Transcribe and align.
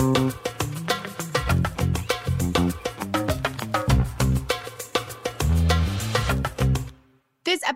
This 0.00 0.49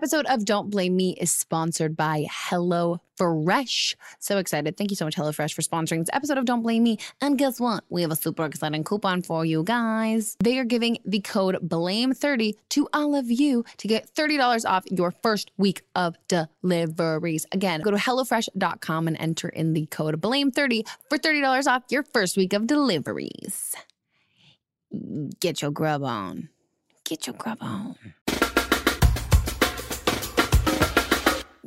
episode 0.05 0.27
of 0.27 0.45
Don't 0.45 0.69
Blame 0.69 0.95
Me 0.95 1.17
is 1.19 1.31
sponsored 1.31 1.97
by 1.97 2.27
Hello 2.29 3.01
Fresh. 3.17 3.95
So 4.19 4.37
excited. 4.37 4.77
Thank 4.77 4.91
you 4.91 4.95
so 4.95 5.03
much, 5.03 5.15
HelloFresh, 5.15 5.55
for 5.55 5.63
sponsoring 5.63 5.97
this 5.97 6.11
episode 6.13 6.37
of 6.37 6.45
Don't 6.45 6.61
Blame 6.61 6.83
Me. 6.83 6.99
And 7.21 7.39
guess 7.39 7.59
what? 7.59 7.83
We 7.89 8.03
have 8.03 8.11
a 8.11 8.15
super 8.15 8.45
exciting 8.45 8.83
coupon 8.83 9.23
for 9.23 9.45
you 9.45 9.63
guys. 9.63 10.37
They 10.43 10.59
are 10.59 10.63
giving 10.63 10.99
the 11.05 11.21
code 11.21 11.57
BLAME30 11.67 12.53
to 12.69 12.87
all 12.93 13.15
of 13.15 13.31
you 13.31 13.65
to 13.77 13.87
get 13.87 14.07
$30 14.13 14.63
off 14.69 14.83
your 14.91 15.09
first 15.23 15.49
week 15.57 15.81
of 15.95 16.15
deliveries. 16.27 17.47
Again, 17.51 17.81
go 17.81 17.89
to 17.89 17.97
HelloFresh.com 17.97 19.07
and 19.07 19.17
enter 19.19 19.49
in 19.49 19.73
the 19.73 19.87
code 19.87 20.21
BLAME30 20.21 20.87
for 21.09 21.17
$30 21.17 21.65
off 21.65 21.81
your 21.89 22.03
first 22.03 22.37
week 22.37 22.53
of 22.53 22.67
deliveries. 22.67 23.75
Get 25.39 25.63
your 25.63 25.71
grub 25.71 26.03
on. 26.03 26.49
Get 27.05 27.25
your 27.25 27.35
grub 27.35 27.57
on. 27.61 27.95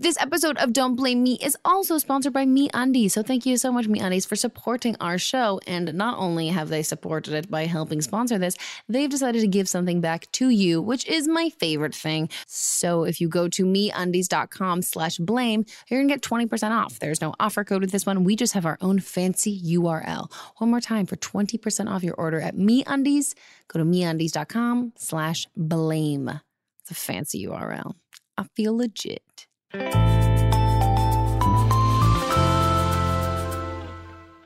This 0.01 0.17
episode 0.21 0.57
of 0.59 0.73
Don't 0.73 0.95
Blame 0.95 1.25
Me 1.25 1.37
is 1.43 1.57
also 1.65 1.99
sponsored 1.99 2.33
by 2.33 2.47
MeUndies. 2.47 3.11
So 3.11 3.25
thank 3.25 3.45
you 3.45 3.57
so 3.57 3.73
much, 3.73 3.89
MeUndies, 3.89 4.29
for 4.29 4.37
supporting 4.37 4.95
our 5.01 5.19
show. 5.19 5.59
And 5.67 5.93
not 5.93 6.17
only 6.19 6.47
have 6.47 6.69
they 6.69 6.85
supported 6.85 7.35
it 7.35 7.51
by 7.51 7.67
helping 7.67 8.01
sponsor 8.01 8.39
this, 8.39 8.57
they've 8.89 9.11
decided 9.11 9.41
to 9.41 9.49
give 9.49 9.69
something 9.69 10.01
back 10.01 10.31
to 10.35 10.51
you, 10.51 10.81
which 10.81 11.05
is 11.09 11.27
my 11.27 11.51
favorite 11.51 11.97
thing. 11.97 12.29
So 12.47 13.03
if 13.03 13.21
you 13.21 13.27
go 13.27 13.49
to 13.49 13.65
meundies.com 13.65 14.83
slash 14.83 15.17
blame, 15.17 15.67
you're 15.89 16.01
gonna 16.01 16.15
get 16.15 16.23
20% 16.23 16.71
off. 16.71 17.01
There's 17.01 17.21
no 17.21 17.35
offer 17.41 17.65
code 17.65 17.81
with 17.81 17.91
this 17.91 18.07
one. 18.07 18.23
We 18.23 18.37
just 18.37 18.53
have 18.53 18.67
our 18.67 18.79
own 18.81 19.01
fancy 19.01 19.61
URL. 19.61 20.31
One 20.59 20.71
more 20.71 20.81
time 20.81 21.07
for 21.07 21.17
20% 21.17 21.91
off 21.91 22.05
your 22.05 22.15
order 22.15 22.41
at 22.41 22.55
MeUndies, 22.55 23.35
go 23.67 23.81
to 23.81 23.85
meundies.com 23.85 24.93
slash 24.95 25.49
blame. 25.57 26.41
It's 26.83 26.93
a 26.93 26.95
fancy 26.95 27.45
URL. 27.47 27.97
I 28.37 28.45
feel 28.55 28.77
legit. 28.77 29.48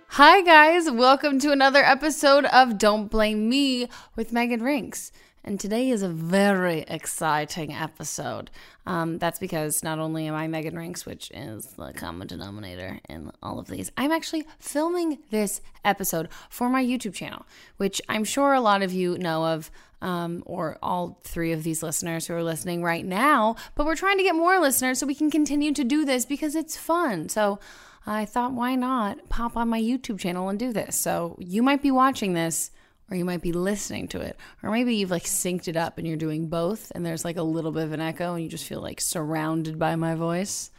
Hi, 0.08 0.42
guys. 0.44 0.90
Welcome 0.90 1.38
to 1.38 1.52
another 1.52 1.84
episode 1.84 2.44
of 2.46 2.76
Don't 2.76 3.06
Blame 3.06 3.48
Me 3.48 3.86
with 4.16 4.32
Meghan 4.32 4.62
Rienks. 4.62 5.12
And 5.44 5.58
today 5.58 5.90
is 5.90 6.02
a 6.02 6.08
very 6.08 6.84
exciting 6.86 7.72
episode. 7.72 8.50
Um, 8.86 9.18
that's 9.18 9.40
because 9.40 9.82
not 9.82 9.98
only 9.98 10.28
am 10.28 10.34
I 10.34 10.46
Meghan 10.46 10.74
Rienks, 10.74 11.04
which 11.04 11.32
is 11.32 11.66
the 11.76 11.92
common 11.92 12.28
denominator 12.28 13.00
in 13.08 13.32
all 13.42 13.58
of 13.58 13.66
these, 13.66 13.90
I'm 13.96 14.12
actually 14.12 14.46
filming 14.60 15.18
this 15.30 15.60
episode 15.84 16.28
for 16.48 16.68
my 16.68 16.84
YouTube 16.84 17.14
channel, 17.14 17.44
which 17.76 18.00
I'm 18.08 18.22
sure 18.22 18.52
a 18.52 18.60
lot 18.60 18.82
of 18.82 18.92
you 18.92 19.18
know 19.18 19.44
of, 19.46 19.70
um, 20.00 20.44
or 20.46 20.78
all 20.80 21.18
three 21.24 21.50
of 21.50 21.64
these 21.64 21.82
listeners 21.82 22.26
who 22.26 22.34
are 22.34 22.42
listening 22.42 22.84
right 22.84 23.04
now. 23.04 23.56
But 23.74 23.86
we're 23.86 23.96
trying 23.96 24.18
to 24.18 24.24
get 24.24 24.36
more 24.36 24.60
listeners 24.60 25.00
so 25.00 25.06
we 25.06 25.14
can 25.14 25.30
continue 25.30 25.72
to 25.74 25.82
do 25.82 26.04
this 26.04 26.24
because 26.24 26.54
it's 26.54 26.76
fun. 26.76 27.28
So, 27.28 27.58
I 28.04 28.24
thought, 28.24 28.52
why 28.52 28.74
not 28.74 29.28
pop 29.28 29.56
on 29.56 29.68
my 29.68 29.80
YouTube 29.80 30.18
channel 30.18 30.48
and 30.48 30.58
do 30.58 30.72
this? 30.72 30.96
So 30.96 31.36
you 31.38 31.62
might 31.62 31.82
be 31.82 31.92
watching 31.92 32.32
this 32.32 32.72
or 33.12 33.14
you 33.14 33.26
might 33.26 33.42
be 33.42 33.52
listening 33.52 34.08
to 34.08 34.22
it. 34.22 34.38
Or 34.62 34.70
maybe 34.70 34.94
you've 34.94 35.10
like 35.10 35.24
synced 35.24 35.68
it 35.68 35.76
up 35.76 35.98
and 35.98 36.06
you're 36.06 36.16
doing 36.16 36.46
both 36.46 36.90
and 36.94 37.04
there's 37.04 37.26
like 37.26 37.36
a 37.36 37.42
little 37.42 37.70
bit 37.70 37.84
of 37.84 37.92
an 37.92 38.00
echo 38.00 38.32
and 38.32 38.42
you 38.42 38.48
just 38.48 38.64
feel 38.64 38.80
like 38.80 39.02
surrounded 39.02 39.78
by 39.78 39.96
my 39.96 40.14
voice. 40.14 40.70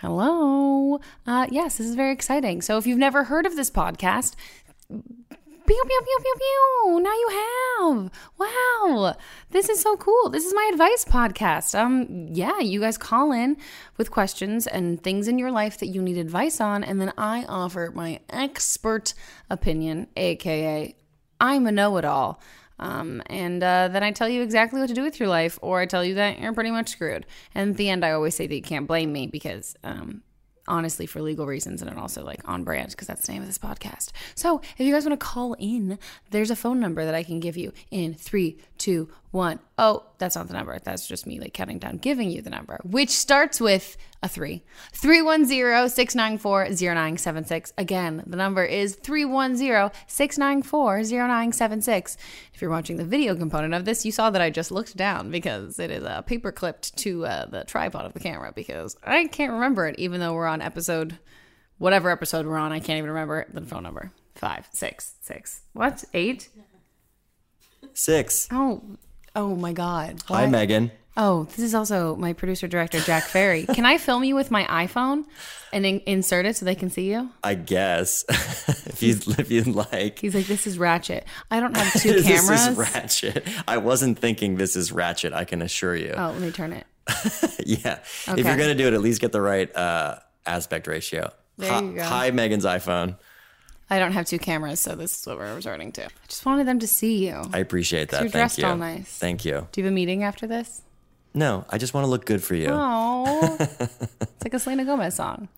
Hello. 0.00 0.98
Uh, 1.24 1.46
yes, 1.52 1.78
this 1.78 1.86
is 1.86 1.94
very 1.94 2.12
exciting. 2.12 2.62
So 2.62 2.78
if 2.78 2.86
you've 2.88 2.98
never 2.98 3.24
heard 3.24 3.46
of 3.46 3.54
this 3.54 3.70
podcast, 3.70 4.34
Pew, 4.88 5.82
pew, 5.86 6.00
pew, 6.02 6.18
pew, 6.22 6.34
pew. 6.38 7.00
Now 7.00 7.12
you 7.12 7.28
have. 7.78 8.10
Wow. 8.38 9.14
This 9.50 9.68
is 9.68 9.78
so 9.80 9.96
cool. 9.98 10.30
This 10.30 10.46
is 10.46 10.54
my 10.54 10.70
advice 10.72 11.04
podcast. 11.04 11.78
Um, 11.78 12.28
yeah, 12.32 12.58
you 12.58 12.80
guys 12.80 12.98
call 12.98 13.30
in 13.32 13.56
with 13.98 14.10
questions 14.10 14.66
and 14.66 15.00
things 15.00 15.28
in 15.28 15.38
your 15.38 15.52
life 15.52 15.78
that 15.78 15.88
you 15.88 16.00
need 16.00 16.16
advice 16.16 16.60
on, 16.60 16.82
and 16.82 17.00
then 17.00 17.12
I 17.18 17.44
offer 17.44 17.92
my 17.94 18.20
expert 18.30 19.12
opinion, 19.50 20.08
aka 20.16 20.96
I'm 21.40 21.66
a 21.66 21.72
know-it-all. 21.72 22.40
Um, 22.80 23.22
and 23.26 23.62
uh, 23.62 23.88
then 23.88 24.02
I 24.02 24.12
tell 24.12 24.28
you 24.28 24.42
exactly 24.42 24.80
what 24.80 24.88
to 24.88 24.94
do 24.94 25.02
with 25.02 25.18
your 25.18 25.28
life, 25.28 25.58
or 25.62 25.80
I 25.80 25.86
tell 25.86 26.04
you 26.04 26.14
that 26.14 26.38
you're 26.38 26.52
pretty 26.52 26.70
much 26.70 26.90
screwed. 26.90 27.26
And 27.54 27.70
at 27.70 27.76
the 27.76 27.88
end, 27.88 28.04
I 28.04 28.12
always 28.12 28.36
say 28.36 28.46
that 28.46 28.54
you 28.54 28.62
can't 28.62 28.86
blame 28.86 29.12
me 29.12 29.26
because 29.26 29.74
um, 29.82 30.22
honestly 30.68 31.06
for 31.06 31.20
legal 31.20 31.46
reasons 31.46 31.82
and 31.82 31.98
also 31.98 32.22
like 32.24 32.40
on 32.44 32.62
brand 32.62 32.90
because 32.90 33.08
that's 33.08 33.26
the 33.26 33.32
name 33.32 33.42
of 33.42 33.48
this 33.48 33.58
podcast. 33.58 34.10
So 34.34 34.60
if 34.76 34.86
you 34.86 34.92
guys 34.92 35.06
want 35.06 35.18
to 35.18 35.26
call 35.26 35.54
in, 35.58 35.98
there's 36.30 36.50
a 36.50 36.56
phone 36.56 36.78
number 36.78 37.04
that 37.04 37.14
I 37.14 37.22
can 37.24 37.40
give 37.40 37.56
you 37.56 37.72
in 37.90 38.14
three, 38.14 38.58
two, 38.78 39.08
one. 39.30 39.58
Oh, 39.76 40.04
that's 40.18 40.36
not 40.36 40.48
the 40.48 40.54
number. 40.54 40.78
That's 40.78 41.06
just 41.06 41.26
me 41.26 41.38
like 41.38 41.52
counting 41.52 41.78
down, 41.78 41.98
giving 41.98 42.30
you 42.30 42.40
the 42.40 42.50
number, 42.50 42.80
which 42.84 43.10
starts 43.10 43.60
with 43.60 43.96
a 44.22 44.28
three. 44.28 44.62
310 44.92 45.88
694 45.88 46.64
0976. 46.70 47.72
Again, 47.76 48.22
the 48.26 48.36
number 48.36 48.64
is 48.64 48.96
310 48.96 49.90
694 50.06 51.02
0976. 51.04 52.16
If 52.54 52.62
you're 52.62 52.70
watching 52.70 52.96
the 52.96 53.04
video 53.04 53.36
component 53.36 53.74
of 53.74 53.84
this, 53.84 54.04
you 54.06 54.12
saw 54.12 54.30
that 54.30 54.42
I 54.42 54.50
just 54.50 54.70
looked 54.70 54.96
down 54.96 55.30
because 55.30 55.78
it 55.78 55.90
is 55.90 56.04
uh, 56.04 56.22
paper 56.22 56.50
clipped 56.50 56.96
to 56.98 57.26
uh, 57.26 57.46
the 57.46 57.64
tripod 57.64 58.06
of 58.06 58.14
the 58.14 58.20
camera 58.20 58.52
because 58.54 58.96
I 59.04 59.26
can't 59.26 59.52
remember 59.52 59.86
it, 59.86 59.98
even 59.98 60.20
though 60.20 60.34
we're 60.34 60.46
on 60.46 60.62
episode, 60.62 61.18
whatever 61.78 62.10
episode 62.10 62.46
we're 62.46 62.58
on. 62.58 62.72
I 62.72 62.80
can't 62.80 62.98
even 62.98 63.10
remember 63.10 63.46
the 63.52 63.60
phone 63.62 63.82
number. 63.82 64.12
Five, 64.34 64.68
six, 64.72 65.14
six. 65.20 65.62
What? 65.72 66.04
Eight? 66.14 66.48
Six. 67.94 68.48
Oh, 68.50 68.82
oh 69.36 69.54
my 69.54 69.72
God. 69.72 70.22
Hi, 70.26 70.42
What? 70.42 70.50
Megan. 70.50 70.90
Oh, 71.16 71.44
this 71.44 71.58
is 71.58 71.74
also 71.74 72.14
my 72.14 72.32
producer 72.32 72.68
director 72.68 73.00
Jack 73.00 73.24
Ferry. 73.24 73.64
Can 73.66 73.84
I 73.84 73.98
film 73.98 74.22
you 74.22 74.36
with 74.36 74.52
my 74.52 74.62
iPhone 74.64 75.24
and 75.72 75.84
in- 75.84 76.00
insert 76.06 76.46
it 76.46 76.54
so 76.56 76.64
they 76.64 76.76
can 76.76 76.90
see 76.90 77.10
you? 77.10 77.28
I 77.42 77.54
guess 77.54 78.24
if 78.86 79.02
you 79.02 79.18
if 79.36 79.50
you'd 79.50 79.66
like. 79.66 80.20
He's 80.20 80.34
like, 80.36 80.46
"This 80.46 80.66
is 80.68 80.78
ratchet. 80.78 81.24
I 81.50 81.58
don't 81.58 81.76
have 81.76 81.92
two 82.00 82.22
cameras. 82.22 82.24
this 82.24 82.46
cameras." 82.46 82.66
is 82.68 82.76
ratchet. 82.94 83.48
I 83.66 83.78
wasn't 83.78 84.16
thinking 84.20 84.58
this 84.58 84.76
is 84.76 84.92
ratchet. 84.92 85.32
I 85.32 85.42
can 85.44 85.60
assure 85.60 85.96
you. 85.96 86.14
oh, 86.16 86.30
let 86.30 86.40
me 86.40 86.52
turn 86.52 86.72
it. 86.72 86.86
yeah. 87.66 87.98
Okay. 88.28 88.40
If 88.40 88.46
you're 88.46 88.56
gonna 88.56 88.76
do 88.76 88.86
it, 88.86 88.92
at 88.94 89.00
least 89.00 89.20
get 89.20 89.32
the 89.32 89.40
right 89.40 89.74
uh, 89.74 90.20
aspect 90.46 90.86
ratio. 90.86 91.32
There 91.56 91.82
you 91.82 91.94
go. 91.96 92.04
hi, 92.04 92.30
Megan's 92.30 92.64
iPhone. 92.64 93.16
I 93.90 93.98
don't 93.98 94.12
have 94.12 94.26
two 94.26 94.38
cameras, 94.38 94.80
so 94.80 94.94
this 94.94 95.18
is 95.18 95.26
what 95.26 95.38
we're 95.38 95.54
resorting 95.54 95.92
to. 95.92 96.04
I 96.04 96.26
just 96.28 96.44
wanted 96.44 96.66
them 96.66 96.78
to 96.80 96.86
see 96.86 97.26
you. 97.26 97.42
I 97.52 97.58
appreciate 97.58 98.10
that. 98.10 98.20
you're 98.20 98.30
Thank 98.30 98.32
dressed 98.32 98.58
you. 98.58 98.66
all 98.66 98.76
nice. 98.76 99.06
Thank 99.18 99.44
you. 99.44 99.66
Do 99.72 99.80
you 99.80 99.84
have 99.84 99.92
a 99.92 99.94
meeting 99.94 100.24
after 100.24 100.46
this? 100.46 100.82
No, 101.34 101.64
I 101.70 101.78
just 101.78 101.94
want 101.94 102.04
to 102.04 102.08
look 102.10 102.24
good 102.26 102.42
for 102.42 102.54
you. 102.54 102.68
Oh, 102.70 103.56
it's 103.60 104.44
like 104.44 104.54
a 104.54 104.58
Selena 104.58 104.84
Gomez 104.84 105.14
song. 105.14 105.48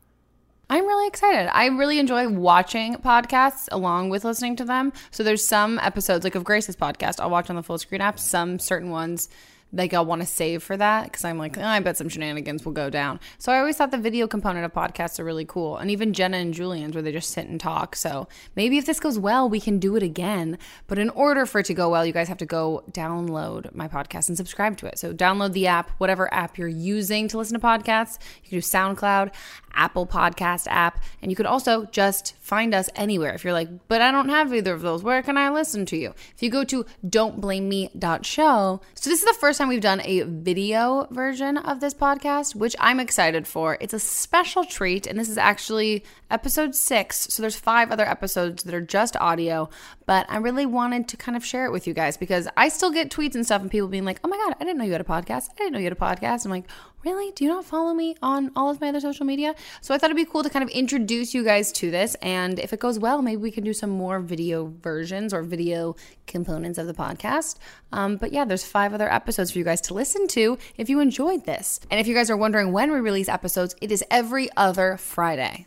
I'm 0.68 0.86
really 0.86 1.08
excited. 1.08 1.50
I 1.52 1.66
really 1.66 1.98
enjoy 1.98 2.28
watching 2.28 2.94
podcasts 2.96 3.68
along 3.72 4.10
with 4.10 4.24
listening 4.24 4.54
to 4.56 4.64
them. 4.64 4.92
So 5.10 5.24
there's 5.24 5.44
some 5.44 5.80
episodes 5.80 6.22
like 6.22 6.36
of 6.36 6.44
Grace's 6.44 6.76
podcast 6.76 7.18
I'll 7.18 7.30
watch 7.30 7.50
on 7.50 7.56
the 7.56 7.62
full 7.64 7.78
screen 7.78 8.00
app. 8.00 8.20
Some 8.20 8.60
certain 8.60 8.90
ones 8.90 9.28
like 9.72 9.94
I'll 9.94 10.04
want 10.04 10.22
to 10.22 10.26
save 10.26 10.62
for 10.62 10.76
that 10.76 11.04
because 11.04 11.24
I'm 11.24 11.38
like, 11.38 11.56
"Oh, 11.56 11.62
I 11.62 11.80
bet 11.80 11.96
some 11.96 12.08
shenanigans 12.08 12.64
will 12.64 12.72
go 12.72 12.90
down. 12.90 13.20
So 13.38 13.52
I 13.52 13.58
always 13.58 13.76
thought 13.76 13.90
the 13.90 13.98
video 13.98 14.26
component 14.26 14.64
of 14.64 14.72
podcasts 14.72 15.20
are 15.20 15.24
really 15.24 15.44
cool, 15.44 15.76
and 15.76 15.90
even 15.90 16.12
Jenna 16.12 16.38
and 16.38 16.52
Julian's 16.52 16.94
where 16.94 17.02
they 17.02 17.12
just 17.12 17.30
sit 17.30 17.46
and 17.46 17.60
talk. 17.60 17.96
So 17.96 18.28
maybe 18.56 18.78
if 18.78 18.86
this 18.86 19.00
goes 19.00 19.18
well, 19.18 19.48
we 19.48 19.60
can 19.60 19.78
do 19.78 19.96
it 19.96 20.02
again. 20.02 20.58
But 20.86 20.98
in 20.98 21.10
order 21.10 21.46
for 21.46 21.60
it 21.60 21.66
to 21.66 21.74
go 21.74 21.90
well, 21.90 22.04
you 22.04 22.12
guys 22.12 22.28
have 22.28 22.38
to 22.38 22.46
go 22.46 22.84
download 22.90 23.74
my 23.74 23.88
podcast 23.88 24.28
and 24.28 24.36
subscribe 24.36 24.76
to 24.78 24.86
it. 24.86 24.98
So 24.98 25.12
download 25.12 25.52
the 25.52 25.66
app, 25.66 25.90
whatever 25.98 26.32
app 26.34 26.58
you're 26.58 26.68
using 26.68 27.28
to 27.28 27.38
listen 27.38 27.58
to 27.58 27.64
podcasts. 27.64 28.18
You 28.44 28.50
can 28.50 28.58
do 28.58 28.62
SoundCloud, 28.62 29.32
Apple 29.74 30.06
Podcast 30.06 30.66
app, 30.68 31.02
and 31.22 31.30
you 31.30 31.36
could 31.36 31.46
also 31.46 31.86
just 31.86 32.36
find 32.40 32.74
us 32.74 32.88
anywhere. 32.94 33.32
If 33.34 33.44
you're 33.44 33.52
like, 33.52 33.68
but 33.88 34.02
I 34.02 34.10
don't 34.10 34.28
have 34.28 34.52
either 34.52 34.74
of 34.74 34.82
those, 34.82 35.02
where 35.02 35.22
can 35.22 35.36
I 35.36 35.50
listen 35.50 35.86
to 35.86 35.96
you? 35.96 36.14
If 36.34 36.42
you 36.42 36.50
go 36.50 36.64
to 36.64 36.84
don'tblameme.show, 37.06 38.80
so 38.94 39.10
this 39.10 39.20
is 39.20 39.24
the 39.24 39.38
first 39.40 39.58
time 39.58 39.68
we've 39.68 39.80
done 39.80 40.00
a 40.04 40.22
video 40.22 41.06
version 41.10 41.56
of 41.56 41.80
this 41.80 41.94
podcast, 41.94 42.54
which 42.54 42.74
I'm 42.78 43.00
excited 43.00 43.46
for. 43.46 43.78
It's 43.80 43.94
a 43.94 44.00
special 44.00 44.64
treat, 44.64 45.06
and 45.06 45.18
this 45.18 45.28
is 45.28 45.38
actually 45.38 46.04
episode 46.30 46.74
six. 46.74 47.26
So 47.30 47.42
there's 47.42 47.56
five 47.56 47.90
other 47.90 48.06
episodes 48.06 48.62
that 48.64 48.74
are 48.74 48.80
just 48.80 49.16
audio, 49.16 49.68
but 50.06 50.26
I 50.28 50.38
really 50.38 50.66
wanted 50.66 51.08
to 51.08 51.16
kind 51.16 51.36
of 51.36 51.44
share 51.44 51.66
it 51.66 51.72
with 51.72 51.86
you 51.86 51.94
guys 51.94 52.16
because 52.16 52.48
I 52.56 52.68
still 52.68 52.90
get 52.90 53.10
tweets 53.10 53.34
and 53.34 53.44
stuff 53.44 53.62
and 53.62 53.70
people 53.70 53.88
being 53.88 54.04
like, 54.04 54.20
oh 54.24 54.28
my 54.28 54.36
God, 54.36 54.56
I 54.60 54.64
didn't 54.64 54.78
know 54.78 54.84
you 54.84 54.92
had 54.92 55.00
a 55.00 55.04
podcast. 55.04 55.50
I 55.50 55.54
didn't 55.58 55.72
know 55.72 55.78
you 55.78 55.84
had 55.84 55.92
a 55.92 55.96
podcast. 55.96 56.44
I'm 56.44 56.50
like, 56.50 56.64
really? 57.04 57.32
Do 57.32 57.44
you 57.44 57.50
not 57.50 57.64
follow 57.64 57.94
me 57.94 58.16
on 58.22 58.50
all 58.54 58.70
of 58.70 58.80
my 58.80 58.88
other 58.88 59.00
social 59.00 59.26
media? 59.26 59.54
So 59.80 59.94
I 59.94 59.98
thought 59.98 60.10
it'd 60.10 60.16
be 60.16 60.24
cool 60.30 60.42
to 60.42 60.50
kind 60.50 60.62
of 60.62 60.68
introduce 60.70 61.34
you 61.34 61.44
guys 61.44 61.72
to 61.72 61.90
this. 61.90 62.14
And 62.16 62.58
if 62.58 62.72
it 62.72 62.80
goes 62.80 62.98
well, 62.98 63.22
maybe 63.22 63.36
we 63.42 63.50
can 63.50 63.64
do 63.64 63.72
some 63.72 63.90
more 63.90 64.20
video 64.20 64.72
versions 64.80 65.32
or 65.32 65.42
video 65.42 65.96
components 66.26 66.78
of 66.78 66.86
the 66.86 66.94
podcast. 66.94 67.58
Um, 67.92 68.16
but 68.16 68.32
yeah, 68.32 68.44
there's 68.44 68.64
five 68.64 68.94
other 68.94 69.12
episodes 69.12 69.52
for 69.52 69.58
you 69.58 69.64
guys 69.64 69.80
to 69.82 69.94
listen 69.94 70.28
to 70.28 70.58
if 70.76 70.88
you 70.88 71.00
enjoyed 71.00 71.44
this. 71.46 71.80
And 71.90 72.00
if 72.00 72.06
you 72.06 72.14
guys 72.14 72.30
are 72.30 72.36
wondering 72.36 72.72
when 72.72 72.92
we 72.92 73.00
release 73.00 73.28
episodes, 73.28 73.74
it 73.80 73.90
is 73.90 74.04
every 74.10 74.48
other 74.56 74.96
Friday. 74.96 75.66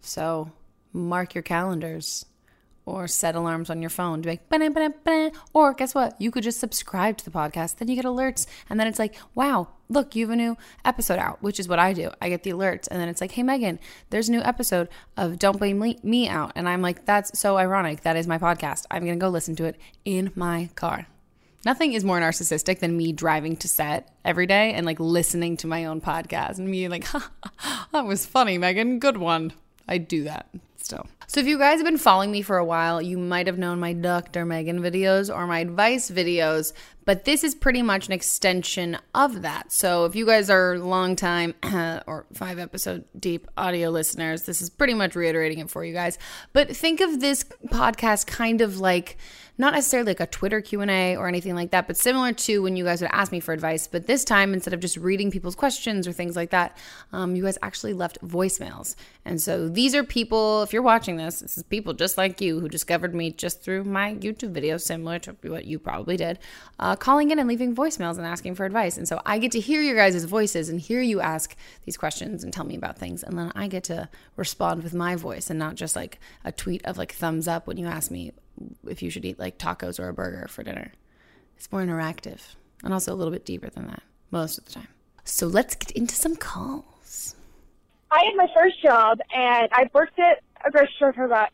So 0.00 0.52
mark 0.92 1.34
your 1.34 1.42
calendars. 1.42 2.26
Or 2.86 3.08
set 3.08 3.34
alarms 3.34 3.70
on 3.70 3.80
your 3.80 3.90
phone 3.90 4.22
to 4.22 4.28
be 4.28 4.40
like, 4.50 5.32
or 5.54 5.72
guess 5.72 5.94
what? 5.94 6.20
You 6.20 6.30
could 6.30 6.44
just 6.44 6.60
subscribe 6.60 7.16
to 7.18 7.24
the 7.24 7.30
podcast. 7.30 7.76
Then 7.76 7.88
you 7.88 7.96
get 7.96 8.04
alerts. 8.04 8.46
And 8.68 8.78
then 8.78 8.86
it's 8.86 8.98
like, 8.98 9.16
wow, 9.34 9.68
look, 9.88 10.14
you 10.14 10.26
have 10.26 10.32
a 10.32 10.36
new 10.36 10.56
episode 10.84 11.18
out, 11.18 11.42
which 11.42 11.58
is 11.58 11.66
what 11.68 11.78
I 11.78 11.92
do. 11.92 12.10
I 12.20 12.28
get 12.28 12.42
the 12.42 12.50
alerts. 12.50 12.86
And 12.90 13.00
then 13.00 13.08
it's 13.08 13.20
like, 13.20 13.32
hey, 13.32 13.42
Megan, 13.42 13.78
there's 14.10 14.28
a 14.28 14.32
new 14.32 14.42
episode 14.42 14.88
of 15.16 15.38
Don't 15.38 15.58
Blame 15.58 15.78
Me- 15.78 15.98
Me 16.02 16.28
out. 16.28 16.52
And 16.54 16.68
I'm 16.68 16.82
like, 16.82 17.06
that's 17.06 17.38
so 17.38 17.56
ironic. 17.56 18.02
That 18.02 18.16
is 18.16 18.26
my 18.26 18.38
podcast. 18.38 18.84
I'm 18.90 19.04
going 19.04 19.18
to 19.18 19.24
go 19.24 19.30
listen 19.30 19.56
to 19.56 19.64
it 19.64 19.76
in 20.04 20.30
my 20.34 20.68
car. 20.74 21.06
Nothing 21.64 21.94
is 21.94 22.04
more 22.04 22.20
narcissistic 22.20 22.80
than 22.80 22.94
me 22.94 23.12
driving 23.12 23.56
to 23.56 23.68
set 23.68 24.14
every 24.22 24.46
day 24.46 24.74
and 24.74 24.84
like 24.84 25.00
listening 25.00 25.56
to 25.58 25.66
my 25.66 25.86
own 25.86 26.02
podcast 26.02 26.58
and 26.58 26.68
me 26.68 26.86
like, 26.88 27.06
that 27.92 28.04
was 28.04 28.26
funny, 28.26 28.58
Megan. 28.58 28.98
Good 28.98 29.16
one. 29.16 29.54
I 29.88 29.96
do 29.96 30.24
that 30.24 30.48
still. 30.84 31.06
So 31.26 31.40
if 31.40 31.46
you 31.46 31.58
guys 31.58 31.78
have 31.78 31.86
been 31.86 31.96
following 31.98 32.30
me 32.30 32.42
for 32.42 32.58
a 32.58 32.64
while, 32.64 33.00
you 33.00 33.16
might 33.16 33.46
have 33.46 33.58
known 33.58 33.80
my 33.80 33.94
Dr. 33.94 34.44
Megan 34.44 34.80
videos 34.80 35.34
or 35.34 35.46
my 35.46 35.60
advice 35.60 36.10
videos, 36.10 36.74
but 37.06 37.24
this 37.24 37.42
is 37.42 37.54
pretty 37.54 37.80
much 37.80 38.06
an 38.06 38.12
extension 38.12 38.98
of 39.14 39.42
that. 39.42 39.72
So 39.72 40.04
if 40.04 40.14
you 40.14 40.26
guys 40.26 40.50
are 40.50 40.78
long 40.78 41.16
time 41.16 41.54
or 42.06 42.26
five 42.34 42.58
episode 42.58 43.04
deep 43.18 43.48
audio 43.56 43.88
listeners, 43.88 44.42
this 44.42 44.60
is 44.60 44.68
pretty 44.68 44.94
much 44.94 45.16
reiterating 45.16 45.58
it 45.58 45.70
for 45.70 45.84
you 45.84 45.94
guys. 45.94 46.18
But 46.52 46.76
think 46.76 47.00
of 47.00 47.20
this 47.20 47.44
podcast 47.68 48.26
kind 48.26 48.60
of 48.60 48.78
like 48.78 49.16
not 49.56 49.74
necessarily 49.74 50.10
like 50.10 50.20
a 50.20 50.26
Twitter 50.26 50.60
Q&A 50.60 51.16
or 51.16 51.28
anything 51.28 51.54
like 51.54 51.70
that, 51.70 51.86
but 51.86 51.96
similar 51.96 52.32
to 52.32 52.62
when 52.62 52.76
you 52.76 52.84
guys 52.84 53.00
would 53.00 53.10
ask 53.12 53.30
me 53.30 53.38
for 53.38 53.52
advice. 53.52 53.86
But 53.86 54.06
this 54.06 54.24
time, 54.24 54.52
instead 54.52 54.74
of 54.74 54.80
just 54.80 54.96
reading 54.96 55.30
people's 55.30 55.54
questions 55.54 56.08
or 56.08 56.12
things 56.12 56.34
like 56.34 56.50
that, 56.50 56.76
um, 57.12 57.36
you 57.36 57.44
guys 57.44 57.56
actually 57.62 57.92
left 57.92 58.18
voicemails. 58.20 58.96
And 59.24 59.40
so 59.40 59.68
these 59.68 59.94
are 59.94 60.02
people, 60.02 60.62
if 60.62 60.72
you're 60.72 60.82
watching 60.82 61.16
this, 61.16 61.40
this 61.40 61.56
is 61.56 61.62
people 61.62 61.92
just 61.92 62.18
like 62.18 62.40
you 62.40 62.58
who 62.58 62.68
discovered 62.68 63.14
me 63.14 63.30
just 63.30 63.62
through 63.62 63.84
my 63.84 64.14
YouTube 64.16 64.50
video, 64.50 64.76
similar 64.76 65.20
to 65.20 65.36
what 65.42 65.64
you 65.66 65.78
probably 65.78 66.16
did, 66.16 66.40
uh, 66.80 66.96
calling 66.96 67.30
in 67.30 67.38
and 67.38 67.48
leaving 67.48 67.76
voicemails 67.76 68.18
and 68.18 68.26
asking 68.26 68.56
for 68.56 68.66
advice. 68.66 68.96
And 68.96 69.06
so 69.06 69.20
I 69.24 69.38
get 69.38 69.52
to 69.52 69.60
hear 69.60 69.80
your 69.80 69.94
guys' 69.94 70.24
voices 70.24 70.68
and 70.68 70.80
hear 70.80 71.00
you 71.00 71.20
ask 71.20 71.54
these 71.84 71.96
questions 71.96 72.42
and 72.42 72.52
tell 72.52 72.64
me 72.64 72.76
about 72.76 72.98
things. 72.98 73.22
And 73.22 73.38
then 73.38 73.52
I 73.54 73.68
get 73.68 73.84
to 73.84 74.08
respond 74.36 74.82
with 74.82 74.94
my 74.94 75.14
voice 75.14 75.48
and 75.48 75.58
not 75.58 75.76
just 75.76 75.94
like 75.94 76.18
a 76.44 76.50
tweet 76.50 76.84
of 76.84 76.98
like 76.98 77.12
thumbs 77.12 77.46
up 77.46 77.68
when 77.68 77.76
you 77.76 77.86
ask 77.86 78.10
me 78.10 78.32
if 78.86 79.02
you 79.02 79.10
should 79.10 79.24
eat 79.24 79.38
like 79.38 79.58
tacos 79.58 79.98
or 79.98 80.08
a 80.08 80.14
burger 80.14 80.46
for 80.48 80.62
dinner. 80.62 80.92
It's 81.56 81.70
more 81.70 81.82
interactive 81.82 82.40
and 82.82 82.92
also 82.92 83.12
a 83.12 83.16
little 83.16 83.32
bit 83.32 83.44
deeper 83.44 83.70
than 83.70 83.86
that 83.86 84.02
most 84.30 84.58
of 84.58 84.64
the 84.64 84.72
time. 84.72 84.88
So 85.24 85.46
let's 85.46 85.74
get 85.74 85.90
into 85.92 86.14
some 86.14 86.36
calls. 86.36 87.34
I 88.10 88.24
had 88.24 88.36
my 88.36 88.46
first 88.54 88.80
job, 88.82 89.18
and 89.34 89.68
I've 89.72 89.92
worked 89.92 90.18
at 90.18 90.42
a 90.64 90.70
grocery 90.70 90.92
store 90.96 91.12
for 91.12 91.24
about 91.24 91.48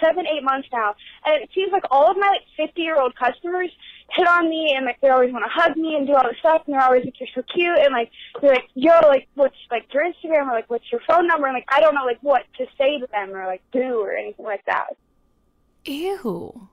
seven, 0.00 0.26
eight 0.26 0.42
months 0.42 0.68
now. 0.72 0.94
And 1.26 1.42
it 1.42 1.50
seems 1.54 1.72
like 1.72 1.84
all 1.90 2.10
of 2.10 2.16
my 2.16 2.28
like 2.28 2.42
fifty 2.56 2.82
year 2.82 2.98
old 2.98 3.14
customers 3.16 3.70
hit 4.16 4.26
on 4.26 4.48
me, 4.48 4.74
and 4.76 4.86
like 4.86 5.00
they 5.00 5.08
always 5.08 5.32
want 5.32 5.44
to 5.44 5.50
hug 5.50 5.76
me 5.76 5.96
and 5.96 6.06
do 6.06 6.14
all 6.14 6.22
this 6.22 6.38
stuff, 6.38 6.62
and 6.66 6.74
they're 6.74 6.82
always 6.82 7.04
like, 7.04 7.18
"You're 7.20 7.28
so 7.34 7.42
cute," 7.52 7.78
and 7.78 7.92
like 7.92 8.10
they're 8.40 8.54
like, 8.54 8.68
"Yo, 8.74 8.92
like 9.02 9.28
what's 9.34 9.56
like 9.70 9.92
your 9.92 10.04
Instagram 10.04 10.48
or 10.48 10.52
like 10.52 10.70
what's 10.70 10.90
your 10.90 11.00
phone 11.06 11.26
number?" 11.26 11.46
And 11.46 11.54
like 11.54 11.68
I 11.68 11.80
don't 11.80 11.94
know 11.94 12.04
like 12.04 12.22
what 12.22 12.44
to 12.58 12.66
say 12.78 12.98
to 12.98 13.06
them 13.08 13.34
or 13.34 13.46
like 13.46 13.62
do 13.72 14.00
or 14.00 14.12
anything 14.12 14.46
like 14.46 14.64
that. 14.66 14.96
Ew. 15.84 16.68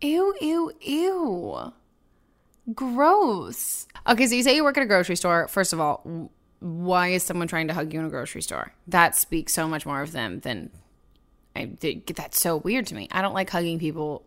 Ew, 0.00 0.34
ew, 0.40 0.72
ew. 0.80 1.72
Gross. 2.74 3.86
Okay, 4.06 4.26
so 4.26 4.34
you 4.34 4.42
say 4.42 4.54
you 4.54 4.64
work 4.64 4.76
at 4.76 4.82
a 4.82 4.86
grocery 4.86 5.16
store. 5.16 5.48
First 5.48 5.72
of 5.72 5.80
all, 5.80 6.30
why 6.60 7.08
is 7.08 7.22
someone 7.22 7.48
trying 7.48 7.68
to 7.68 7.74
hug 7.74 7.92
you 7.92 8.00
in 8.00 8.06
a 8.06 8.10
grocery 8.10 8.42
store? 8.42 8.72
That 8.86 9.14
speaks 9.14 9.52
so 9.52 9.68
much 9.68 9.86
more 9.86 10.02
of 10.02 10.12
them 10.12 10.40
than 10.40 10.70
I 11.56 11.66
th- 11.66 12.06
that's 12.14 12.40
so 12.40 12.56
weird 12.58 12.86
to 12.88 12.94
me. 12.94 13.08
I 13.10 13.22
don't 13.22 13.34
like 13.34 13.50
hugging 13.50 13.78
people 13.78 14.24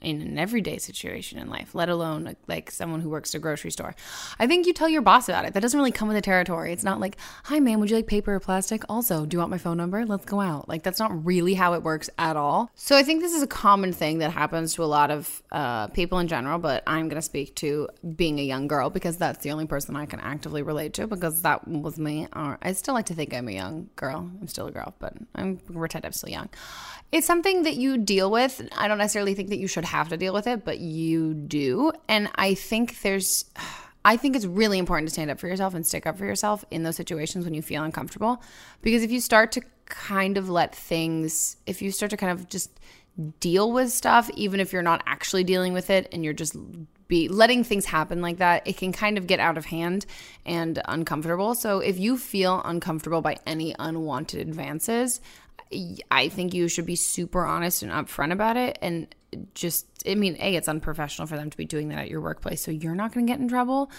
in 0.00 0.20
an 0.20 0.38
everyday 0.38 0.78
situation 0.78 1.38
in 1.38 1.48
life, 1.48 1.74
let 1.74 1.88
alone 1.88 2.36
like, 2.46 2.70
someone 2.70 3.00
who 3.00 3.08
works 3.08 3.34
at 3.34 3.38
a 3.38 3.40
grocery 3.40 3.70
store. 3.70 3.94
I 4.38 4.46
think 4.46 4.66
you 4.66 4.72
tell 4.72 4.88
your 4.88 5.02
boss 5.02 5.28
about 5.28 5.44
it. 5.44 5.54
That 5.54 5.60
doesn't 5.60 5.78
really 5.78 5.92
come 5.92 6.08
with 6.08 6.16
the 6.16 6.22
territory. 6.22 6.72
It's 6.72 6.84
not 6.84 7.00
like, 7.00 7.16
"Hi, 7.44 7.60
man, 7.60 7.80
would 7.80 7.90
you 7.90 7.96
like 7.96 8.06
paper 8.06 8.34
or 8.34 8.40
plastic?" 8.40 8.82
Also, 8.88 9.26
do 9.26 9.34
you 9.34 9.38
want 9.38 9.50
my 9.50 9.58
phone 9.58 9.76
number? 9.76 10.04
Let's 10.04 10.24
go 10.24 10.40
out. 10.40 10.68
Like 10.68 10.82
that's 10.82 10.98
not 10.98 11.24
really 11.24 11.54
how 11.54 11.74
it 11.74 11.82
works 11.82 12.10
at 12.18 12.36
all. 12.36 12.70
So 12.74 12.96
I 12.96 13.02
think 13.02 13.22
this 13.22 13.32
is 13.32 13.42
a 13.42 13.46
common 13.46 13.92
thing 13.92 14.18
that 14.18 14.30
happens 14.32 14.74
to 14.74 14.84
a 14.84 14.86
lot 14.86 15.10
of 15.10 15.42
uh, 15.52 15.88
people 15.88 16.18
in 16.18 16.28
general. 16.28 16.58
But 16.58 16.82
I'm 16.86 17.08
gonna 17.08 17.22
speak 17.22 17.54
to 17.56 17.88
being 18.16 18.38
a 18.38 18.42
young 18.42 18.68
girl 18.68 18.90
because 18.90 19.16
that's 19.16 19.42
the 19.42 19.50
only 19.50 19.66
person 19.66 19.96
I 19.96 20.06
can 20.06 20.20
actively 20.20 20.62
relate 20.62 20.92
to 20.94 21.06
because 21.06 21.42
that 21.42 21.66
was 21.66 21.98
me. 21.98 22.28
I 22.32 22.72
still 22.72 22.94
like 22.94 23.06
to 23.06 23.14
think 23.14 23.34
I'm 23.34 23.48
a 23.48 23.52
young 23.52 23.88
girl. 23.96 24.30
I'm 24.40 24.48
still 24.48 24.66
a 24.66 24.72
girl, 24.72 24.94
but 24.98 25.14
I'm 25.34 25.56
pretend 25.56 26.04
I'm 26.04 26.12
still 26.12 26.30
young. 26.30 26.48
It's 27.10 27.26
something 27.26 27.62
that 27.62 27.76
you 27.76 27.96
deal 27.96 28.30
with. 28.30 28.60
I 28.76 28.86
don't 28.86 28.98
necessarily 28.98 29.34
think 29.34 29.48
that 29.48 29.58
you 29.58 29.66
should 29.66 29.84
have 29.88 30.08
to 30.08 30.16
deal 30.16 30.32
with 30.32 30.46
it, 30.46 30.64
but 30.64 30.78
you 30.78 31.34
do. 31.34 31.92
And 32.08 32.30
I 32.34 32.54
think 32.54 33.00
there's 33.02 33.44
I 34.04 34.16
think 34.16 34.36
it's 34.36 34.46
really 34.46 34.78
important 34.78 35.08
to 35.08 35.12
stand 35.12 35.30
up 35.30 35.38
for 35.38 35.48
yourself 35.48 35.74
and 35.74 35.86
stick 35.86 36.06
up 36.06 36.16
for 36.16 36.24
yourself 36.24 36.64
in 36.70 36.82
those 36.82 36.96
situations 36.96 37.44
when 37.44 37.52
you 37.52 37.62
feel 37.62 37.82
uncomfortable. 37.82 38.42
Because 38.80 39.02
if 39.02 39.10
you 39.10 39.20
start 39.20 39.52
to 39.52 39.62
kind 39.86 40.38
of 40.38 40.48
let 40.48 40.74
things, 40.74 41.56
if 41.66 41.82
you 41.82 41.90
start 41.90 42.10
to 42.10 42.16
kind 42.16 42.32
of 42.32 42.48
just 42.48 42.70
deal 43.40 43.72
with 43.72 43.90
stuff, 43.90 44.30
even 44.34 44.60
if 44.60 44.72
you're 44.72 44.82
not 44.82 45.02
actually 45.06 45.44
dealing 45.44 45.72
with 45.72 45.90
it 45.90 46.08
and 46.12 46.24
you're 46.24 46.32
just 46.32 46.56
be 47.08 47.28
letting 47.28 47.64
things 47.64 47.86
happen 47.86 48.22
like 48.22 48.38
that, 48.38 48.66
it 48.66 48.76
can 48.76 48.92
kind 48.92 49.18
of 49.18 49.26
get 49.26 49.40
out 49.40 49.58
of 49.58 49.66
hand 49.66 50.06
and 50.46 50.80
uncomfortable. 50.84 51.54
So 51.54 51.80
if 51.80 51.98
you 51.98 52.16
feel 52.16 52.62
uncomfortable 52.64 53.22
by 53.22 53.36
any 53.46 53.74
unwanted 53.78 54.40
advances, 54.40 55.20
I 56.10 56.28
think 56.28 56.54
you 56.54 56.68
should 56.68 56.86
be 56.86 56.96
super 56.96 57.44
honest 57.44 57.82
and 57.82 57.92
upfront 57.92 58.32
about 58.32 58.56
it 58.56 58.78
and 58.80 59.14
just 59.54 59.86
I 60.06 60.14
mean, 60.14 60.36
A, 60.40 60.54
it's 60.56 60.68
unprofessional 60.68 61.26
for 61.26 61.36
them 61.36 61.50
to 61.50 61.56
be 61.56 61.64
doing 61.64 61.88
that 61.88 61.98
at 61.98 62.10
your 62.10 62.20
workplace, 62.20 62.60
so 62.60 62.70
you're 62.70 62.94
not 62.94 63.12
gonna 63.12 63.26
get 63.26 63.40
in 63.40 63.48
trouble. 63.48 63.90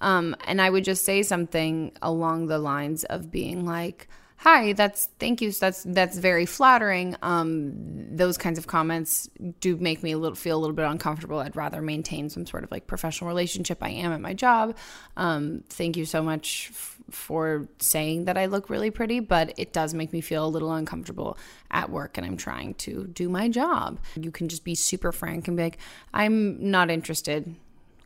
Um, 0.00 0.36
and 0.46 0.60
I 0.60 0.70
would 0.70 0.84
just 0.84 1.04
say 1.04 1.22
something 1.22 1.92
along 2.02 2.46
the 2.46 2.58
lines 2.58 3.04
of 3.04 3.30
being 3.30 3.64
like, 3.64 4.08
Hi, 4.38 4.74
that's 4.74 5.06
thank 5.18 5.40
you. 5.40 5.50
That's 5.50 5.82
that's 5.82 6.18
very 6.18 6.44
flattering. 6.44 7.16
Um, 7.22 7.72
those 8.14 8.36
kinds 8.36 8.58
of 8.58 8.66
comments 8.66 9.30
do 9.60 9.76
make 9.76 10.02
me 10.02 10.12
a 10.12 10.18
little 10.18 10.36
feel 10.36 10.58
a 10.58 10.60
little 10.60 10.76
bit 10.76 10.84
uncomfortable. 10.84 11.38
I'd 11.38 11.56
rather 11.56 11.80
maintain 11.80 12.28
some 12.28 12.44
sort 12.44 12.62
of 12.62 12.70
like 12.70 12.86
professional 12.86 13.28
relationship. 13.28 13.78
I 13.82 13.90
am 13.90 14.12
at 14.12 14.20
my 14.20 14.34
job. 14.34 14.76
Um, 15.16 15.64
thank 15.70 15.96
you 15.96 16.04
so 16.04 16.22
much 16.22 16.70
for 17.10 17.68
saying 17.78 18.24
that 18.24 18.36
I 18.36 18.46
look 18.46 18.68
really 18.68 18.90
pretty, 18.90 19.20
but 19.20 19.52
it 19.56 19.72
does 19.72 19.94
make 19.94 20.12
me 20.12 20.20
feel 20.20 20.44
a 20.44 20.48
little 20.48 20.72
uncomfortable 20.72 21.38
at 21.70 21.90
work, 21.90 22.16
and 22.16 22.26
I'm 22.26 22.36
trying 22.36 22.74
to 22.74 23.06
do 23.06 23.28
my 23.28 23.48
job. 23.48 23.98
You 24.14 24.30
can 24.30 24.48
just 24.48 24.64
be 24.64 24.74
super 24.74 25.12
frank 25.12 25.48
and 25.48 25.56
be 25.56 25.62
like, 25.64 25.78
"I'm 26.12 26.70
not 26.70 26.90
interested. 26.90 27.54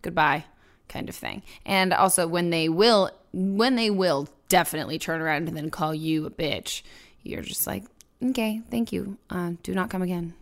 Goodbye." 0.02 0.44
kind 0.90 1.08
of 1.08 1.14
thing. 1.14 1.42
And 1.64 1.94
also 1.94 2.26
when 2.26 2.50
they 2.50 2.68
will 2.68 3.10
when 3.32 3.76
they 3.76 3.88
will 3.88 4.28
definitely 4.48 4.98
turn 4.98 5.22
around 5.22 5.48
and 5.48 5.56
then 5.56 5.70
call 5.70 5.94
you 5.94 6.26
a 6.26 6.30
bitch, 6.30 6.82
you're 7.22 7.42
just 7.42 7.66
like, 7.66 7.84
"Okay, 8.22 8.60
thank 8.70 8.92
you. 8.92 9.16
Uh, 9.30 9.52
do 9.62 9.72
not 9.72 9.88
come 9.88 10.02
again 10.02 10.34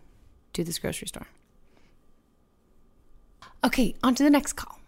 to 0.53 0.63
this 0.63 0.79
grocery 0.79 1.07
store." 1.07 1.27
Okay, 3.63 3.95
on 4.03 4.15
to 4.15 4.23
the 4.23 4.29
next 4.29 4.53
call. 4.53 4.78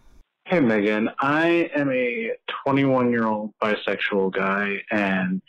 Hey, 0.51 0.59
Megan. 0.59 1.09
I 1.17 1.71
am 1.73 1.89
a 1.93 2.31
21 2.65 3.09
year 3.09 3.25
old 3.25 3.53
bisexual 3.63 4.33
guy, 4.33 4.83
and 4.91 5.41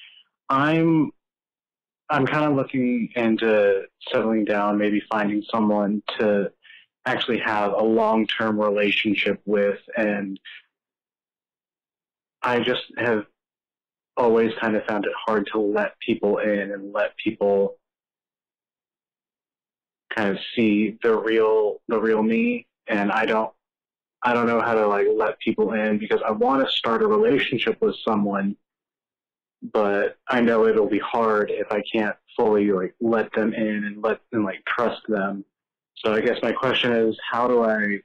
I'm 0.48 1.10
I'm 2.08 2.24
kind 2.24 2.44
of 2.44 2.54
looking 2.54 3.08
into 3.16 3.82
settling 4.12 4.44
down, 4.44 4.78
maybe 4.78 5.02
finding 5.10 5.42
someone 5.50 6.04
to 6.20 6.52
actually 7.04 7.40
have 7.40 7.72
a 7.72 7.82
long 7.82 8.28
term 8.28 8.60
relationship 8.60 9.42
with, 9.44 9.80
and 9.96 10.38
I 12.40 12.60
just 12.60 12.84
have 12.96 13.24
always 14.16 14.52
kind 14.60 14.76
of 14.76 14.84
found 14.84 15.04
it 15.04 15.12
hard 15.26 15.48
to 15.50 15.58
let 15.58 15.98
people 15.98 16.38
in 16.38 16.70
and 16.70 16.92
let 16.92 17.16
people 17.16 17.74
kind 20.10 20.30
of 20.30 20.38
see 20.54 20.96
the 21.02 21.12
real 21.12 21.80
the 21.88 21.98
real 21.98 22.22
me 22.22 22.68
and 22.86 23.10
I 23.10 23.26
don't 23.26 23.52
I 24.22 24.32
don't 24.32 24.46
know 24.46 24.60
how 24.60 24.74
to 24.74 24.86
like 24.86 25.06
let 25.16 25.38
people 25.40 25.72
in 25.72 25.98
because 25.98 26.20
I 26.26 26.30
want 26.30 26.64
to 26.66 26.72
start 26.72 27.02
a 27.02 27.06
relationship 27.06 27.80
with 27.80 27.96
someone, 28.04 28.56
but 29.72 30.16
I 30.28 30.40
know 30.40 30.66
it'll 30.66 30.88
be 30.88 31.00
hard 31.00 31.50
if 31.50 31.66
I 31.72 31.82
can't 31.92 32.16
fully 32.36 32.70
like 32.70 32.94
let 33.00 33.32
them 33.32 33.52
in 33.52 33.84
and 33.84 34.02
let 34.02 34.20
and 34.32 34.44
like 34.44 34.64
trust 34.64 35.02
them. 35.08 35.44
So 35.96 36.12
I 36.12 36.20
guess 36.20 36.38
my 36.42 36.52
question 36.52 36.92
is, 36.92 37.18
how 37.30 37.48
do 37.48 37.62
I 37.64 38.00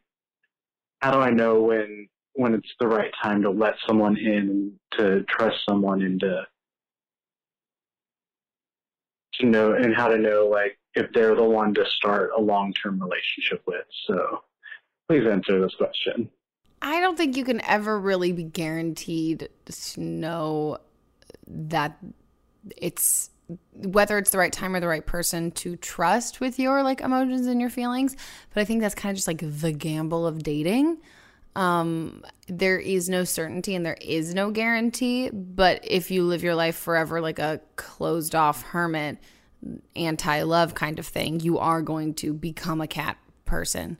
how 1.01 1.11
do 1.11 1.19
I 1.19 1.29
know 1.29 1.61
when 1.61 2.07
when 2.33 2.53
it's 2.53 2.73
the 2.79 2.87
right 2.87 3.11
time 3.21 3.41
to 3.43 3.49
let 3.49 3.75
someone 3.87 4.17
in 4.17 4.73
to 4.91 5.23
trust 5.23 5.57
someone 5.67 6.01
and 6.01 6.19
to 6.19 6.47
to 9.35 9.45
know 9.45 9.73
and 9.73 9.95
how 9.95 10.07
to 10.07 10.17
know 10.17 10.47
like 10.47 10.79
if 10.95 11.11
they're 11.13 11.35
the 11.35 11.43
one 11.43 11.73
to 11.75 11.85
start 11.85 12.31
a 12.35 12.41
long 12.41 12.73
term 12.73 12.99
relationship 12.99 13.61
with. 13.67 13.85
So 14.07 14.43
please 15.07 15.25
answer 15.27 15.59
this 15.61 15.75
question. 15.75 16.29
I 16.81 16.99
don't 16.99 17.17
think 17.17 17.37
you 17.37 17.43
can 17.43 17.61
ever 17.61 17.99
really 17.99 18.31
be 18.31 18.43
guaranteed 18.43 19.49
to 19.65 19.99
know 19.99 20.77
that 21.47 21.97
it's 22.75 23.29
whether 23.71 24.17
it's 24.17 24.31
the 24.31 24.37
right 24.37 24.51
time 24.51 24.75
or 24.75 24.79
the 24.79 24.87
right 24.87 25.05
person 25.05 25.51
to 25.51 25.77
trust 25.77 26.41
with 26.41 26.59
your 26.59 26.83
like 26.83 27.01
emotions 27.01 27.47
and 27.47 27.61
your 27.61 27.69
feelings. 27.69 28.15
But 28.53 28.61
I 28.61 28.65
think 28.65 28.81
that's 28.81 28.95
kind 28.95 29.11
of 29.11 29.15
just 29.15 29.27
like 29.27 29.41
the 29.41 29.71
gamble 29.71 30.27
of 30.27 30.43
dating. 30.43 30.97
Um, 31.55 32.23
there 32.47 32.77
is 32.77 33.09
no 33.09 33.23
certainty 33.23 33.73
and 33.73 33.85
there 33.85 33.97
is 34.01 34.33
no 34.33 34.51
guarantee. 34.51 35.29
But 35.31 35.79
if 35.83 36.11
you 36.11 36.23
live 36.23 36.43
your 36.43 36.55
life 36.55 36.75
forever 36.75 37.21
like 37.21 37.39
a 37.39 37.61
closed 37.77 38.35
off 38.35 38.61
hermit, 38.63 39.17
anti 39.95 40.41
love 40.43 40.75
kind 40.75 40.99
of 40.99 41.07
thing, 41.07 41.39
you 41.39 41.57
are 41.57 41.81
going 41.81 42.13
to 42.15 42.33
become 42.33 42.81
a 42.81 42.87
cat 42.87 43.17
person 43.45 43.97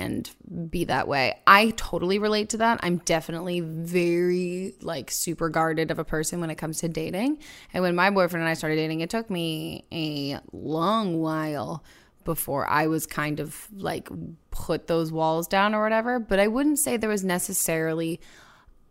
and 0.00 0.30
be 0.70 0.84
that 0.84 1.06
way. 1.06 1.38
I 1.46 1.70
totally 1.76 2.18
relate 2.18 2.48
to 2.50 2.56
that. 2.58 2.80
I'm 2.82 2.98
definitely 2.98 3.60
very 3.60 4.74
like 4.80 5.10
super 5.10 5.50
guarded 5.50 5.90
of 5.90 5.98
a 5.98 6.04
person 6.04 6.40
when 6.40 6.48
it 6.48 6.56
comes 6.56 6.78
to 6.80 6.88
dating. 6.88 7.38
And 7.74 7.82
when 7.82 7.94
my 7.94 8.08
boyfriend 8.08 8.42
and 8.42 8.48
I 8.48 8.54
started 8.54 8.76
dating, 8.76 9.02
it 9.02 9.10
took 9.10 9.28
me 9.28 9.84
a 9.92 10.40
long 10.52 11.20
while 11.20 11.84
before 12.24 12.66
I 12.66 12.86
was 12.86 13.06
kind 13.06 13.40
of 13.40 13.68
like 13.74 14.08
put 14.50 14.86
those 14.86 15.12
walls 15.12 15.46
down 15.46 15.74
or 15.74 15.82
whatever, 15.82 16.18
but 16.18 16.38
I 16.38 16.48
wouldn't 16.48 16.78
say 16.78 16.96
there 16.96 17.10
was 17.10 17.24
necessarily 17.24 18.20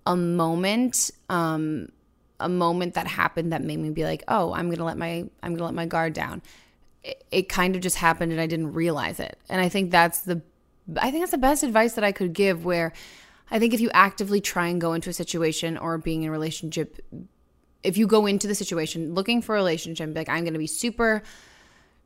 a 0.05 0.15
moment 0.15 1.11
um 1.29 1.89
a 2.39 2.49
moment 2.49 2.93
that 2.93 3.05
happened 3.05 3.51
that 3.51 3.61
made 3.63 3.77
me 3.77 3.89
be 3.89 4.05
like, 4.05 4.23
"Oh, 4.27 4.53
I'm 4.53 4.67
going 4.67 4.77
to 4.77 4.85
let 4.85 4.97
my 4.97 5.25
I'm 5.43 5.51
going 5.51 5.57
to 5.57 5.65
let 5.65 5.73
my 5.73 5.85
guard 5.85 6.13
down." 6.13 6.41
It, 7.03 7.23
it 7.31 7.49
kind 7.49 7.75
of 7.75 7.81
just 7.81 7.97
happened 7.97 8.31
and 8.31 8.39
I 8.39 8.47
didn't 8.47 8.73
realize 8.73 9.19
it. 9.19 9.37
And 9.49 9.59
I 9.61 9.69
think 9.69 9.91
that's 9.91 10.19
the 10.19 10.41
I 10.97 11.11
think 11.11 11.21
that's 11.21 11.31
the 11.31 11.37
best 11.37 11.63
advice 11.63 11.93
that 11.93 12.03
I 12.03 12.11
could 12.11 12.33
give 12.33 12.65
where 12.65 12.93
I 13.51 13.59
think 13.59 13.73
if 13.73 13.79
you 13.79 13.89
actively 13.93 14.41
try 14.41 14.67
and 14.67 14.79
go 14.79 14.93
into 14.93 15.09
a 15.09 15.13
situation 15.13 15.77
or 15.77 15.97
being 15.97 16.23
in 16.23 16.29
a 16.29 16.31
relationship 16.31 16.99
if 17.81 17.97
you 17.97 18.07
go 18.07 18.25
into 18.25 18.47
the 18.47 18.55
situation 18.55 19.13
looking 19.13 19.41
for 19.41 19.55
a 19.55 19.59
relationship 19.59 20.13
like 20.15 20.29
I'm 20.29 20.43
going 20.43 20.53
to 20.53 20.59
be 20.59 20.67
super 20.67 21.23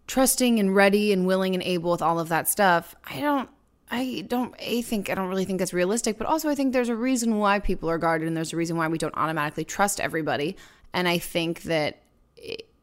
trusting 0.08 0.60
and 0.60 0.76
ready 0.76 1.14
and 1.14 1.26
willing 1.26 1.54
and 1.54 1.64
able 1.64 1.92
with 1.92 2.02
all 2.02 2.20
of 2.20 2.30
that 2.30 2.48
stuff, 2.48 2.96
I 3.10 3.20
don't 3.20 3.50
I 3.92 4.26
don't 4.28 4.56
I 4.60 4.82
think 4.82 5.10
I 5.10 5.16
don't 5.16 5.30
really 5.30 5.46
think 5.46 5.60
that's 5.60 5.74
realistic, 5.74 6.18
but 6.18 6.28
also 6.28 6.50
I 6.50 6.56
think 6.56 6.74
there's 6.74 6.90
a 6.90 6.96
reason 6.96 7.38
why 7.38 7.60
people 7.60 7.90
are 7.90 7.98
guarded 7.98 8.28
and 8.28 8.36
there's 8.36 8.54
a 8.54 8.58
reason 8.58 8.78
why 8.78 8.88
we 8.88 8.98
don't 8.98 9.16
automatically 9.16 9.66
trust 9.66 10.00
everybody. 10.00 10.58
And 10.94 11.08
I 11.08 11.18
think 11.18 11.64
that 11.64 12.04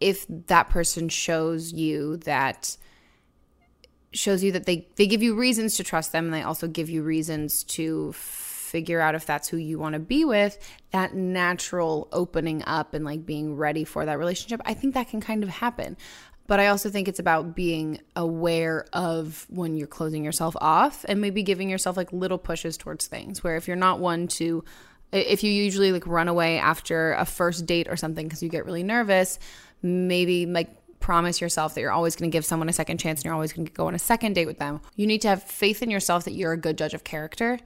if 0.01 0.27
that 0.29 0.71
person 0.71 1.09
shows 1.09 1.73
you 1.73 2.17
that 2.19 2.77
shows 4.13 4.43
you 4.43 4.53
that 4.53 4.67
they 4.67 4.89
they 4.97 5.07
give 5.07 5.23
you 5.23 5.35
reasons 5.35 5.77
to 5.77 5.85
trust 5.85 6.13
them 6.13 6.27
and 6.27 6.35
they 6.35 6.43
also 6.43 6.67
give 6.67 6.91
you 6.91 7.03
reasons 7.03 7.65
to 7.65 8.13
figure 8.13 9.01
out 9.01 9.15
if 9.15 9.27
that's 9.27 9.49
who 9.49 9.57
you 9.57 9.79
want 9.79 9.95
to 9.95 10.01
be 10.01 10.25
with. 10.25 10.59
That 10.93 11.15
natural 11.15 12.09
opening 12.13 12.63
up 12.65 12.95
and 12.95 13.05
like 13.05 13.25
being 13.25 13.57
ready 13.57 13.85
for 13.85 14.05
that 14.05 14.19
relationship 14.19 14.61
i 14.65 14.75
think 14.75 14.95
that 14.95 15.09
can 15.09 15.21
kind 15.21 15.43
of 15.43 15.49
happen. 15.49 15.97
But 16.47 16.59
I 16.59 16.67
also 16.67 16.91
think 16.91 17.07
it's 17.07 17.21
about 17.21 17.55
being 17.55 18.01
aware 18.17 18.85
of 18.93 19.47
when 19.51 19.77
you're 19.77 19.87
closing 19.87 20.25
yourself 20.25 20.57
off 20.61 21.05
and 21.09 21.21
maybe 21.21 21.45
giving 21.45 21.71
yourself 21.71 21.97
like 21.97 22.13
little 22.13 22.39
pushes 22.39 22.77
towards 22.77 23.07
things 23.07 23.45
where 23.45 23.55
if 23.55 23.69
you're 23.69 23.77
not 23.77 24.01
one 24.01 24.27
to 24.27 24.65
if 25.13 25.45
you 25.45 25.53
usually 25.53 25.93
like 25.93 26.07
run 26.09 26.27
away 26.27 26.59
after 26.59 27.13
a 27.13 27.25
first 27.25 27.67
date 27.67 27.87
or 27.89 27.97
something 27.97 28.27
because 28.27 28.43
you 28.43 28.49
get 28.49 28.65
really 28.65 28.83
nervous, 28.83 29.39
maybe 29.83 30.47
like 30.47 30.80
promise 31.01 31.41
yourself 31.41 31.75
that 31.75 31.81
you're 31.81 31.91
always 31.91 32.15
going 32.15 32.31
to 32.31 32.33
give 32.33 32.45
someone 32.45 32.69
a 32.69 32.73
second 32.73 32.99
chance 32.99 33.21
and 33.21 33.25
you're 33.25 33.35
always 33.35 33.53
going 33.53 33.67
to 33.67 33.73
go 33.73 33.87
on 33.87 33.95
a 33.95 33.99
second 33.99 34.35
date 34.35 34.47
with 34.47 34.59
them. 34.59 34.81
You 34.97 35.07
need 35.07 35.23
to 35.23 35.29
have 35.29 35.43
faith 35.43 35.83
in 35.83 35.91
yourself 35.91 36.25
that 36.25 36.33
you're 36.33 36.53
a 36.53 36.57
good 36.57 36.79
judge 36.79 36.95
of 36.95 37.05
character 37.05 37.59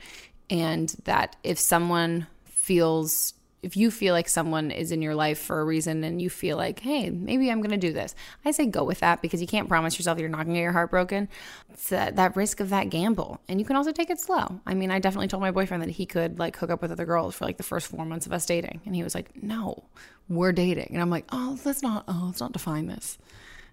and 0.48 0.94
that 1.04 1.36
if 1.42 1.58
someone 1.58 2.26
feels 2.44 3.34
if 3.64 3.76
you 3.76 3.90
feel 3.90 4.12
like 4.12 4.28
someone 4.28 4.70
is 4.70 4.92
in 4.92 5.00
your 5.00 5.14
life 5.14 5.38
for 5.38 5.60
a 5.60 5.64
reason 5.64 6.04
and 6.04 6.20
you 6.20 6.28
feel 6.28 6.58
like, 6.58 6.80
hey, 6.80 7.08
maybe 7.08 7.50
I'm 7.50 7.62
going 7.62 7.70
to 7.70 7.78
do 7.78 7.92
this, 7.92 8.14
I 8.44 8.50
say 8.50 8.66
go 8.66 8.84
with 8.84 9.00
that 9.00 9.22
because 9.22 9.40
you 9.40 9.46
can't 9.46 9.68
promise 9.68 9.98
yourself 9.98 10.18
you're 10.18 10.28
not 10.28 10.44
going 10.44 10.48
to 10.48 10.54
get 10.54 10.62
your 10.62 10.72
heart 10.72 10.90
broken. 10.90 11.28
It's 11.72 11.88
that, 11.88 12.16
that 12.16 12.36
risk 12.36 12.60
of 12.60 12.68
that 12.68 12.90
gamble. 12.90 13.40
And 13.48 13.58
you 13.58 13.64
can 13.64 13.76
also 13.76 13.90
take 13.90 14.10
it 14.10 14.20
slow. 14.20 14.60
I 14.66 14.74
mean, 14.74 14.90
I 14.90 14.98
definitely 14.98 15.28
told 15.28 15.40
my 15.40 15.50
boyfriend 15.50 15.82
that 15.82 15.90
he 15.90 16.04
could 16.04 16.38
like 16.38 16.56
hook 16.56 16.70
up 16.70 16.82
with 16.82 16.92
other 16.92 17.06
girls 17.06 17.34
for 17.34 17.46
like 17.46 17.56
the 17.56 17.62
first 17.62 17.86
four 17.86 18.04
months 18.04 18.26
of 18.26 18.32
us 18.32 18.44
dating. 18.44 18.82
And 18.84 18.94
he 18.94 19.02
was 19.02 19.14
like, 19.14 19.30
no, 19.42 19.84
we're 20.28 20.52
dating. 20.52 20.90
And 20.92 21.00
I'm 21.00 21.10
like, 21.10 21.24
oh, 21.32 21.58
let's 21.64 21.82
not, 21.82 22.04
oh, 22.06 22.24
let's 22.26 22.40
not 22.40 22.52
define 22.52 22.86
this. 22.86 23.18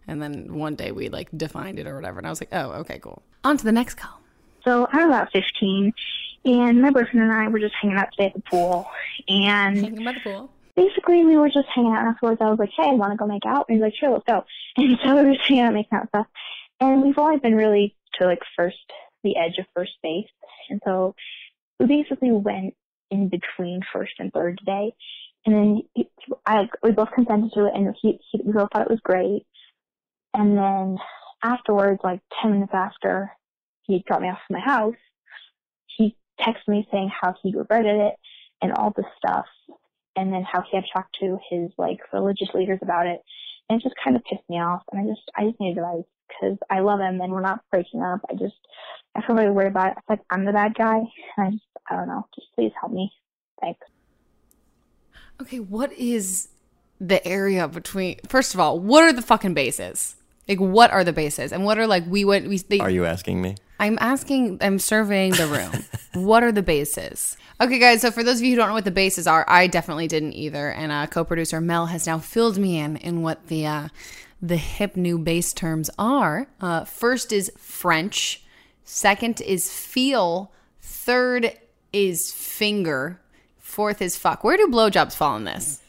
And 0.07 0.21
then 0.21 0.53
one 0.55 0.75
day 0.75 0.91
we 0.91 1.09
like 1.09 1.29
defined 1.35 1.79
it 1.79 1.87
or 1.87 1.95
whatever. 1.95 2.17
And 2.17 2.27
I 2.27 2.29
was 2.29 2.41
like, 2.41 2.53
oh, 2.53 2.71
okay, 2.79 2.99
cool. 2.99 3.21
On 3.43 3.57
to 3.57 3.63
the 3.63 3.71
next 3.73 3.95
call. 3.95 4.21
So 4.63 4.87
I'm 4.91 5.07
about 5.07 5.31
15 5.33 5.93
and 6.45 6.81
my 6.81 6.89
boyfriend 6.89 7.21
and 7.21 7.31
I 7.31 7.47
were 7.47 7.59
just 7.59 7.75
hanging 7.75 7.97
out 7.97 8.11
today 8.11 8.27
at 8.27 8.33
the 8.33 8.41
pool. 8.41 8.89
And 9.27 9.77
hanging 9.77 10.03
by 10.03 10.13
the 10.13 10.19
pool. 10.19 10.51
Basically, 10.75 11.25
we 11.25 11.35
were 11.35 11.49
just 11.49 11.67
hanging 11.73 11.91
out. 11.91 12.05
afterwards, 12.05 12.39
I 12.41 12.49
was 12.49 12.59
like, 12.59 12.71
"Hey, 12.75 12.89
I 12.89 12.93
want 12.93 13.13
to 13.13 13.17
go 13.17 13.27
make 13.27 13.45
out." 13.45 13.65
And 13.67 13.77
he's 13.77 13.83
like, 13.83 13.95
"Sure, 13.95 14.11
let's 14.11 14.25
go." 14.25 14.43
And 14.77 14.97
so 15.03 15.15
we 15.15 15.23
were 15.23 15.33
just 15.35 15.47
hanging 15.47 15.63
out, 15.63 15.73
making 15.73 15.97
out 15.97 16.07
stuff. 16.09 16.27
And 16.79 17.03
we've 17.03 17.17
always 17.17 17.41
been 17.41 17.55
really 17.55 17.95
to 18.19 18.25
like 18.25 18.41
first, 18.55 18.77
the 19.23 19.37
edge 19.37 19.57
of 19.59 19.65
first 19.75 19.91
base. 20.01 20.29
And 20.69 20.81
so 20.85 21.15
we 21.79 21.85
basically 21.87 22.31
went 22.31 22.73
in 23.09 23.29
between 23.29 23.81
first 23.91 24.13
and 24.19 24.31
third 24.31 24.57
today. 24.59 24.93
And 25.45 25.55
then 25.55 25.81
he, 25.93 26.09
I, 26.45 26.69
we 26.83 26.91
both 26.91 27.11
consented 27.13 27.51
to 27.53 27.65
it, 27.65 27.73
and 27.75 27.95
he, 28.01 28.19
he, 28.31 28.41
we 28.43 28.53
both 28.53 28.69
thought 28.71 28.83
it 28.83 28.91
was 28.91 28.99
great. 29.03 29.45
And 30.33 30.57
then 30.57 30.97
afterwards, 31.43 31.99
like 32.03 32.21
10 32.41 32.51
minutes 32.51 32.73
after 32.73 33.31
he 33.83 34.03
dropped 34.07 34.21
me 34.21 34.29
off 34.29 34.39
at 34.49 34.53
my 34.53 34.59
house, 34.59 34.95
he 35.97 36.15
texted 36.39 36.67
me 36.67 36.87
saying 36.91 37.11
how 37.21 37.35
he 37.41 37.55
regretted 37.55 37.99
it 37.99 38.13
and 38.61 38.73
all 38.73 38.93
this 38.95 39.05
stuff, 39.17 39.45
and 40.15 40.31
then 40.33 40.43
how 40.43 40.63
he 40.69 40.77
had 40.77 40.85
talked 40.93 41.15
to 41.19 41.37
his 41.49 41.71
like 41.77 41.99
religious 42.13 42.49
leaders 42.53 42.79
about 42.81 43.07
it, 43.07 43.21
and 43.69 43.79
it 43.79 43.83
just 43.83 43.95
kind 44.03 44.15
of 44.15 44.23
pissed 44.23 44.47
me 44.49 44.59
off. 44.59 44.83
And 44.91 45.01
I 45.01 45.11
just 45.11 45.31
I 45.35 45.45
just 45.45 45.59
needed 45.59 45.79
advice 45.79 46.03
because 46.27 46.57
I 46.69 46.79
love 46.79 46.99
him 46.99 47.19
and 47.21 47.31
we're 47.31 47.41
not 47.41 47.63
breaking 47.71 48.01
up. 48.01 48.21
I 48.29 48.33
just 48.33 48.55
I 49.15 49.25
feel 49.25 49.35
really 49.35 49.51
worried 49.51 49.71
about 49.71 49.87
it. 49.87 49.97
I 49.97 50.01
feel 50.01 50.17
like 50.17 50.25
I'm 50.29 50.45
the 50.45 50.53
bad 50.53 50.75
guy, 50.75 50.97
and 50.97 51.47
I 51.47 51.49
just 51.51 51.63
I 51.89 51.95
don't 51.95 52.07
know. 52.07 52.27
Just 52.35 52.47
please 52.55 52.71
help 52.79 52.91
me. 52.91 53.11
Thanks. 53.61 53.79
Okay, 55.41 55.59
what 55.59 55.91
is 55.93 56.49
the 56.99 57.25
area 57.27 57.67
between? 57.67 58.19
First 58.27 58.53
of 58.53 58.59
all, 58.59 58.79
what 58.79 59.03
are 59.03 59.13
the 59.13 59.21
fucking 59.21 59.53
bases? 59.53 60.15
Like, 60.47 60.59
what 60.59 60.91
are 60.91 61.03
the 61.03 61.13
bases, 61.13 61.51
and 61.51 61.65
what 61.65 61.77
are 61.77 61.87
like 61.87 62.03
we 62.07 62.25
went 62.25 62.47
we? 62.47 62.57
They, 62.57 62.79
Are 62.79 62.89
you 62.89 63.05
asking 63.05 63.41
me? 63.41 63.55
I'm 63.81 63.97
asking, 63.99 64.59
I'm 64.61 64.77
surveying 64.77 65.31
the 65.31 65.47
room. 65.47 65.85
what 66.23 66.43
are 66.43 66.51
the 66.51 66.61
bases? 66.61 67.35
Okay, 67.59 67.79
guys, 67.79 68.01
so 68.01 68.11
for 68.11 68.21
those 68.21 68.37
of 68.37 68.43
you 68.43 68.51
who 68.51 68.57
don't 68.57 68.67
know 68.67 68.75
what 68.75 68.85
the 68.85 68.91
bases 68.91 69.25
are, 69.25 69.43
I 69.47 69.65
definitely 69.65 70.07
didn't 70.07 70.33
either. 70.33 70.69
And 70.69 70.91
uh, 70.91 71.07
co 71.07 71.23
producer 71.23 71.59
Mel 71.59 71.87
has 71.87 72.05
now 72.05 72.19
filled 72.19 72.59
me 72.59 72.77
in 72.77 72.95
in 72.97 73.23
what 73.23 73.47
the, 73.47 73.65
uh, 73.65 73.87
the 74.39 74.57
hip 74.57 74.95
new 74.95 75.17
base 75.17 75.51
terms 75.51 75.89
are. 75.97 76.45
Uh, 76.61 76.85
first 76.85 77.33
is 77.33 77.51
French, 77.57 78.43
second 78.83 79.41
is 79.41 79.73
feel, 79.73 80.51
third 80.79 81.51
is 81.91 82.31
finger, 82.31 83.19
fourth 83.57 83.99
is 83.99 84.15
fuck. 84.15 84.43
Where 84.43 84.57
do 84.57 84.67
blowjobs 84.67 85.15
fall 85.15 85.35
in 85.37 85.45
this? 85.45 85.81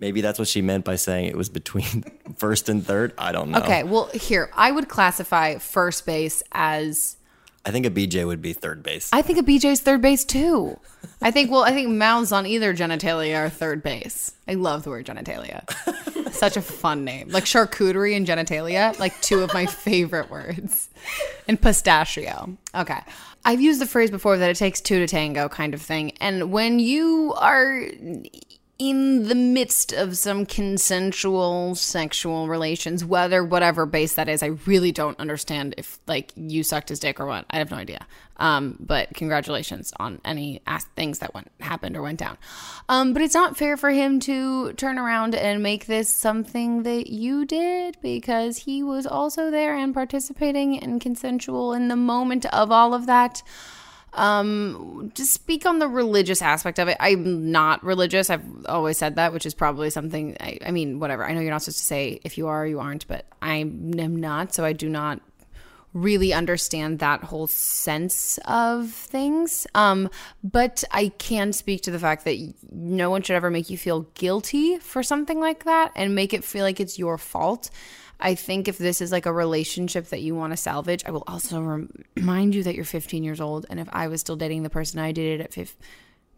Maybe 0.00 0.20
that's 0.20 0.38
what 0.38 0.48
she 0.48 0.60
meant 0.60 0.84
by 0.84 0.96
saying 0.96 1.26
it 1.26 1.36
was 1.36 1.48
between 1.48 2.04
first 2.36 2.68
and 2.68 2.84
third. 2.84 3.14
I 3.16 3.32
don't 3.32 3.50
know. 3.50 3.58
Okay, 3.60 3.84
well, 3.84 4.06
here, 4.12 4.50
I 4.54 4.70
would 4.70 4.88
classify 4.88 5.58
first 5.58 6.04
base 6.04 6.42
as. 6.52 7.16
I 7.64 7.70
think 7.70 7.86
a 7.86 7.90
BJ 7.90 8.26
would 8.26 8.42
be 8.42 8.52
third 8.52 8.82
base. 8.82 9.08
I 9.12 9.22
think 9.22 9.38
a 9.38 9.42
BJ's 9.42 9.80
third 9.80 10.02
base 10.02 10.24
too. 10.24 10.78
I 11.22 11.30
think, 11.30 11.50
well, 11.50 11.62
I 11.62 11.70
think 11.70 11.88
mouths 11.88 12.32
on 12.32 12.44
either 12.44 12.74
genitalia 12.74 13.38
are 13.38 13.48
third 13.48 13.82
base. 13.82 14.32
I 14.46 14.54
love 14.54 14.82
the 14.82 14.90
word 14.90 15.06
genitalia. 15.06 15.64
Such 16.32 16.58
a 16.58 16.62
fun 16.62 17.04
name. 17.04 17.30
Like 17.30 17.44
charcuterie 17.44 18.14
and 18.14 18.26
genitalia, 18.26 18.98
like 18.98 19.18
two 19.22 19.40
of 19.42 19.54
my 19.54 19.64
favorite 19.64 20.30
words. 20.30 20.90
And 21.48 21.60
pistachio. 21.60 22.58
Okay. 22.74 23.00
I've 23.46 23.60
used 23.60 23.80
the 23.80 23.86
phrase 23.86 24.10
before 24.10 24.36
that 24.36 24.50
it 24.50 24.56
takes 24.56 24.80
two 24.80 24.98
to 24.98 25.06
tango 25.06 25.48
kind 25.48 25.72
of 25.72 25.80
thing. 25.80 26.12
And 26.20 26.50
when 26.52 26.78
you 26.78 27.34
are 27.36 27.82
in 28.78 29.28
the 29.28 29.34
midst 29.34 29.92
of 29.92 30.16
some 30.16 30.44
consensual 30.44 31.74
sexual 31.76 32.48
relations, 32.48 33.04
whether 33.04 33.44
whatever 33.44 33.86
base 33.86 34.14
that 34.14 34.28
is, 34.28 34.42
I 34.42 34.56
really 34.66 34.90
don't 34.90 35.18
understand 35.20 35.74
if 35.78 36.00
like 36.06 36.32
you 36.34 36.64
sucked 36.64 36.88
his 36.88 36.98
dick 36.98 37.20
or 37.20 37.26
what. 37.26 37.46
I 37.50 37.58
have 37.58 37.70
no 37.70 37.76
idea. 37.76 38.06
Um, 38.36 38.76
but 38.80 39.14
congratulations 39.14 39.92
on 40.00 40.20
any 40.24 40.60
things 40.96 41.20
that 41.20 41.34
went 41.34 41.52
happened 41.60 41.96
or 41.96 42.02
went 42.02 42.18
down. 42.18 42.36
Um, 42.88 43.12
but 43.12 43.22
it's 43.22 43.34
not 43.34 43.56
fair 43.56 43.76
for 43.76 43.90
him 43.90 44.18
to 44.20 44.72
turn 44.72 44.98
around 44.98 45.36
and 45.36 45.62
make 45.62 45.86
this 45.86 46.12
something 46.12 46.82
that 46.82 47.08
you 47.08 47.44
did 47.44 47.96
because 48.02 48.58
he 48.58 48.82
was 48.82 49.06
also 49.06 49.52
there 49.52 49.76
and 49.76 49.94
participating 49.94 50.78
and 50.80 51.00
consensual 51.00 51.72
in 51.72 51.86
the 51.86 51.96
moment 51.96 52.44
of 52.46 52.72
all 52.72 52.92
of 52.92 53.06
that. 53.06 53.42
Um, 54.14 55.10
to 55.14 55.24
speak 55.24 55.66
on 55.66 55.80
the 55.80 55.88
religious 55.88 56.40
aspect 56.40 56.78
of 56.78 56.88
it, 56.88 56.96
I'm 57.00 57.50
not 57.50 57.84
religious. 57.84 58.30
I've 58.30 58.44
always 58.66 58.96
said 58.96 59.16
that, 59.16 59.32
which 59.32 59.44
is 59.44 59.54
probably 59.54 59.90
something. 59.90 60.36
I, 60.40 60.58
I 60.64 60.70
mean, 60.70 61.00
whatever. 61.00 61.24
I 61.24 61.34
know 61.34 61.40
you're 61.40 61.50
not 61.50 61.62
supposed 61.62 61.78
to 61.78 61.84
say 61.84 62.20
if 62.24 62.38
you 62.38 62.46
are 62.46 62.66
you 62.66 62.80
aren't, 62.80 63.06
but 63.08 63.26
I 63.42 63.56
am 63.56 64.20
not. 64.20 64.54
So 64.54 64.64
I 64.64 64.72
do 64.72 64.88
not 64.88 65.20
really 65.94 66.32
understand 66.32 66.98
that 66.98 67.22
whole 67.22 67.46
sense 67.46 68.38
of 68.46 68.90
things. 68.90 69.66
Um, 69.74 70.10
but 70.42 70.82
I 70.90 71.08
can 71.08 71.52
speak 71.52 71.82
to 71.82 71.90
the 71.92 72.00
fact 72.00 72.24
that 72.24 72.54
no 72.70 73.10
one 73.10 73.22
should 73.22 73.36
ever 73.36 73.48
make 73.48 73.70
you 73.70 73.78
feel 73.78 74.02
guilty 74.14 74.78
for 74.78 75.02
something 75.02 75.40
like 75.40 75.64
that 75.64 75.92
and 75.94 76.14
make 76.14 76.34
it 76.34 76.44
feel 76.44 76.64
like 76.64 76.80
it's 76.80 76.98
your 76.98 77.16
fault. 77.16 77.70
I 78.24 78.34
think 78.34 78.68
if 78.68 78.78
this 78.78 79.02
is 79.02 79.12
like 79.12 79.26
a 79.26 79.32
relationship 79.32 80.06
that 80.06 80.22
you 80.22 80.34
want 80.34 80.54
to 80.54 80.56
salvage, 80.56 81.04
I 81.04 81.10
will 81.10 81.24
also 81.26 81.60
remind 82.16 82.54
you 82.54 82.62
that 82.62 82.74
you're 82.74 82.86
15 82.86 83.22
years 83.22 83.38
old. 83.38 83.66
And 83.68 83.78
if 83.78 83.86
I 83.92 84.08
was 84.08 84.22
still 84.22 84.34
dating 84.34 84.62
the 84.62 84.70
person 84.70 84.98
I 84.98 85.12
dated 85.12 85.42
at 85.42 85.52
15, 85.52 85.76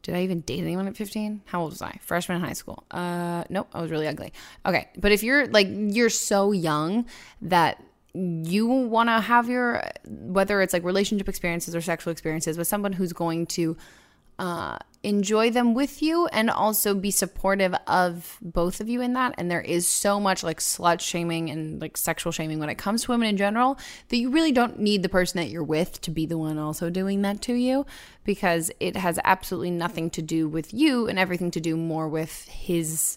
did 0.02 0.14
I 0.16 0.22
even 0.22 0.40
date 0.40 0.62
anyone 0.62 0.88
at 0.88 0.96
15? 0.96 1.42
How 1.46 1.62
old 1.62 1.70
was 1.70 1.82
I? 1.82 1.98
Freshman 2.02 2.38
in 2.38 2.44
high 2.44 2.54
school. 2.54 2.82
Uh, 2.90 3.44
nope, 3.50 3.68
I 3.72 3.80
was 3.80 3.92
really 3.92 4.08
ugly. 4.08 4.32
Okay, 4.66 4.88
but 4.98 5.12
if 5.12 5.22
you're 5.22 5.46
like, 5.46 5.68
you're 5.70 6.10
so 6.10 6.50
young 6.50 7.06
that 7.42 7.80
you 8.14 8.66
want 8.66 9.08
to 9.08 9.20
have 9.20 9.48
your 9.48 9.82
whether 10.06 10.62
it's 10.62 10.72
like 10.72 10.82
relationship 10.82 11.28
experiences 11.28 11.76
or 11.76 11.80
sexual 11.82 12.10
experiences 12.10 12.56
with 12.56 12.66
someone 12.66 12.94
who's 12.94 13.12
going 13.12 13.46
to 13.46 13.76
uh, 14.38 14.78
enjoy 15.02 15.50
them 15.50 15.72
with 15.72 16.02
you 16.02 16.26
and 16.26 16.50
also 16.50 16.92
be 16.92 17.12
supportive 17.12 17.74
of 17.86 18.38
both 18.42 18.80
of 18.80 18.88
you 18.88 19.00
in 19.00 19.12
that. 19.12 19.34
And 19.38 19.50
there 19.50 19.60
is 19.60 19.86
so 19.86 20.18
much 20.18 20.42
like 20.42 20.58
slut 20.58 21.00
shaming 21.00 21.48
and 21.48 21.80
like 21.80 21.96
sexual 21.96 22.32
shaming 22.32 22.58
when 22.58 22.68
it 22.68 22.74
comes 22.74 23.04
to 23.04 23.12
women 23.12 23.28
in 23.28 23.36
general 23.36 23.78
that 24.08 24.16
you 24.16 24.30
really 24.30 24.52
don't 24.52 24.80
need 24.80 25.02
the 25.02 25.08
person 25.08 25.40
that 25.40 25.48
you're 25.48 25.62
with 25.62 26.00
to 26.02 26.10
be 26.10 26.26
the 26.26 26.36
one 26.36 26.58
also 26.58 26.90
doing 26.90 27.22
that 27.22 27.40
to 27.42 27.54
you 27.54 27.86
because 28.24 28.70
it 28.80 28.96
has 28.96 29.20
absolutely 29.24 29.70
nothing 29.70 30.10
to 30.10 30.22
do 30.22 30.48
with 30.48 30.74
you 30.74 31.06
and 31.06 31.18
everything 31.18 31.52
to 31.52 31.60
do 31.60 31.76
more 31.76 32.08
with 32.08 32.46
his 32.48 33.16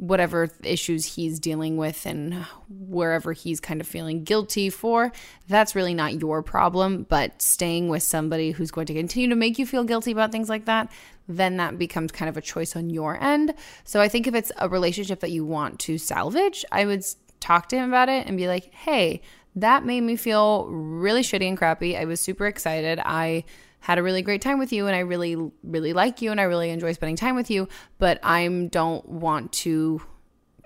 whatever 0.00 0.48
issues 0.64 1.04
he's 1.04 1.38
dealing 1.38 1.76
with 1.76 2.06
and 2.06 2.34
wherever 2.70 3.34
he's 3.34 3.60
kind 3.60 3.82
of 3.82 3.86
feeling 3.86 4.24
guilty 4.24 4.70
for, 4.70 5.12
that's 5.46 5.74
really 5.74 5.92
not 5.92 6.18
your 6.18 6.42
problem. 6.42 7.04
But 7.08 7.42
staying 7.42 7.88
with 7.88 8.02
somebody 8.02 8.52
who's 8.52 8.70
going 8.70 8.86
to 8.86 8.94
continue 8.94 9.28
to 9.28 9.36
make 9.36 9.58
you 9.58 9.66
feel 9.66 9.84
guilty 9.84 10.10
about 10.10 10.32
things 10.32 10.48
like 10.48 10.64
that, 10.64 10.90
then 11.28 11.58
that 11.58 11.78
becomes 11.78 12.12
kind 12.12 12.30
of 12.30 12.38
a 12.38 12.40
choice 12.40 12.74
on 12.76 12.88
your 12.88 13.22
end. 13.22 13.52
So 13.84 14.00
I 14.00 14.08
think 14.08 14.26
if 14.26 14.34
it's 14.34 14.50
a 14.56 14.70
relationship 14.70 15.20
that 15.20 15.32
you 15.32 15.44
want 15.44 15.78
to 15.80 15.98
salvage, 15.98 16.64
I 16.72 16.86
would 16.86 17.04
talk 17.40 17.68
to 17.68 17.76
him 17.76 17.90
about 17.90 18.08
it 18.08 18.26
and 18.26 18.38
be 18.38 18.48
like, 18.48 18.72
hey, 18.72 19.20
that 19.54 19.84
made 19.84 20.00
me 20.00 20.16
feel 20.16 20.66
really 20.68 21.22
shitty 21.22 21.46
and 21.46 21.58
crappy. 21.58 21.94
I 21.94 22.06
was 22.06 22.20
super 22.20 22.46
excited. 22.46 23.00
I 23.04 23.44
had 23.80 23.98
a 23.98 24.02
really 24.02 24.22
great 24.22 24.42
time 24.42 24.58
with 24.58 24.72
you 24.72 24.86
and 24.86 24.94
I 24.94 25.00
really 25.00 25.36
really 25.62 25.92
like 25.92 26.22
you 26.22 26.30
and 26.30 26.40
I 26.40 26.44
really 26.44 26.70
enjoy 26.70 26.92
spending 26.92 27.16
time 27.16 27.34
with 27.34 27.50
you, 27.50 27.68
but 27.98 28.18
I 28.22 28.46
don't 28.70 29.08
want 29.08 29.52
to 29.52 30.02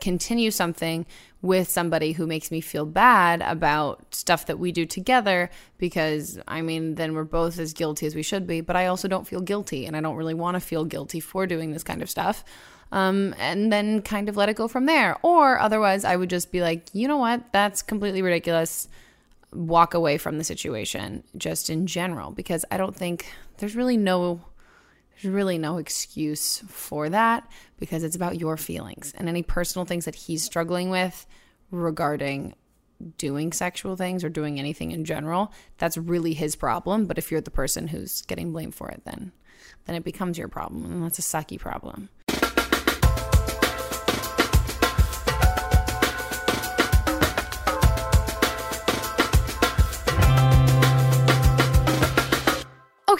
continue 0.00 0.50
something 0.50 1.06
with 1.40 1.68
somebody 1.70 2.12
who 2.12 2.26
makes 2.26 2.50
me 2.50 2.60
feel 2.60 2.84
bad 2.84 3.42
about 3.42 4.14
stuff 4.14 4.46
that 4.46 4.58
we 4.58 4.72
do 4.72 4.84
together 4.86 5.50
because 5.78 6.38
I 6.48 6.62
mean 6.62 6.96
then 6.96 7.14
we're 7.14 7.24
both 7.24 7.58
as 7.58 7.72
guilty 7.72 8.06
as 8.06 8.14
we 8.14 8.22
should 8.22 8.46
be, 8.46 8.60
but 8.60 8.76
I 8.76 8.86
also 8.86 9.08
don't 9.08 9.26
feel 9.26 9.40
guilty 9.40 9.86
and 9.86 9.96
I 9.96 10.00
don't 10.00 10.16
really 10.16 10.34
want 10.34 10.56
to 10.56 10.60
feel 10.60 10.84
guilty 10.84 11.20
for 11.20 11.46
doing 11.46 11.72
this 11.72 11.82
kind 11.82 12.02
of 12.02 12.10
stuff. 12.10 12.44
Um, 12.92 13.34
and 13.38 13.72
then 13.72 14.02
kind 14.02 14.28
of 14.28 14.36
let 14.36 14.48
it 14.48 14.56
go 14.56 14.68
from 14.68 14.86
there. 14.86 15.16
Or 15.22 15.58
otherwise, 15.58 16.04
I 16.04 16.14
would 16.14 16.30
just 16.30 16.52
be 16.52 16.60
like, 16.60 16.86
you 16.92 17.08
know 17.08 17.16
what? 17.16 17.42
That's 17.50 17.82
completely 17.82 18.22
ridiculous 18.22 18.88
walk 19.54 19.94
away 19.94 20.18
from 20.18 20.38
the 20.38 20.44
situation 20.44 21.22
just 21.36 21.70
in 21.70 21.86
general 21.86 22.32
because 22.32 22.64
I 22.70 22.76
don't 22.76 22.94
think 22.94 23.26
there's 23.58 23.76
really 23.76 23.96
no 23.96 24.40
there's 25.14 25.32
really 25.32 25.58
no 25.58 25.78
excuse 25.78 26.58
for 26.66 27.08
that 27.08 27.48
because 27.78 28.02
it's 28.02 28.16
about 28.16 28.40
your 28.40 28.56
feelings. 28.56 29.14
And 29.16 29.28
any 29.28 29.44
personal 29.44 29.84
things 29.84 30.06
that 30.06 30.16
he's 30.16 30.42
struggling 30.42 30.90
with 30.90 31.24
regarding 31.70 32.54
doing 33.16 33.52
sexual 33.52 33.96
things 33.96 34.24
or 34.24 34.28
doing 34.28 34.58
anything 34.58 34.90
in 34.90 35.04
general 35.04 35.52
that's 35.78 35.96
really 35.96 36.34
his 36.34 36.56
problem. 36.56 37.06
But 37.06 37.18
if 37.18 37.30
you're 37.30 37.40
the 37.40 37.50
person 37.50 37.88
who's 37.88 38.22
getting 38.22 38.52
blamed 38.52 38.74
for 38.74 38.88
it 38.90 39.02
then 39.04 39.32
then 39.86 39.96
it 39.96 40.04
becomes 40.04 40.38
your 40.38 40.48
problem 40.48 40.84
and 40.84 41.04
that's 41.04 41.18
a 41.18 41.22
sucky 41.22 41.58
problem 41.58 42.08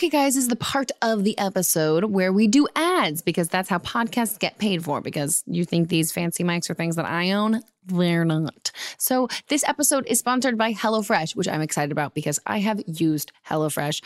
Okay, 0.04 0.10
guys, 0.10 0.36
is 0.36 0.48
the 0.48 0.56
part 0.56 0.90
of 1.00 1.24
the 1.24 1.38
episode 1.38 2.04
where 2.04 2.30
we 2.30 2.46
do 2.46 2.68
ads 2.76 3.22
because 3.22 3.48
that's 3.48 3.70
how 3.70 3.78
podcasts 3.78 4.38
get 4.38 4.58
paid 4.58 4.84
for. 4.84 5.00
Because 5.00 5.42
you 5.46 5.64
think 5.64 5.88
these 5.88 6.12
fancy 6.12 6.44
mics 6.44 6.68
are 6.68 6.74
things 6.74 6.96
that 6.96 7.06
I 7.06 7.30
own? 7.30 7.62
They're 7.86 8.26
not. 8.26 8.70
So, 8.98 9.28
this 9.48 9.64
episode 9.64 10.06
is 10.06 10.18
sponsored 10.18 10.58
by 10.58 10.74
HelloFresh, 10.74 11.34
which 11.36 11.48
I'm 11.48 11.62
excited 11.62 11.90
about 11.90 12.12
because 12.12 12.38
I 12.44 12.58
have 12.58 12.82
used 12.86 13.32
HelloFresh. 13.48 14.02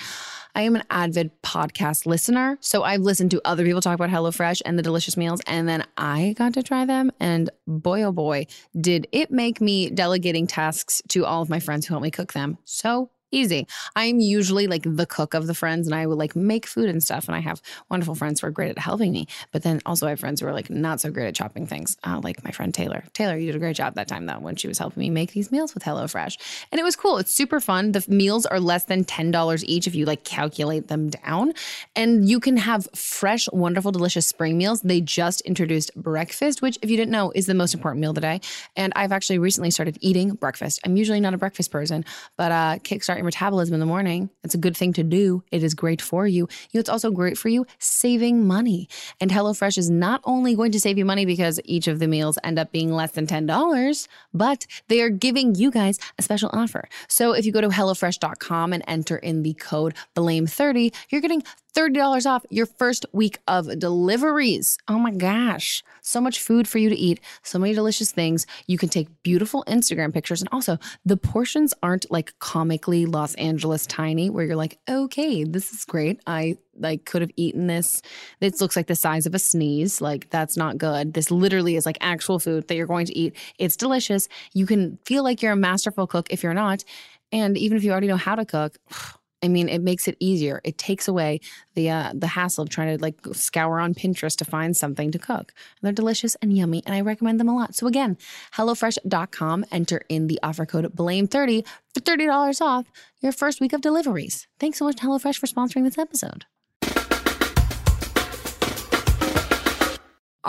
I 0.55 0.63
am 0.63 0.77
an 0.77 0.85
avid 0.89 1.33
podcast 1.43 2.07
listener. 2.07 2.59
So, 2.61 2.85
I've 2.85 3.01
listened 3.01 3.33
to 3.33 3.43
other 3.45 3.65
people 3.65 3.81
talk 3.81 3.97
about 3.97 4.11
HelloFresh 4.11 4.63
and 4.65 4.79
the 4.79 4.85
delicious 4.85 5.17
meals, 5.17 5.41
and 5.49 5.69
then 5.69 5.85
I 5.97 6.37
got 6.39 6.55
to 6.55 6.63
try 6.63 6.85
them. 6.85 7.11
And 7.19 7.51
boy, 7.67 8.05
oh 8.05 8.13
boy, 8.13 8.47
did 8.81 9.09
it 9.11 9.33
make 9.33 9.61
me 9.61 9.91
delegating 9.91 10.47
tasks 10.47 11.03
to 11.09 11.27
all 11.27 11.43
of 11.43 11.51
my 11.51 11.59
friends 11.59 11.87
who 11.87 11.95
help 11.95 12.05
me 12.05 12.13
cook 12.13 12.35
them 12.35 12.57
so 12.65 13.11
Easy. 13.31 13.67
I'm 13.95 14.21
usually 14.21 14.67
like 14.67 14.85
the 14.85 15.05
cook 15.05 15.35
of 15.35 15.47
the 15.47 15.55
friends 15.55 15.87
and 15.87 15.95
I 15.95 16.07
would 16.07 16.17
like 16.17 16.35
make 16.35 16.67
food 16.67 16.88
and 16.88 17.03
stuff. 17.03 17.29
And 17.29 17.37
I 17.37 17.41
have 17.41 17.61
wonderful 17.91 18.14
friends 18.14 18.41
who 18.41 18.47
are 18.47 18.51
great 18.51 18.71
at 18.71 18.79
helping 18.79 19.12
me. 19.12 19.27
But 19.53 19.62
then 19.62 19.83
also 19.85 20.07
I 20.07 20.11
have 20.11 20.21
friends 20.21 20.41
who 20.41 20.47
are 20.47 20.53
like 20.55 20.71
not 20.71 21.01
so 21.01 21.11
great 21.11 21.27
at 21.27 21.35
chopping 21.35 21.67
things, 21.67 21.99
uh, 22.05 22.21
like 22.25 22.43
my 22.43 22.51
friend 22.51 22.73
Taylor. 22.73 23.05
Taylor, 23.12 23.37
you 23.37 23.47
did 23.47 23.57
a 23.57 23.59
great 23.59 23.77
job 23.77 23.95
that 23.97 24.09
time 24.09 24.25
though 24.25 24.38
when 24.38 24.57
she 24.57 24.67
was 24.67 24.79
helping 24.79 25.01
me 25.01 25.11
make 25.11 25.33
these 25.33 25.53
meals 25.53 25.75
with 25.75 25.83
HelloFresh. 25.83 26.38
And 26.73 26.79
it 26.79 26.85
was 26.85 26.97
cool. 26.97 27.19
It's 27.19 27.33
super 27.33 27.61
fun. 27.61 27.93
The 27.93 28.05
meals 28.09 28.47
are 28.47 28.61
less 28.61 28.85
than 28.85 29.05
$10 29.05 29.64
each 29.67 29.87
if 29.87 29.95
you 29.95 30.07
like 30.07 30.25
calculate 30.25 30.88
them 30.88 31.11
down. 31.11 31.53
And 31.95 32.27
you 32.27 32.41
can 32.41 32.57
have 32.57 32.88
fresh, 32.95 33.47
wonderful, 33.53 33.93
delicious 33.93 34.27
spring 34.27 34.57
meals. 34.57 34.81
They 34.81 35.03
just 35.03 35.43
introduced 35.43 35.95
breakfast, 35.97 36.62
which 36.62 36.79
if 36.81 36.88
you 36.88 36.97
didn't 36.97 37.12
know 37.12 37.31
is 37.35 37.45
the 37.45 37.55
most 37.55 37.75
important 37.75 38.01
meal 38.01 38.11
of 38.11 38.14
the 38.14 38.23
day. 38.23 38.41
And 38.75 38.93
I've 38.97 39.12
actually 39.12 39.38
recently 39.38 39.71
started 39.71 39.99
eating 40.01 40.31
breakfast. 40.31 40.81
I'm 40.85 40.97
usually 40.97 41.21
not 41.21 41.35
a 41.35 41.38
breakfast 41.38 41.71
person, 41.71 42.07
but 42.38 42.53
uh, 42.53 42.79
Kickstart 42.83 43.18
your 43.19 43.25
metabolism 43.25 43.75
in 43.75 43.81
the 43.81 43.87
morning. 43.87 44.31
It's 44.45 44.55
a 44.55 44.59
good 44.59 44.77
thing 44.77 44.93
to 44.95 45.03
do. 45.03 45.43
It 45.53 45.63
is 45.63 45.75
great 45.75 46.01
for 46.01 46.27
you. 46.27 46.49
You 46.71 46.79
know, 46.79 46.81
it's 46.81 46.89
also 46.89 47.11
great 47.11 47.37
for 47.37 47.49
you 47.49 47.67
saving 47.79 48.47
money. 48.47 48.89
And 49.21 49.31
HelloFresh 49.31 49.79
is 49.79 49.91
not 49.91 50.21
only 50.25 50.55
going 50.55 50.73
to 50.73 50.81
save 50.81 50.99
you 50.99 51.05
money 51.05 51.27
because 51.27 51.61
each 51.65 51.89
of 51.89 51.99
the 51.99 52.09
meals 52.09 52.39
end 52.45 52.59
up 52.59 52.73
being 52.73 52.93
less 52.93 53.13
than 53.13 53.27
$10, 53.27 54.09
but 54.33 54.67
they 54.89 55.01
are 55.01 55.11
giving 55.11 55.55
you 55.55 55.71
guys 55.71 55.99
a 56.19 56.23
special 56.23 56.51
offer. 56.53 56.89
So 57.09 57.33
if 57.33 57.45
you 57.45 57.53
go 57.53 57.61
to 57.61 57.69
HelloFresh.com 57.69 58.73
and 58.73 58.85
enter 58.87 59.17
in 59.17 59.43
the 59.43 59.55
code 59.55 59.95
BLAME30, 60.17 60.95
you're 61.11 61.21
getting 61.21 61.43
$30 61.79 62.27
off 62.29 62.45
your 62.51 62.67
first 62.67 63.07
week 63.12 63.38
of 63.47 63.79
deliveries. 63.79 64.79
Oh 64.88 64.99
my 64.99 65.12
gosh. 65.12 65.85
So 66.03 66.21
much 66.21 66.41
food 66.41 66.67
for 66.67 66.79
you 66.79 66.88
to 66.88 66.97
eat, 66.97 67.21
so 67.45 67.57
many 67.57 67.73
delicious 67.73 68.11
things. 68.11 68.47
You 68.67 68.79
can 68.79 68.88
take 68.88 69.07
beautiful 69.23 69.62
Instagram 69.69 70.12
pictures. 70.12 70.41
And 70.41 70.49
also, 70.51 70.79
the 71.05 71.17
portions 71.17 71.73
aren't 71.81 72.11
like 72.11 72.37
comically 72.41 73.07
Los 73.07 73.37
Angeles 73.37 73.87
tiny, 73.87 74.29
where 74.29 74.45
you're 74.45 74.57
like, 74.57 74.81
okay, 74.88 75.45
this 75.45 75.73
is 75.73 75.85
great. 75.85 76.21
I 76.27 76.57
like 76.77 77.05
could 77.05 77.23
have 77.23 77.31
eaten 77.37 77.69
this. 77.69 78.03
This 78.41 78.61
looks 78.61 78.75
like 78.75 78.88
the 78.88 78.97
size 78.97 79.27
of 79.27 79.35
a 79.37 79.38
sneeze. 79.38 80.01
Like, 80.01 80.31
that's 80.31 80.57
not 80.57 80.79
good. 80.79 81.14
This 81.14 81.31
literally 81.31 81.77
is 81.77 81.87
like 81.87 81.99
actual 82.01 82.41
food 82.41 82.67
that 82.67 82.75
you're 82.75 82.87
going 82.87 83.07
to 83.07 83.17
eat. 83.17 83.37
It's 83.57 83.77
delicious. 83.77 84.29
You 84.53 84.67
can 84.67 84.99
feel 85.05 85.23
like 85.23 85.43
you're 85.43 85.53
a 85.53 85.57
masterful 85.57 86.09
cook 86.09 86.27
if 86.31 86.43
you're 86.43 86.55
not. 86.55 86.83
And 87.31 87.57
even 87.57 87.77
if 87.77 87.85
you 87.85 87.93
already 87.93 88.09
know 88.09 88.17
how 88.17 88.35
to 88.35 88.45
cook, 88.45 88.79
I 89.42 89.48
mean, 89.48 89.68
it 89.68 89.83
makes 89.83 90.09
it 90.09 90.16
easier. 90.18 90.61
It 90.64 90.79
takes 90.79 91.07
away 91.07 91.40
the 91.74 91.90
uh, 91.90 92.12
the 92.14 92.27
hassle 92.27 92.62
of 92.62 92.70
trying 92.70 92.96
to 92.96 93.03
like 93.03 93.16
scour 93.33 93.79
on 93.79 93.94
Pinterest 93.94 94.37
to 94.37 94.44
find 94.44 94.77
something 94.77 95.12
to 95.12 95.18
cook. 95.18 95.53
And 95.57 95.83
they're 95.83 95.92
delicious 95.92 96.35
and 96.37 96.57
yummy, 96.57 96.83
and 96.85 96.94
I 96.94 97.01
recommend 97.01 97.38
them 97.38 97.48
a 97.48 97.55
lot. 97.55 97.74
So 97.74 97.87
again, 97.87 98.16
HelloFresh.com. 98.57 99.64
Enter 99.70 100.03
in 100.09 100.27
the 100.27 100.40
offer 100.42 100.66
code 100.66 100.85
BLAME30 100.94 101.66
for 101.94 102.01
thirty 102.01 102.27
dollars 102.27 102.61
off 102.61 102.87
your 103.20 103.33
first 103.33 103.61
week 103.61 103.72
of 103.72 103.81
deliveries. 103.81 104.48
Thanks 104.59 104.79
so 104.79 104.85
much, 104.85 104.96
to 104.96 105.07
HelloFresh, 105.07 105.38
for 105.38 105.46
sponsoring 105.46 105.85
this 105.85 105.98
episode. 105.98 106.44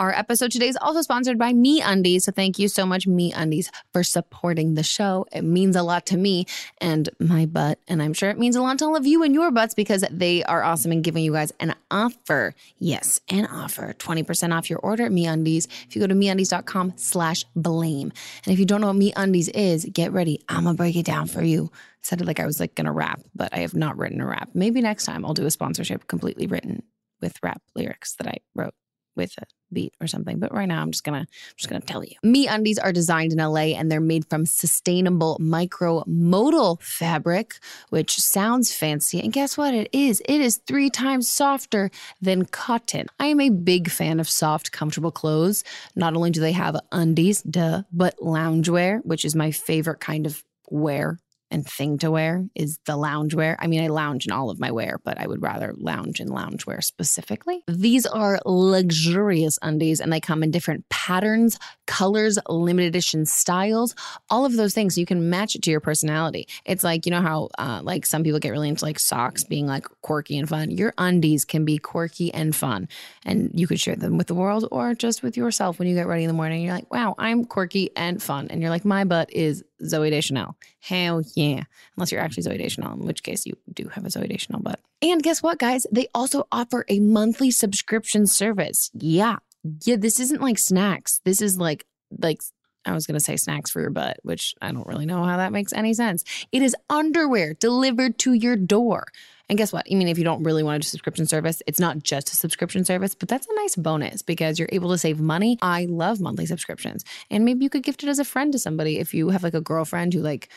Our 0.00 0.12
episode 0.12 0.50
today 0.50 0.68
is 0.68 0.78
also 0.80 1.02
sponsored 1.02 1.36
by 1.36 1.52
MeUndies. 1.52 2.22
So 2.22 2.32
thank 2.32 2.58
you 2.58 2.68
so 2.68 2.86
much, 2.86 3.06
MeUndies, 3.06 3.68
for 3.92 4.02
supporting 4.02 4.72
the 4.72 4.82
show. 4.82 5.26
It 5.30 5.42
means 5.42 5.76
a 5.76 5.82
lot 5.82 6.06
to 6.06 6.16
me 6.16 6.46
and 6.78 7.06
my 7.18 7.44
butt. 7.44 7.78
And 7.86 8.02
I'm 8.02 8.14
sure 8.14 8.30
it 8.30 8.38
means 8.38 8.56
a 8.56 8.62
lot 8.62 8.78
to 8.78 8.86
all 8.86 8.96
of 8.96 9.06
you 9.06 9.22
and 9.22 9.34
your 9.34 9.50
butts 9.50 9.74
because 9.74 10.02
they 10.10 10.42
are 10.44 10.62
awesome 10.62 10.90
and 10.90 11.04
giving 11.04 11.22
you 11.22 11.32
guys 11.32 11.52
an 11.60 11.74
offer. 11.90 12.54
Yes, 12.78 13.20
an 13.28 13.44
offer. 13.44 13.92
20% 13.92 14.56
off 14.56 14.70
your 14.70 14.78
order 14.78 15.04
at 15.04 15.12
MeUndies. 15.12 15.66
If 15.86 15.94
you 15.94 16.00
go 16.00 16.06
to 16.06 16.14
MeUndies.com 16.14 16.94
slash 16.96 17.44
blame. 17.54 18.10
And 18.46 18.54
if 18.54 18.58
you 18.58 18.64
don't 18.64 18.80
know 18.80 18.86
what 18.86 18.96
MeUndies 18.96 19.50
is, 19.52 19.84
get 19.84 20.12
ready. 20.12 20.40
I'm 20.48 20.64
going 20.64 20.76
to 20.76 20.78
break 20.78 20.96
it 20.96 21.04
down 21.04 21.26
for 21.26 21.42
you. 21.42 21.70
Said 22.00 22.22
it 22.22 22.26
like 22.26 22.40
I 22.40 22.46
was 22.46 22.58
like 22.58 22.74
to 22.76 22.90
rap, 22.90 23.20
but 23.34 23.52
I 23.52 23.58
have 23.58 23.74
not 23.74 23.98
written 23.98 24.22
a 24.22 24.26
rap. 24.26 24.48
Maybe 24.54 24.80
next 24.80 25.04
time 25.04 25.26
I'll 25.26 25.34
do 25.34 25.44
a 25.44 25.50
sponsorship 25.50 26.06
completely 26.06 26.46
written 26.46 26.84
with 27.20 27.36
rap 27.42 27.60
lyrics 27.74 28.14
that 28.14 28.26
I 28.26 28.38
wrote 28.54 28.72
with 29.16 29.34
a 29.38 29.44
beat 29.72 29.94
or 30.00 30.06
something. 30.06 30.38
But 30.38 30.52
right 30.52 30.66
now 30.66 30.82
I'm 30.82 30.90
just 30.90 31.04
gonna 31.04 31.18
I'm 31.18 31.56
just 31.56 31.68
gonna 31.68 31.80
tell 31.80 32.04
you. 32.04 32.16
MeUndies 32.24 32.78
are 32.82 32.92
designed 32.92 33.32
in 33.32 33.38
LA 33.38 33.76
and 33.76 33.90
they're 33.90 34.00
made 34.00 34.26
from 34.28 34.46
sustainable 34.46 35.36
micro 35.40 36.02
modal 36.06 36.78
fabric, 36.82 37.54
which 37.90 38.16
sounds 38.16 38.72
fancy. 38.72 39.20
And 39.20 39.32
guess 39.32 39.56
what? 39.56 39.74
It 39.74 39.88
is. 39.92 40.22
It 40.26 40.40
is 40.40 40.60
three 40.66 40.90
times 40.90 41.28
softer 41.28 41.90
than 42.20 42.46
cotton. 42.46 43.06
I 43.18 43.26
am 43.26 43.40
a 43.40 43.50
big 43.50 43.90
fan 43.90 44.20
of 44.20 44.28
soft, 44.28 44.72
comfortable 44.72 45.12
clothes. 45.12 45.64
Not 45.94 46.14
only 46.16 46.30
do 46.30 46.40
they 46.40 46.52
have 46.52 46.76
undies, 46.92 47.42
duh, 47.42 47.82
but 47.92 48.16
loungewear, 48.18 49.04
which 49.04 49.24
is 49.24 49.34
my 49.34 49.50
favorite 49.50 50.00
kind 50.00 50.26
of 50.26 50.44
wear 50.68 51.18
and 51.50 51.66
thing 51.66 51.98
to 51.98 52.10
wear 52.10 52.46
is 52.54 52.78
the 52.84 52.92
loungewear. 52.92 53.56
I 53.58 53.66
mean, 53.66 53.82
I 53.82 53.88
lounge 53.88 54.26
in 54.26 54.32
all 54.32 54.50
of 54.50 54.60
my 54.60 54.70
wear, 54.70 54.98
but 55.04 55.18
I 55.18 55.26
would 55.26 55.42
rather 55.42 55.74
lounge 55.76 56.20
in 56.20 56.28
loungewear 56.28 56.82
specifically. 56.82 57.62
These 57.66 58.06
are 58.06 58.40
luxurious 58.44 59.58
undies 59.62 60.00
and 60.00 60.12
they 60.12 60.20
come 60.20 60.42
in 60.42 60.50
different 60.50 60.88
patterns, 60.88 61.58
colors, 61.86 62.38
limited 62.48 62.88
edition 62.88 63.26
styles, 63.26 63.94
all 64.28 64.44
of 64.44 64.56
those 64.56 64.74
things. 64.74 64.96
You 64.96 65.06
can 65.06 65.30
match 65.30 65.54
it 65.54 65.62
to 65.62 65.70
your 65.70 65.80
personality. 65.80 66.48
It's 66.64 66.84
like, 66.84 67.06
you 67.06 67.10
know 67.10 67.20
how 67.20 67.48
uh, 67.58 67.80
like 67.82 68.06
some 68.06 68.22
people 68.22 68.40
get 68.40 68.50
really 68.50 68.68
into 68.68 68.84
like 68.84 68.98
socks 68.98 69.44
being 69.44 69.66
like 69.66 69.86
quirky 70.02 70.38
and 70.38 70.48
fun. 70.48 70.70
Your 70.70 70.94
undies 70.98 71.44
can 71.44 71.64
be 71.64 71.78
quirky 71.78 72.32
and 72.32 72.54
fun 72.54 72.88
and 73.24 73.50
you 73.54 73.66
could 73.66 73.80
share 73.80 73.96
them 73.96 74.18
with 74.18 74.26
the 74.26 74.34
world 74.34 74.68
or 74.70 74.94
just 74.94 75.22
with 75.22 75.36
yourself 75.36 75.78
when 75.78 75.88
you 75.88 75.94
get 75.94 76.06
ready 76.06 76.24
in 76.24 76.28
the 76.28 76.34
morning. 76.34 76.62
You're 76.62 76.74
like, 76.74 76.92
wow, 76.92 77.14
I'm 77.18 77.44
quirky 77.44 77.90
and 77.96 78.22
fun. 78.22 78.48
And 78.50 78.60
you're 78.60 78.70
like, 78.70 78.84
my 78.84 79.04
butt 79.04 79.32
is 79.32 79.64
Zooey 79.82 80.10
Deschanel. 80.10 80.56
Hell 80.80 81.22
yeah. 81.34 81.64
Unless 81.96 82.12
you're 82.12 82.20
actually 82.20 82.44
Zooey 82.44 82.58
Deschanel, 82.58 82.94
in 82.94 83.06
which 83.06 83.22
case 83.22 83.46
you 83.46 83.54
do 83.72 83.88
have 83.88 84.04
a 84.04 84.08
Zooey 84.08 84.28
Deschanel 84.28 84.62
butt. 84.62 84.80
And 85.02 85.22
guess 85.22 85.42
what, 85.42 85.58
guys? 85.58 85.86
They 85.90 86.08
also 86.14 86.46
offer 86.52 86.84
a 86.88 87.00
monthly 87.00 87.50
subscription 87.50 88.26
service. 88.26 88.90
Yeah. 88.94 89.36
Yeah, 89.84 89.96
this 89.96 90.20
isn't 90.20 90.40
like 90.40 90.58
snacks. 90.58 91.20
This 91.24 91.42
is 91.42 91.58
like, 91.58 91.86
like, 92.18 92.40
I 92.86 92.92
was 92.92 93.06
going 93.06 93.18
to 93.18 93.24
say 93.24 93.36
snacks 93.36 93.70
for 93.70 93.80
your 93.80 93.90
butt, 93.90 94.18
which 94.22 94.54
I 94.62 94.72
don't 94.72 94.86
really 94.86 95.04
know 95.04 95.22
how 95.24 95.36
that 95.36 95.52
makes 95.52 95.72
any 95.72 95.92
sense. 95.92 96.24
It 96.50 96.62
is 96.62 96.74
underwear 96.88 97.54
delivered 97.54 98.18
to 98.20 98.32
your 98.32 98.56
door. 98.56 99.06
And 99.50 99.58
guess 99.58 99.72
what? 99.72 99.84
I 99.90 99.94
mean, 99.96 100.06
if 100.06 100.16
you 100.16 100.22
don't 100.22 100.44
really 100.44 100.62
want 100.62 100.84
a 100.84 100.88
subscription 100.88 101.26
service, 101.26 101.60
it's 101.66 101.80
not 101.80 102.04
just 102.04 102.32
a 102.32 102.36
subscription 102.36 102.84
service, 102.84 103.16
but 103.16 103.28
that's 103.28 103.48
a 103.48 103.54
nice 103.56 103.74
bonus 103.74 104.22
because 104.22 104.60
you're 104.60 104.68
able 104.70 104.90
to 104.90 104.96
save 104.96 105.18
money. 105.18 105.58
I 105.60 105.86
love 105.86 106.20
monthly 106.20 106.46
subscriptions. 106.46 107.04
And 107.30 107.44
maybe 107.44 107.64
you 107.64 107.68
could 107.68 107.82
gift 107.82 108.04
it 108.04 108.08
as 108.08 108.20
a 108.20 108.24
friend 108.24 108.52
to 108.52 108.60
somebody 108.60 109.00
if 109.00 109.12
you 109.12 109.30
have 109.30 109.42
like 109.42 109.54
a 109.54 109.60
girlfriend 109.60 110.14
who 110.14 110.20
like 110.20 110.50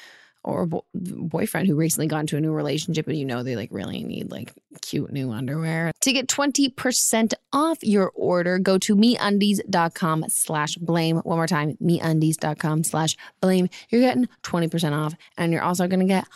or 0.44 0.68
bo- 0.68 0.86
boyfriend 0.94 1.68
who 1.68 1.76
recently 1.76 2.06
got 2.06 2.20
into 2.20 2.38
a 2.38 2.42
new 2.42 2.52
relationship 2.52 3.08
and 3.08 3.18
you 3.18 3.26
know 3.26 3.42
they 3.42 3.56
like 3.56 3.70
really 3.72 4.04
need 4.04 4.30
like 4.30 4.54
cute 4.82 5.12
new 5.12 5.32
underwear. 5.32 5.92
To 6.02 6.14
get 6.14 6.28
20% 6.28 7.34
off 7.52 7.80
your 7.82 8.12
order, 8.14 8.60
go 8.60 8.78
to 8.78 8.96
meundies.com 8.96 10.26
slash 10.28 10.76
blame. 10.76 11.18
One 11.18 11.38
more 11.38 11.48
time, 11.48 11.78
meundies.com 11.82 12.84
slash 12.84 13.18
blame. 13.42 13.70
You're 13.90 14.02
getting 14.02 14.28
20% 14.44 14.94
off 14.94 15.16
and 15.36 15.52
you're 15.52 15.64
also 15.64 15.88
going 15.88 16.02
to 16.02 16.06
get 16.06 16.28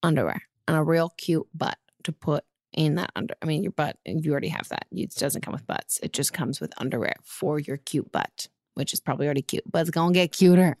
underwear 0.00 0.42
and 0.68 0.76
a 0.76 0.82
real 0.82 1.12
cute 1.16 1.48
butt 1.52 1.76
to 2.04 2.12
put 2.12 2.44
in 2.72 2.96
that 2.96 3.10
under. 3.14 3.34
I 3.42 3.46
mean, 3.46 3.62
your 3.62 3.72
butt, 3.72 3.96
you 4.04 4.30
already 4.32 4.48
have 4.48 4.68
that. 4.68 4.86
It 4.90 5.14
doesn't 5.14 5.42
come 5.42 5.52
with 5.52 5.66
butts. 5.66 5.98
It 6.02 6.12
just 6.12 6.32
comes 6.32 6.60
with 6.60 6.72
underwear 6.78 7.16
for 7.22 7.58
your 7.58 7.76
cute 7.76 8.10
butt, 8.12 8.48
which 8.74 8.92
is 8.92 9.00
probably 9.00 9.26
already 9.26 9.42
cute, 9.42 9.64
but 9.70 9.80
it's 9.80 9.90
going 9.90 10.12
to 10.12 10.20
get 10.20 10.32
cuter. 10.32 10.76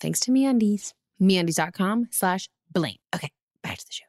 Thanks 0.00 0.20
to 0.20 0.30
MeUndies. 0.30 0.92
MeUndies.com 1.20 2.08
slash 2.10 2.48
blame. 2.70 2.96
Okay, 3.14 3.30
back 3.62 3.78
to 3.78 3.86
the 3.86 3.92
show. 3.92 4.04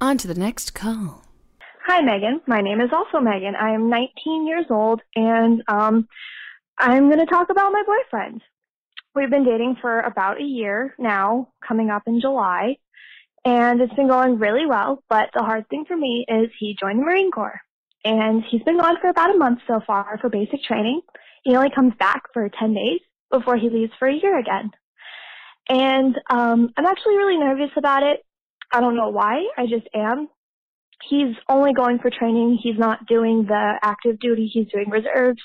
On 0.00 0.18
to 0.18 0.28
the 0.28 0.34
next 0.34 0.74
call. 0.74 1.24
Hi, 1.86 2.00
Megan. 2.00 2.40
My 2.46 2.60
name 2.60 2.80
is 2.80 2.90
also 2.92 3.20
Megan. 3.20 3.54
I 3.56 3.74
am 3.74 3.88
19 3.88 4.46
years 4.46 4.66
old, 4.70 5.00
and 5.14 5.62
um, 5.68 6.08
I'm 6.78 7.08
going 7.08 7.18
to 7.20 7.26
talk 7.26 7.50
about 7.50 7.72
my 7.72 7.82
boyfriend. 7.86 8.42
We've 9.14 9.30
been 9.30 9.44
dating 9.44 9.76
for 9.80 10.00
about 10.00 10.40
a 10.40 10.44
year 10.44 10.92
now, 10.98 11.48
coming 11.66 11.88
up 11.88 12.02
in 12.08 12.20
July, 12.20 12.78
and 13.44 13.80
it's 13.80 13.94
been 13.94 14.08
going 14.08 14.40
really 14.40 14.66
well. 14.66 15.04
But 15.08 15.28
the 15.32 15.44
hard 15.44 15.68
thing 15.68 15.84
for 15.86 15.96
me 15.96 16.26
is 16.28 16.50
he 16.58 16.76
joined 16.80 16.98
the 16.98 17.04
Marine 17.04 17.30
Corps, 17.30 17.60
and 18.04 18.42
he's 18.50 18.62
been 18.62 18.76
gone 18.76 18.96
for 19.00 19.08
about 19.08 19.32
a 19.32 19.38
month 19.38 19.60
so 19.68 19.80
far 19.86 20.18
for 20.20 20.28
basic 20.28 20.64
training. 20.64 21.00
He 21.44 21.54
only 21.54 21.70
comes 21.72 21.92
back 21.96 22.22
for 22.32 22.48
10 22.58 22.74
days 22.74 23.00
before 23.30 23.56
he 23.56 23.70
leaves 23.70 23.92
for 24.00 24.08
a 24.08 24.14
year 24.14 24.36
again. 24.36 24.72
And 25.68 26.16
um, 26.28 26.72
I'm 26.76 26.86
actually 26.86 27.16
really 27.16 27.38
nervous 27.38 27.70
about 27.76 28.02
it. 28.02 28.24
I 28.72 28.80
don't 28.80 28.96
know 28.96 29.10
why, 29.10 29.46
I 29.56 29.66
just 29.66 29.86
am. 29.94 30.28
He's 31.08 31.36
only 31.48 31.72
going 31.72 32.00
for 32.00 32.10
training, 32.10 32.58
he's 32.60 32.78
not 32.78 33.06
doing 33.06 33.44
the 33.46 33.74
active 33.80 34.18
duty, 34.18 34.50
he's 34.52 34.66
doing 34.72 34.90
reserves. 34.90 35.42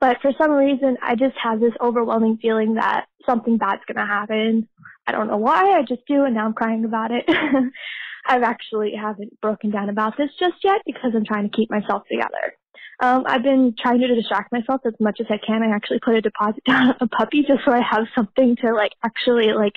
But 0.00 0.16
for 0.22 0.32
some 0.40 0.52
reason, 0.52 0.96
I 1.02 1.14
just 1.14 1.36
have 1.42 1.60
this 1.60 1.74
overwhelming 1.80 2.38
feeling 2.40 2.74
that 2.74 3.06
something 3.26 3.58
bad's 3.58 3.82
going 3.86 4.04
to 4.04 4.10
happen. 4.10 4.68
I 5.06 5.12
don't 5.12 5.28
know 5.28 5.36
why, 5.36 5.78
I 5.78 5.82
just 5.82 6.06
do, 6.08 6.24
and 6.24 6.34
now 6.34 6.46
I'm 6.46 6.54
crying 6.54 6.84
about 6.84 7.10
it. 7.10 7.24
I've 8.26 8.42
actually 8.42 8.92
haven't 9.00 9.40
broken 9.40 9.70
down 9.70 9.88
about 9.88 10.16
this 10.16 10.30
just 10.38 10.56
yet 10.64 10.80
because 10.86 11.12
I'm 11.14 11.24
trying 11.24 11.50
to 11.50 11.56
keep 11.56 11.70
myself 11.70 12.02
together. 12.10 12.54
Um, 13.00 13.24
I've 13.26 13.42
been 13.42 13.74
trying 13.80 14.00
to 14.00 14.14
distract 14.14 14.52
myself 14.52 14.82
as 14.86 14.92
much 15.00 15.20
as 15.20 15.26
I 15.30 15.38
can. 15.44 15.62
I 15.62 15.74
actually 15.74 16.00
put 16.00 16.14
a 16.14 16.20
deposit 16.20 16.62
down 16.66 16.90
on 16.90 16.96
a 17.00 17.08
puppy 17.08 17.42
just 17.42 17.64
so 17.64 17.72
I 17.72 17.80
have 17.80 18.06
something 18.14 18.56
to 18.62 18.74
like 18.74 18.92
actually 19.02 19.52
like 19.52 19.72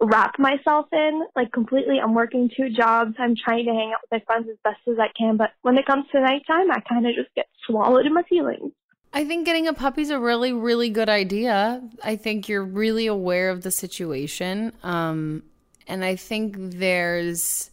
wrap 0.00 0.38
myself 0.38 0.86
in 0.92 1.22
like 1.34 1.52
completely. 1.52 1.98
I'm 2.00 2.14
working 2.14 2.50
two 2.56 2.70
jobs. 2.70 3.14
I'm 3.18 3.34
trying 3.36 3.66
to 3.66 3.72
hang 3.72 3.92
out 3.92 4.00
with 4.02 4.20
my 4.20 4.24
friends 4.26 4.48
as 4.50 4.58
best 4.62 4.80
as 4.88 4.98
I 4.98 5.08
can. 5.16 5.36
But 5.36 5.50
when 5.62 5.76
it 5.76 5.86
comes 5.86 6.06
to 6.12 6.20
nighttime, 6.20 6.70
I 6.70 6.80
kind 6.88 7.06
of 7.06 7.14
just 7.14 7.34
get 7.34 7.46
swallowed 7.66 8.06
in 8.06 8.14
my 8.14 8.22
feelings. 8.22 8.72
I 9.14 9.24
think 9.24 9.44
getting 9.44 9.68
a 9.68 9.74
puppy's 9.74 10.10
a 10.10 10.18
really, 10.18 10.52
really 10.52 10.88
good 10.88 11.08
idea. 11.08 11.82
I 12.02 12.16
think 12.16 12.48
you're 12.48 12.64
really 12.64 13.06
aware 13.06 13.50
of 13.50 13.62
the 13.62 13.70
situation. 13.70 14.72
Um, 14.82 15.42
and 15.86 16.04
I 16.04 16.16
think 16.16 16.56
there's 16.58 17.70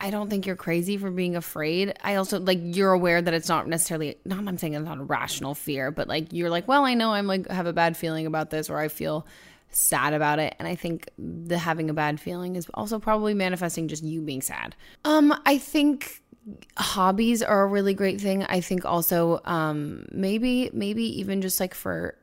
I 0.00 0.10
don't 0.10 0.30
think 0.30 0.46
you're 0.46 0.56
crazy 0.56 0.96
for 0.96 1.10
being 1.10 1.34
afraid. 1.34 1.92
I 2.02 2.14
also 2.16 2.38
like 2.38 2.60
you're 2.62 2.92
aware 2.92 3.20
that 3.20 3.34
it's 3.34 3.48
not 3.48 3.66
necessarily 3.66 4.16
not 4.24 4.46
I'm 4.46 4.58
saying 4.58 4.74
it's 4.74 4.84
not 4.84 4.98
a 4.98 5.04
rational 5.04 5.54
fear, 5.54 5.90
but 5.90 6.06
like 6.06 6.32
you're 6.32 6.50
like, 6.50 6.68
well, 6.68 6.84
I 6.84 6.94
know 6.94 7.12
I'm 7.12 7.26
like 7.26 7.48
have 7.48 7.66
a 7.66 7.72
bad 7.72 7.96
feeling 7.96 8.26
about 8.26 8.50
this 8.50 8.70
or 8.70 8.78
I 8.78 8.88
feel 8.88 9.26
sad 9.70 10.14
about 10.14 10.38
it. 10.38 10.54
And 10.58 10.68
I 10.68 10.76
think 10.76 11.10
the 11.18 11.58
having 11.58 11.90
a 11.90 11.94
bad 11.94 12.20
feeling 12.20 12.56
is 12.56 12.68
also 12.74 12.98
probably 12.98 13.34
manifesting 13.34 13.88
just 13.88 14.04
you 14.04 14.22
being 14.22 14.42
sad. 14.42 14.76
Um, 15.04 15.34
I 15.44 15.58
think 15.58 16.22
hobbies 16.76 17.42
are 17.42 17.62
a 17.62 17.66
really 17.66 17.94
great 17.94 18.20
thing. 18.20 18.44
I 18.44 18.60
think 18.60 18.84
also 18.84 19.40
um 19.44 20.06
maybe 20.12 20.70
maybe 20.72 21.20
even 21.20 21.42
just 21.42 21.60
like 21.60 21.74
for 21.74 22.16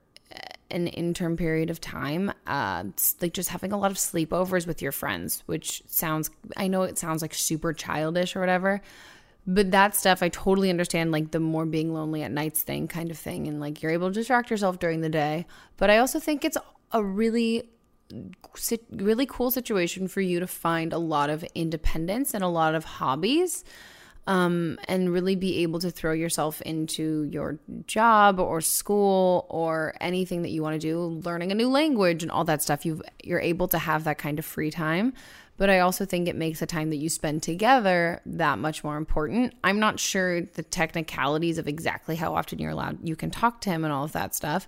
an 0.72 0.88
interim 0.88 1.38
period 1.38 1.70
of 1.70 1.80
time, 1.80 2.32
uh, 2.48 2.84
like 3.22 3.34
just 3.34 3.50
having 3.50 3.72
a 3.72 3.78
lot 3.78 3.92
of 3.92 3.98
sleepovers 3.98 4.66
with 4.66 4.82
your 4.82 4.92
friends, 4.92 5.44
which 5.46 5.84
sounds, 5.88 6.30
I 6.58 6.68
know 6.68 6.84
it 6.84 6.98
sounds 6.98 7.22
like 7.22 7.34
super 7.34 7.72
childish 7.72 8.36
or 8.36 8.40
whatever, 8.40 8.82
but 9.46 9.72
that 9.72 9.96
stuff 9.96 10.24
I 10.24 10.30
totally 10.30 10.70
understand, 10.70 11.12
like 11.12 11.32
the 11.32 11.40
more 11.40 11.66
being 11.66 11.94
lonely 11.94 12.24
at 12.24 12.32
nights 12.32 12.64
thing 12.64 12.88
kind 12.88 13.12
of 13.12 13.18
thing. 13.18 13.48
And 13.48 13.60
like 13.60 13.84
you're 13.84 13.92
able 13.92 14.10
to 14.10 14.14
distract 14.14 14.50
yourself 14.50 14.80
during 14.80 15.02
the 15.02 15.10
day. 15.10 15.46
But 15.78 15.92
I 15.92 16.00
also 16.00 16.20
think 16.20 16.44
it's 16.44 16.58
a 16.92 17.04
really, 17.04 17.70
really 18.92 19.28
cool 19.28 19.52
situation 19.52 20.08
for 20.08 20.22
you 20.22 20.40
to 20.40 20.48
find 20.48 20.94
a 20.94 20.98
lot 20.98 21.30
of 21.30 21.44
independence 21.54 22.34
and 22.34 22.44
a 22.44 22.48
lot 22.48 22.74
of 22.74 22.86
hobbies 22.86 23.64
um, 24.28 24.80
and 24.88 25.12
really 25.12 25.36
be 25.36 25.62
able 25.64 25.80
to 25.80 25.92
throw 25.92 26.12
yourself 26.12 26.62
into 26.62 27.24
your 27.32 27.60
job 27.86 28.40
or 28.40 28.60
school 28.62 29.46
or 29.50 29.96
anything 30.02 30.42
that 30.42 30.50
you 30.50 30.64
want 30.64 30.74
to 30.74 30.80
do, 30.80 31.00
learning 31.24 31.52
a 31.52 31.56
new 31.56 31.70
language 31.70 32.24
and 32.24 32.32
all 32.32 32.44
that 32.46 32.62
stuff. 32.62 32.86
You 32.86 33.04
you're 33.24 33.40
able 33.40 33.68
to 33.70 33.78
have 33.78 34.04
that 34.06 34.18
kind 34.18 34.40
of 34.40 34.46
free 34.46 34.72
time. 34.72 35.14
But 35.58 35.70
I 35.70 35.80
also 35.80 36.06
think 36.06 36.28
it 36.28 36.36
makes 36.36 36.60
the 36.60 36.66
time 36.66 36.90
that 36.90 36.98
you 36.98 37.08
spend 37.08 37.42
together 37.42 38.22
that 38.26 38.60
much 38.60 38.84
more 38.84 38.98
important. 38.98 39.54
I'm 39.64 39.80
not 39.80 40.02
sure 40.02 40.42
the 40.42 40.64
technicalities 40.64 41.58
of 41.58 41.68
exactly 41.68 42.18
how 42.18 42.36
often 42.36 42.60
you're 42.60 42.72
allowed 42.72 43.08
you 43.08 43.16
can 43.16 43.32
talk 43.32 43.62
to 43.62 43.70
him 43.70 43.86
and 43.86 43.94
all 43.94 44.04
of 44.04 44.12
that 44.14 44.36
stuff. 44.36 44.68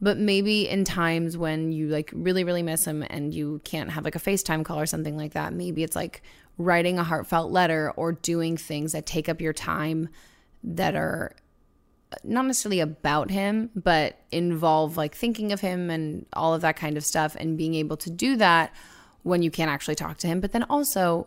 But 0.00 0.18
maybe 0.18 0.68
in 0.68 0.84
times 0.84 1.36
when 1.36 1.70
you 1.70 1.88
like 1.88 2.10
really, 2.12 2.44
really 2.44 2.62
miss 2.62 2.84
him 2.84 3.04
and 3.08 3.32
you 3.32 3.60
can't 3.62 3.90
have 3.90 4.04
like 4.04 4.16
a 4.16 4.18
FaceTime 4.18 4.64
call 4.64 4.80
or 4.80 4.86
something 4.86 5.16
like 5.16 5.34
that, 5.34 5.52
maybe 5.52 5.84
it's 5.84 5.94
like 5.94 6.22
writing 6.58 6.98
a 6.98 7.04
heartfelt 7.04 7.50
letter 7.50 7.92
or 7.96 8.12
doing 8.12 8.56
things 8.56 8.92
that 8.92 9.06
take 9.06 9.28
up 9.28 9.40
your 9.40 9.52
time 9.52 10.08
that 10.62 10.94
are 10.94 11.34
not 12.24 12.44
necessarily 12.44 12.80
about 12.80 13.30
him, 13.30 13.70
but 13.74 14.18
involve 14.30 14.96
like 14.96 15.14
thinking 15.14 15.52
of 15.52 15.60
him 15.60 15.90
and 15.90 16.26
all 16.34 16.54
of 16.54 16.60
that 16.60 16.76
kind 16.76 16.96
of 16.96 17.04
stuff 17.04 17.36
and 17.38 17.56
being 17.56 17.74
able 17.74 17.96
to 17.96 18.10
do 18.10 18.36
that 18.36 18.72
when 19.22 19.42
you 19.42 19.50
can't 19.50 19.70
actually 19.70 19.94
talk 19.94 20.18
to 20.18 20.26
him, 20.26 20.40
but 20.40 20.52
then 20.52 20.64
also 20.64 21.26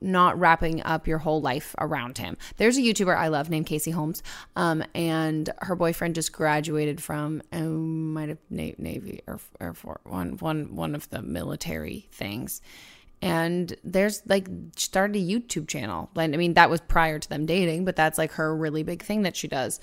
not 0.00 0.38
wrapping 0.38 0.82
up 0.82 1.06
your 1.06 1.18
whole 1.18 1.42
life 1.42 1.74
around 1.78 2.16
him. 2.16 2.36
There's 2.56 2.78
a 2.78 2.80
YouTuber 2.80 3.14
I 3.14 3.28
love 3.28 3.50
named 3.50 3.66
Casey 3.66 3.90
Holmes, 3.90 4.22
um, 4.56 4.82
and 4.94 5.50
her 5.58 5.76
boyfriend 5.76 6.14
just 6.14 6.32
graduated 6.32 7.02
from 7.02 7.42
um, 7.52 8.14
might 8.14 8.30
have 8.30 8.38
Navy 8.48 9.20
or 9.26 9.38
Air 9.60 9.74
Force, 9.74 10.00
one 10.04 10.38
one 10.38 10.74
one 10.74 10.94
of 10.94 11.10
the 11.10 11.20
military 11.20 12.08
things, 12.12 12.62
and 13.22 13.74
there's 13.84 14.22
like 14.26 14.48
started 14.76 15.16
a 15.16 15.20
YouTube 15.20 15.68
channel. 15.68 16.10
Like 16.14 16.32
I 16.32 16.36
mean 16.36 16.54
that 16.54 16.70
was 16.70 16.80
prior 16.80 17.18
to 17.18 17.28
them 17.28 17.46
dating, 17.46 17.84
but 17.84 17.96
that's 17.96 18.18
like 18.18 18.32
her 18.32 18.54
really 18.54 18.82
big 18.82 19.02
thing 19.02 19.22
that 19.22 19.36
she 19.36 19.48
does. 19.48 19.80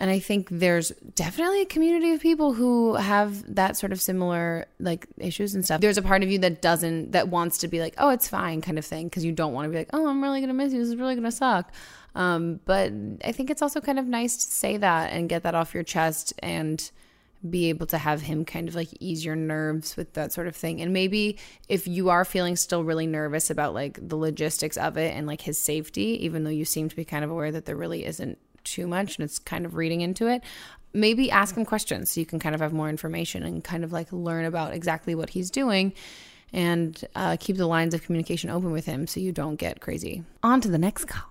And 0.00 0.10
I 0.10 0.18
think 0.18 0.48
there's 0.50 0.90
definitely 1.14 1.60
a 1.60 1.66
community 1.66 2.12
of 2.12 2.22
people 2.22 2.54
who 2.54 2.94
have 2.94 3.54
that 3.54 3.76
sort 3.76 3.92
of 3.92 4.00
similar 4.00 4.64
like 4.78 5.06
issues 5.18 5.54
and 5.54 5.62
stuff. 5.62 5.82
There's 5.82 5.98
a 5.98 6.02
part 6.02 6.22
of 6.22 6.30
you 6.30 6.38
that 6.38 6.62
doesn't 6.62 7.12
that 7.12 7.28
wants 7.28 7.58
to 7.58 7.68
be 7.68 7.80
like, 7.80 7.94
"Oh, 7.98 8.08
it's 8.08 8.26
fine" 8.26 8.62
kind 8.62 8.78
of 8.78 8.84
thing 8.86 9.08
because 9.08 9.26
you 9.26 9.32
don't 9.32 9.52
want 9.52 9.66
to 9.66 9.70
be 9.70 9.76
like, 9.76 9.90
"Oh, 9.92 10.08
I'm 10.08 10.22
really 10.22 10.40
going 10.40 10.48
to 10.48 10.54
miss 10.54 10.72
you. 10.72 10.78
This 10.78 10.88
is 10.88 10.96
really 10.96 11.14
going 11.14 11.24
to 11.24 11.30
suck." 11.30 11.70
Um, 12.14 12.60
but 12.64 12.92
I 13.24 13.32
think 13.32 13.50
it's 13.50 13.60
also 13.60 13.80
kind 13.80 13.98
of 13.98 14.06
nice 14.06 14.36
to 14.36 14.50
say 14.50 14.78
that 14.78 15.12
and 15.12 15.28
get 15.28 15.42
that 15.42 15.54
off 15.54 15.74
your 15.74 15.82
chest 15.82 16.32
and 16.40 16.90
be 17.48 17.68
able 17.70 17.86
to 17.86 17.98
have 17.98 18.20
him 18.20 18.44
kind 18.44 18.68
of 18.68 18.74
like 18.74 18.88
ease 19.00 19.24
your 19.24 19.36
nerves 19.36 19.96
with 19.96 20.12
that 20.14 20.32
sort 20.32 20.46
of 20.46 20.54
thing. 20.54 20.80
And 20.80 20.92
maybe 20.92 21.38
if 21.68 21.86
you 21.86 22.10
are 22.10 22.24
feeling 22.24 22.56
still 22.56 22.84
really 22.84 23.06
nervous 23.06 23.48
about 23.50 23.72
like 23.72 23.98
the 24.06 24.16
logistics 24.16 24.76
of 24.76 24.96
it 24.98 25.14
and 25.14 25.26
like 25.26 25.40
his 25.40 25.58
safety, 25.58 26.24
even 26.24 26.44
though 26.44 26.50
you 26.50 26.64
seem 26.64 26.88
to 26.88 26.96
be 26.96 27.04
kind 27.04 27.24
of 27.24 27.30
aware 27.30 27.50
that 27.50 27.64
there 27.64 27.76
really 27.76 28.04
isn't 28.04 28.38
too 28.64 28.86
much 28.86 29.16
and 29.16 29.24
it's 29.24 29.38
kind 29.38 29.64
of 29.64 29.74
reading 29.74 30.02
into 30.02 30.26
it, 30.26 30.42
maybe 30.92 31.30
ask 31.30 31.56
him 31.56 31.64
questions 31.64 32.10
so 32.10 32.20
you 32.20 32.26
can 32.26 32.38
kind 32.38 32.54
of 32.54 32.60
have 32.60 32.72
more 32.72 32.88
information 32.88 33.42
and 33.42 33.64
kind 33.64 33.84
of 33.84 33.92
like 33.92 34.12
learn 34.12 34.44
about 34.44 34.74
exactly 34.74 35.14
what 35.14 35.30
he's 35.30 35.50
doing 35.50 35.92
and 36.52 37.04
uh, 37.14 37.36
keep 37.38 37.56
the 37.56 37.66
lines 37.66 37.94
of 37.94 38.02
communication 38.02 38.50
open 38.50 38.72
with 38.72 38.84
him 38.84 39.06
so 39.06 39.20
you 39.20 39.32
don't 39.32 39.56
get 39.56 39.80
crazy. 39.80 40.24
On 40.42 40.60
to 40.60 40.68
the 40.68 40.78
next 40.78 41.06
call. 41.06 41.30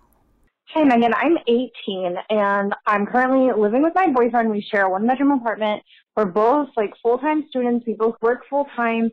Hey 0.73 0.83
Megan, 0.83 1.15
I'm 1.15 1.35
18 1.47 2.15
and 2.29 2.75
I'm 2.85 3.07
currently 3.07 3.51
living 3.59 3.81
with 3.81 3.93
my 3.95 4.07
boyfriend. 4.07 4.51
We 4.51 4.61
share 4.61 4.85
a 4.85 4.89
one 4.89 5.07
bedroom 5.07 5.31
apartment. 5.31 5.81
We're 6.15 6.25
both 6.25 6.69
like 6.75 6.93
full 7.01 7.17
time 7.17 7.45
students. 7.49 7.85
We 7.87 7.93
both 7.93 8.15
work 8.21 8.43
full 8.49 8.67
time. 8.75 9.11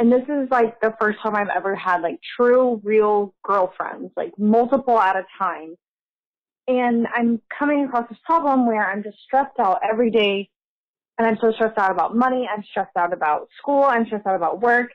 And 0.00 0.12
this 0.12 0.22
is 0.28 0.48
like 0.50 0.80
the 0.80 0.94
first 1.00 1.18
time 1.22 1.34
I've 1.34 1.48
ever 1.54 1.74
had 1.74 2.02
like 2.02 2.20
true, 2.36 2.80
real 2.84 3.34
girlfriends, 3.42 4.12
like 4.16 4.32
multiple 4.38 4.98
at 4.98 5.16
a 5.16 5.24
time. 5.38 5.74
And 6.68 7.06
I'm 7.14 7.40
coming 7.56 7.84
across 7.84 8.08
this 8.08 8.18
problem 8.24 8.66
where 8.66 8.88
I'm 8.90 9.02
just 9.02 9.18
stressed 9.24 9.58
out 9.58 9.80
every 9.88 10.10
day. 10.10 10.50
And 11.16 11.26
I'm 11.26 11.38
so 11.40 11.50
stressed 11.52 11.78
out 11.78 11.90
about 11.90 12.14
money. 12.14 12.48
I'm 12.48 12.62
stressed 12.70 12.96
out 12.96 13.12
about 13.12 13.48
school. 13.58 13.82
I'm 13.82 14.06
stressed 14.06 14.26
out 14.26 14.36
about 14.36 14.60
work. 14.60 14.90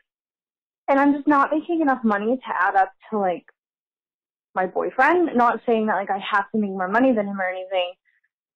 And 0.88 1.00
I'm 1.00 1.14
just 1.14 1.28
not 1.28 1.52
making 1.52 1.82
enough 1.82 2.04
money 2.04 2.38
to 2.38 2.54
add 2.54 2.76
up 2.76 2.92
to 3.10 3.18
like 3.18 3.46
my 4.56 4.68
boyfriend. 4.68 5.32
Not 5.36 5.62
saying 5.66 5.88
that 5.88 5.96
like 5.96 6.12
I 6.12 6.20
have 6.20 6.50
to 6.52 6.58
make 6.58 6.72
more 6.72 6.88
money 6.88 7.14
than 7.14 7.28
him 7.28 7.42
or 7.42 7.50
anything, 7.50 7.94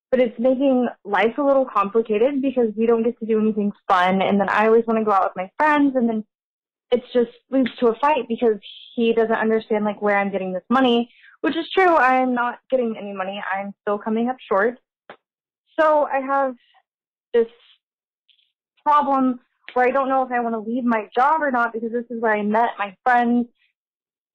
but 0.10 0.20
it's 0.20 0.40
making 0.40 0.88
life 1.04 1.38
a 1.38 1.42
little 1.42 1.66
complicated 1.66 2.42
because 2.42 2.70
we 2.78 2.86
don't 2.86 3.04
get 3.04 3.20
to 3.20 3.26
do 3.26 3.40
anything 3.40 3.72
fun. 3.88 4.22
And 4.22 4.40
then 4.40 4.50
I 4.50 4.68
always 4.68 4.86
want 4.88 5.00
to 5.00 5.06
go 5.06 5.12
out 5.12 5.24
with 5.24 5.36
my 5.36 5.52
friends, 5.58 5.96
and 5.96 6.08
then 6.08 6.24
it 6.92 7.04
just 7.14 7.32
leads 7.50 7.76
to 7.80 7.88
a 7.88 7.96
fight 8.00 8.26
because 8.30 8.58
he 8.96 9.14
doesn't 9.14 9.36
understand 9.36 9.86
like 9.86 10.02
where 10.02 10.18
I'm 10.18 10.32
getting 10.32 10.54
this 10.54 10.64
money, 10.70 11.10
which 11.42 11.58
is 11.58 11.70
true. 11.74 11.96
I'm 11.96 12.34
not 12.34 12.60
getting 12.70 12.96
any 12.98 13.14
money. 13.14 13.44
I'm 13.54 13.74
still 13.82 13.98
coming 13.98 14.30
up 14.30 14.38
short. 14.40 14.80
So 15.80 16.06
I 16.06 16.20
have 16.22 16.56
this 17.34 17.48
problem 18.84 19.40
where 19.74 19.88
I 19.88 19.92
don't 19.92 20.10
know 20.10 20.24
if 20.24 20.32
I 20.32 20.40
want 20.40 20.56
to 20.56 20.72
leave 20.72 20.86
my 20.86 21.10
job 21.14 21.42
or 21.42 21.52
not 21.52 21.74
because 21.74 21.92
this 21.92 22.06
is 22.10 22.22
where 22.22 22.34
I 22.34 22.42
met 22.42 22.70
my 22.80 22.96
friends 23.04 23.48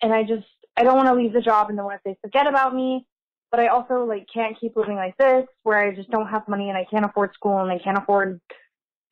and 0.03 0.13
I 0.13 0.23
just 0.23 0.47
I 0.77 0.85
don't 0.85 0.97
want 0.97 1.09
to 1.09 1.15
leave 1.15 1.33
the 1.33 1.41
job 1.41 1.69
and 1.69 1.79
then 1.79 1.85
what 1.85 1.97
if 1.97 2.03
they 2.05 2.17
forget 2.21 2.47
about 2.47 2.75
me? 2.75 3.07
But 3.53 3.61
I 3.61 3.69
also 3.69 4.05
like 4.05 4.27
can't 4.33 4.59
keep 4.59 4.75
living 4.77 4.97
like 4.97 5.17
this 5.19 5.45
where 5.63 5.79
I 5.79 5.95
just 5.95 6.11
don't 6.11 6.27
have 6.27 6.49
money 6.49 6.71
and 6.71 6.77
I 6.77 6.87
can't 6.91 7.05
afford 7.05 7.35
school 7.35 7.59
and 7.59 7.71
I 7.71 7.79
can't 7.79 7.99
afford 7.99 8.41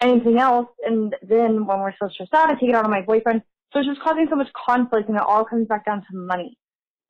anything 0.00 0.38
else. 0.38 0.68
And 0.84 1.14
then 1.22 1.66
when 1.66 1.78
we're 1.80 1.94
so 2.00 2.08
stressed 2.08 2.34
out, 2.34 2.50
I 2.50 2.54
take 2.54 2.70
it 2.70 2.74
out 2.74 2.84
on 2.84 2.90
my 2.90 3.02
boyfriend. 3.02 3.42
So 3.72 3.78
it's 3.78 3.88
just 3.88 4.00
causing 4.00 4.26
so 4.28 4.36
much 4.36 4.48
conflict 4.66 5.08
and 5.08 5.16
it 5.16 5.22
all 5.22 5.44
comes 5.44 5.68
back 5.68 5.84
down 5.84 6.00
to 6.10 6.16
money. 6.16 6.56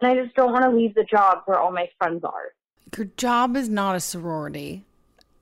And 0.00 0.10
I 0.10 0.22
just 0.22 0.34
don't 0.34 0.52
want 0.52 0.64
to 0.64 0.70
leave 0.70 0.94
the 0.94 1.04
job 1.04 1.42
where 1.46 1.58
all 1.58 1.72
my 1.72 1.88
friends 1.98 2.24
are. 2.24 2.52
Your 2.96 3.06
job 3.16 3.56
is 3.56 3.68
not 3.68 3.94
a 3.94 4.00
sorority, 4.00 4.82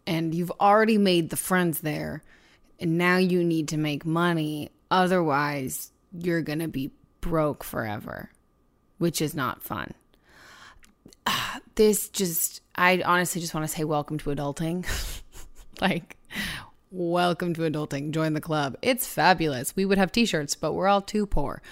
and 0.07 0.35
you've 0.35 0.53
already 0.61 0.99
made 0.99 1.31
the 1.31 1.37
friends 1.37 1.81
there, 1.81 2.23
and 2.79 2.99
now 2.99 3.17
you 3.17 3.43
need 3.43 3.69
to 3.69 3.79
make 3.79 4.05
money. 4.05 4.71
Otherwise, 4.91 5.93
you're 6.13 6.43
going 6.43 6.59
to 6.59 6.69
be 6.69 6.91
broke 7.21 7.65
forever, 7.65 8.31
which 8.99 9.23
is 9.23 9.35
not 9.35 9.63
fun. 9.63 9.95
This 11.75 12.09
just, 12.09 12.61
I 12.75 13.01
honestly 13.05 13.41
just 13.41 13.55
want 13.55 13.65
to 13.65 13.73
say, 13.73 13.85
welcome 13.85 14.19
to 14.19 14.31
adulting. 14.31 14.85
like, 15.81 16.17
welcome 16.91 17.55
to 17.55 17.61
adulting. 17.61 18.11
Join 18.11 18.33
the 18.33 18.41
club. 18.41 18.77
It's 18.83 19.07
fabulous. 19.07 19.77
We 19.77 19.85
would 19.85 19.97
have 19.97 20.11
t 20.11 20.27
shirts, 20.27 20.57
but 20.57 20.73
we're 20.73 20.89
all 20.89 21.03
too 21.03 21.25
poor. 21.25 21.63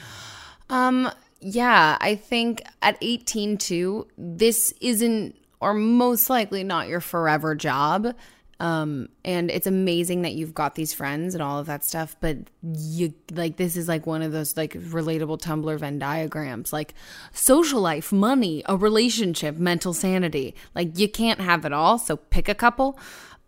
Um, 0.70 1.10
yeah, 1.40 1.98
I 2.00 2.14
think 2.14 2.62
at 2.82 2.96
18 3.00 3.58
too, 3.58 4.06
this 4.16 4.72
isn't 4.80 5.34
or 5.60 5.74
most 5.74 6.30
likely 6.30 6.62
not 6.62 6.88
your 6.88 7.00
forever 7.00 7.54
job. 7.54 8.14
Um, 8.58 9.10
and 9.22 9.50
it's 9.50 9.66
amazing 9.66 10.22
that 10.22 10.32
you've 10.32 10.54
got 10.54 10.76
these 10.76 10.94
friends 10.94 11.34
and 11.34 11.42
all 11.42 11.58
of 11.58 11.66
that 11.66 11.84
stuff, 11.84 12.16
but 12.20 12.38
you 12.62 13.12
like 13.30 13.56
this 13.56 13.76
is 13.76 13.86
like 13.86 14.06
one 14.06 14.22
of 14.22 14.32
those 14.32 14.56
like 14.56 14.72
relatable 14.72 15.40
Tumblr 15.40 15.78
Venn 15.78 15.98
diagrams, 15.98 16.72
like 16.72 16.94
social 17.32 17.80
life, 17.80 18.12
money, 18.12 18.62
a 18.66 18.76
relationship, 18.76 19.56
mental 19.56 19.92
sanity. 19.92 20.54
Like 20.74 20.98
you 20.98 21.08
can't 21.08 21.40
have 21.40 21.66
it 21.66 21.72
all, 21.72 21.98
so 21.98 22.16
pick 22.16 22.48
a 22.48 22.54
couple 22.54 22.98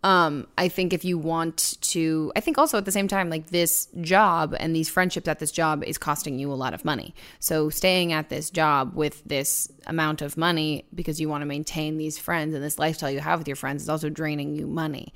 um 0.03 0.47
i 0.57 0.69
think 0.69 0.93
if 0.93 1.03
you 1.03 1.17
want 1.17 1.77
to 1.81 2.31
i 2.35 2.39
think 2.39 2.57
also 2.57 2.77
at 2.77 2.85
the 2.85 2.91
same 2.91 3.07
time 3.07 3.29
like 3.29 3.47
this 3.47 3.89
job 3.99 4.55
and 4.59 4.73
these 4.73 4.89
friendships 4.89 5.27
at 5.27 5.39
this 5.39 5.51
job 5.51 5.83
is 5.83 5.97
costing 5.97 6.39
you 6.39 6.51
a 6.51 6.55
lot 6.55 6.73
of 6.73 6.85
money. 6.85 7.13
So 7.39 7.69
staying 7.69 8.13
at 8.13 8.29
this 8.29 8.49
job 8.49 8.95
with 8.95 9.23
this 9.25 9.71
amount 9.87 10.21
of 10.21 10.37
money 10.37 10.85
because 10.93 11.19
you 11.19 11.27
want 11.27 11.41
to 11.41 11.45
maintain 11.45 11.97
these 11.97 12.17
friends 12.17 12.53
and 12.53 12.63
this 12.63 12.79
lifestyle 12.79 13.11
you 13.11 13.19
have 13.19 13.39
with 13.39 13.47
your 13.47 13.55
friends 13.55 13.83
is 13.83 13.89
also 13.89 14.09
draining 14.09 14.55
you 14.55 14.67
money. 14.67 15.13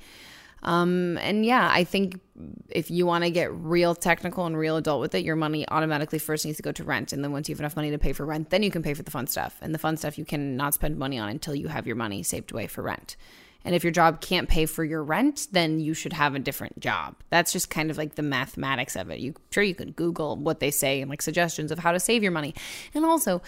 Um 0.62 1.18
and 1.18 1.44
yeah 1.46 1.68
i 1.72 1.84
think 1.84 2.20
if 2.68 2.90
you 2.90 3.06
want 3.06 3.24
to 3.24 3.30
get 3.30 3.52
real 3.54 3.94
technical 3.94 4.44
and 4.46 4.56
real 4.56 4.76
adult 4.76 5.00
with 5.00 5.14
it 5.14 5.24
your 5.24 5.36
money 5.36 5.66
automatically 5.68 6.18
first 6.18 6.44
needs 6.44 6.58
to 6.58 6.62
go 6.62 6.72
to 6.72 6.84
rent. 6.84 7.12
And 7.12 7.24
then 7.24 7.32
once 7.32 7.48
you 7.48 7.54
have 7.54 7.60
enough 7.60 7.76
money 7.76 7.90
to 7.90 7.98
pay 7.98 8.12
for 8.12 8.26
rent 8.26 8.50
then 8.50 8.62
you 8.62 8.70
can 8.70 8.82
pay 8.82 8.94
for 8.94 9.02
the 9.02 9.10
fun 9.10 9.28
stuff. 9.28 9.58
And 9.62 9.74
the 9.74 9.78
fun 9.78 9.96
stuff 9.96 10.18
you 10.18 10.26
cannot 10.26 10.74
spend 10.74 10.98
money 10.98 11.18
on 11.18 11.30
until 11.30 11.54
you 11.54 11.68
have 11.68 11.86
your 11.86 11.96
money 11.96 12.22
saved 12.22 12.52
away 12.52 12.66
for 12.66 12.82
rent 12.82 13.16
and 13.64 13.74
if 13.74 13.82
your 13.82 13.90
job 13.90 14.20
can't 14.20 14.48
pay 14.48 14.66
for 14.66 14.84
your 14.84 15.02
rent, 15.02 15.48
then 15.52 15.80
you 15.80 15.94
should 15.94 16.12
have 16.12 16.34
a 16.34 16.38
different 16.38 16.78
job. 16.80 17.16
That's 17.30 17.52
just 17.52 17.70
kind 17.70 17.90
of 17.90 17.96
like 17.96 18.14
the 18.14 18.22
mathematics 18.22 18.94
of 18.94 19.10
it. 19.10 19.20
You 19.20 19.34
sure 19.50 19.62
you 19.62 19.74
could 19.74 19.96
Google 19.96 20.36
what 20.36 20.60
they 20.60 20.70
say 20.70 21.00
and 21.00 21.08
like 21.08 21.22
suggestions 21.22 21.72
of 21.72 21.78
how 21.78 21.92
to 21.92 22.00
save 22.00 22.22
your 22.22 22.32
money. 22.32 22.54
And 22.92 23.04
also, 23.04 23.40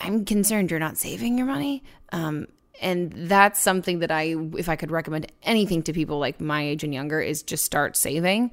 I'm 0.00 0.24
concerned 0.24 0.70
you're 0.70 0.80
not 0.80 0.98
saving 0.98 1.38
your 1.38 1.46
money. 1.46 1.82
Um, 2.12 2.46
and 2.82 3.12
that's 3.12 3.60
something 3.60 4.00
that 4.00 4.10
I, 4.10 4.34
if 4.56 4.68
I 4.68 4.76
could 4.76 4.90
recommend 4.90 5.30
anything 5.42 5.82
to 5.84 5.92
people 5.92 6.18
like 6.18 6.40
my 6.40 6.62
age 6.62 6.84
and 6.84 6.92
younger, 6.92 7.20
is 7.20 7.42
just 7.42 7.64
start 7.64 7.96
saving 7.96 8.50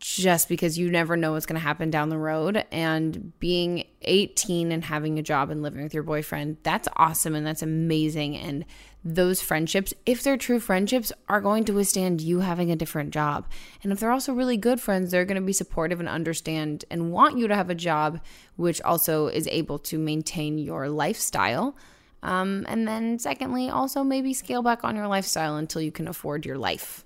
just 0.00 0.48
because 0.48 0.78
you 0.78 0.90
never 0.90 1.14
know 1.14 1.32
what's 1.32 1.44
going 1.44 1.60
to 1.60 1.62
happen 1.62 1.90
down 1.90 2.08
the 2.08 2.18
road. 2.18 2.64
And 2.72 3.38
being 3.38 3.84
18 4.02 4.72
and 4.72 4.82
having 4.82 5.18
a 5.18 5.22
job 5.22 5.50
and 5.50 5.62
living 5.62 5.82
with 5.82 5.92
your 5.92 6.02
boyfriend, 6.02 6.56
that's 6.62 6.88
awesome 6.96 7.34
and 7.34 7.46
that's 7.46 7.62
amazing. 7.62 8.36
And 8.36 8.64
those 9.04 9.40
friendships, 9.40 9.94
if 10.04 10.22
they're 10.22 10.36
true 10.36 10.60
friendships, 10.60 11.12
are 11.28 11.40
going 11.40 11.64
to 11.64 11.72
withstand 11.72 12.20
you 12.20 12.40
having 12.40 12.70
a 12.70 12.76
different 12.76 13.10
job. 13.10 13.46
And 13.82 13.92
if 13.92 14.00
they're 14.00 14.10
also 14.10 14.34
really 14.34 14.56
good 14.56 14.80
friends, 14.80 15.10
they're 15.10 15.24
going 15.24 15.40
to 15.40 15.46
be 15.46 15.52
supportive 15.52 16.00
and 16.00 16.08
understand 16.08 16.84
and 16.90 17.10
want 17.10 17.38
you 17.38 17.48
to 17.48 17.56
have 17.56 17.70
a 17.70 17.74
job, 17.74 18.20
which 18.56 18.80
also 18.82 19.28
is 19.28 19.48
able 19.48 19.78
to 19.80 19.98
maintain 19.98 20.58
your 20.58 20.88
lifestyle. 20.88 21.76
Um, 22.22 22.66
and 22.68 22.86
then, 22.86 23.18
secondly, 23.18 23.70
also 23.70 24.04
maybe 24.04 24.34
scale 24.34 24.62
back 24.62 24.84
on 24.84 24.96
your 24.96 25.06
lifestyle 25.06 25.56
until 25.56 25.80
you 25.80 25.90
can 25.90 26.06
afford 26.06 26.44
your 26.44 26.58
life. 26.58 27.04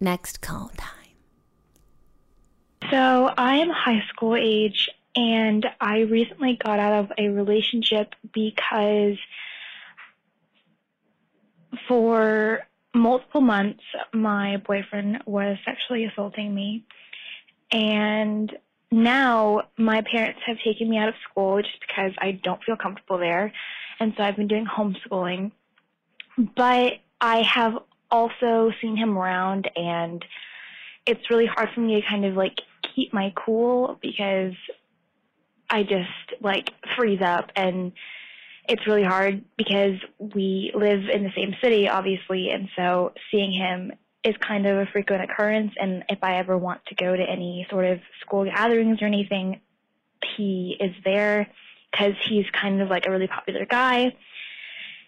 Next 0.00 0.40
call 0.40 0.70
time. 0.76 0.88
So, 2.90 3.32
I 3.36 3.56
am 3.56 3.68
high 3.68 4.02
school 4.08 4.34
age 4.34 4.88
and 5.14 5.66
I 5.80 6.00
recently 6.00 6.56
got 6.56 6.78
out 6.78 7.04
of 7.04 7.12
a 7.18 7.28
relationship 7.28 8.14
because 8.32 9.18
for 11.88 12.60
multiple 12.94 13.40
months, 13.40 13.82
my 14.12 14.58
boyfriend 14.58 15.22
was 15.26 15.56
sexually 15.64 16.04
assaulting 16.04 16.54
me. 16.54 16.84
And 17.70 18.52
now 18.90 19.62
my 19.78 20.02
parents 20.02 20.40
have 20.46 20.58
taken 20.64 20.90
me 20.90 20.98
out 20.98 21.08
of 21.08 21.14
school 21.30 21.62
just 21.62 21.80
because 21.80 22.12
I 22.18 22.32
don't 22.32 22.62
feel 22.64 22.76
comfortable 22.76 23.18
there. 23.18 23.52
And 23.98 24.12
so 24.16 24.22
I've 24.22 24.36
been 24.36 24.48
doing 24.48 24.66
homeschooling. 24.66 25.52
But 26.36 26.94
I 27.20 27.42
have 27.42 27.74
also 28.10 28.72
seen 28.80 28.96
him 28.96 29.16
around, 29.16 29.70
and 29.74 30.24
it's 31.06 31.30
really 31.30 31.46
hard 31.46 31.70
for 31.74 31.80
me 31.80 32.00
to 32.00 32.06
kind 32.06 32.24
of 32.24 32.34
like 32.34 32.58
keep 32.94 33.12
my 33.12 33.32
cool 33.34 33.98
because 34.02 34.52
I 35.70 35.82
just 35.82 36.42
like 36.42 36.70
freeze 36.96 37.22
up 37.22 37.50
and 37.56 37.92
it's 38.68 38.86
really 38.86 39.02
hard 39.02 39.44
because 39.56 39.98
we 40.18 40.72
live 40.74 41.08
in 41.12 41.24
the 41.24 41.32
same 41.34 41.54
city, 41.62 41.88
obviously, 41.88 42.50
and 42.50 42.68
so 42.76 43.12
seeing 43.30 43.52
him 43.52 43.92
is 44.24 44.36
kind 44.36 44.66
of 44.66 44.78
a 44.78 44.86
frequent 44.86 45.22
occurrence. 45.22 45.72
And 45.80 46.04
if 46.08 46.18
I 46.22 46.36
ever 46.36 46.56
want 46.56 46.84
to 46.86 46.94
go 46.94 47.14
to 47.14 47.22
any 47.22 47.66
sort 47.70 47.86
of 47.86 48.00
school 48.20 48.44
gatherings 48.44 49.02
or 49.02 49.06
anything, 49.06 49.60
he 50.36 50.76
is 50.78 50.94
there 51.04 51.48
because 51.90 52.14
he's 52.28 52.46
kind 52.50 52.80
of 52.80 52.88
like 52.88 53.06
a 53.06 53.10
really 53.10 53.26
popular 53.26 53.66
guy. 53.66 54.14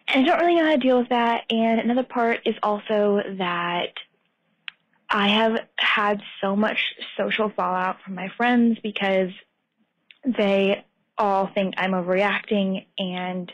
And 0.08 0.24
I 0.24 0.28
don't 0.28 0.40
really 0.40 0.56
know 0.56 0.64
how 0.64 0.72
to 0.72 0.78
deal 0.78 0.98
with 0.98 1.08
that. 1.10 1.44
And 1.50 1.80
another 1.80 2.02
part 2.02 2.40
is 2.44 2.56
also 2.62 3.22
that 3.38 3.94
I 5.08 5.28
have 5.28 5.60
had 5.76 6.22
so 6.40 6.56
much 6.56 6.94
social 7.16 7.50
fallout 7.50 8.02
from 8.02 8.16
my 8.16 8.28
friends 8.36 8.78
because 8.82 9.30
they 10.24 10.84
all 11.16 11.50
think 11.54 11.74
I'm 11.76 11.92
overreacting 11.92 12.86
and 12.98 13.50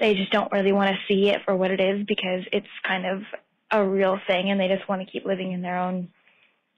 they 0.00 0.14
just 0.14 0.30
don't 0.30 0.52
really 0.52 0.72
want 0.72 0.90
to 0.90 1.12
see 1.12 1.28
it 1.28 1.40
for 1.44 1.56
what 1.56 1.70
it 1.70 1.80
is 1.80 2.04
because 2.06 2.44
it's 2.52 2.66
kind 2.86 3.06
of 3.06 3.22
a 3.70 3.84
real 3.84 4.18
thing 4.26 4.50
and 4.50 4.60
they 4.60 4.68
just 4.68 4.88
want 4.88 5.02
to 5.02 5.10
keep 5.10 5.24
living 5.24 5.52
in 5.52 5.62
their 5.62 5.78
own 5.78 6.08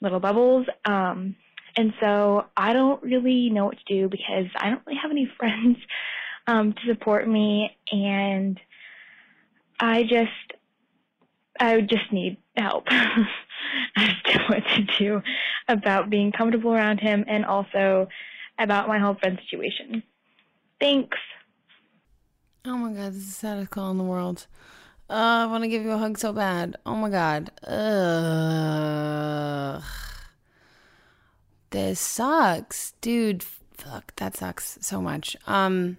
little 0.01 0.21
bubbles. 0.21 0.67
Um, 0.85 1.37
and 1.77 1.93
so 2.01 2.47
I 2.57 2.73
don't 2.73 3.03
really 3.03 3.51
know 3.51 3.67
what 3.67 3.79
to 3.79 3.95
do 3.95 4.09
because 4.09 4.47
I 4.57 4.71
don't 4.71 4.83
really 4.87 4.99
have 5.01 5.11
any 5.11 5.31
friends 5.39 5.79
um, 6.47 6.73
to 6.73 6.81
support 6.89 7.29
me 7.29 7.77
and 7.93 8.59
I 9.79 10.03
just 10.03 10.61
I 11.59 11.77
would 11.77 11.89
just 11.89 12.11
need 12.11 12.39
help 12.57 12.87
as 13.97 14.09
to 14.25 14.39
what 14.49 14.63
to 14.77 14.83
do 14.99 15.23
about 15.69 16.11
being 16.11 16.33
comfortable 16.33 16.73
around 16.73 16.99
him 16.99 17.25
and 17.29 17.45
also 17.45 18.09
about 18.61 18.89
my 18.89 18.99
whole 18.99 19.15
friend 19.15 19.39
situation. 19.43 20.03
Thanks. 20.81 21.19
Oh 22.65 22.77
my 22.77 22.93
god, 22.93 23.13
this 23.13 23.23
is 23.23 23.27
the 23.27 23.33
saddest 23.33 23.71
call 23.71 23.91
in 23.91 23.99
the 23.99 24.05
world. 24.05 24.47
Uh, 25.09 25.43
I 25.43 25.47
want 25.47 25.65
to 25.65 25.69
give 25.69 25.83
you 25.83 25.91
a 25.91 25.99
hug 25.99 26.19
so 26.19 26.33
bad. 26.33 26.77
Oh 26.87 26.95
my 26.95 27.11
god. 27.11 27.51
Ugh. 27.67 27.83
This 31.71 31.99
sucks, 31.99 32.93
dude. 33.01 33.43
Fuck, 33.43 34.15
that 34.17 34.37
sucks 34.37 34.79
so 34.81 35.01
much. 35.01 35.37
Um, 35.47 35.97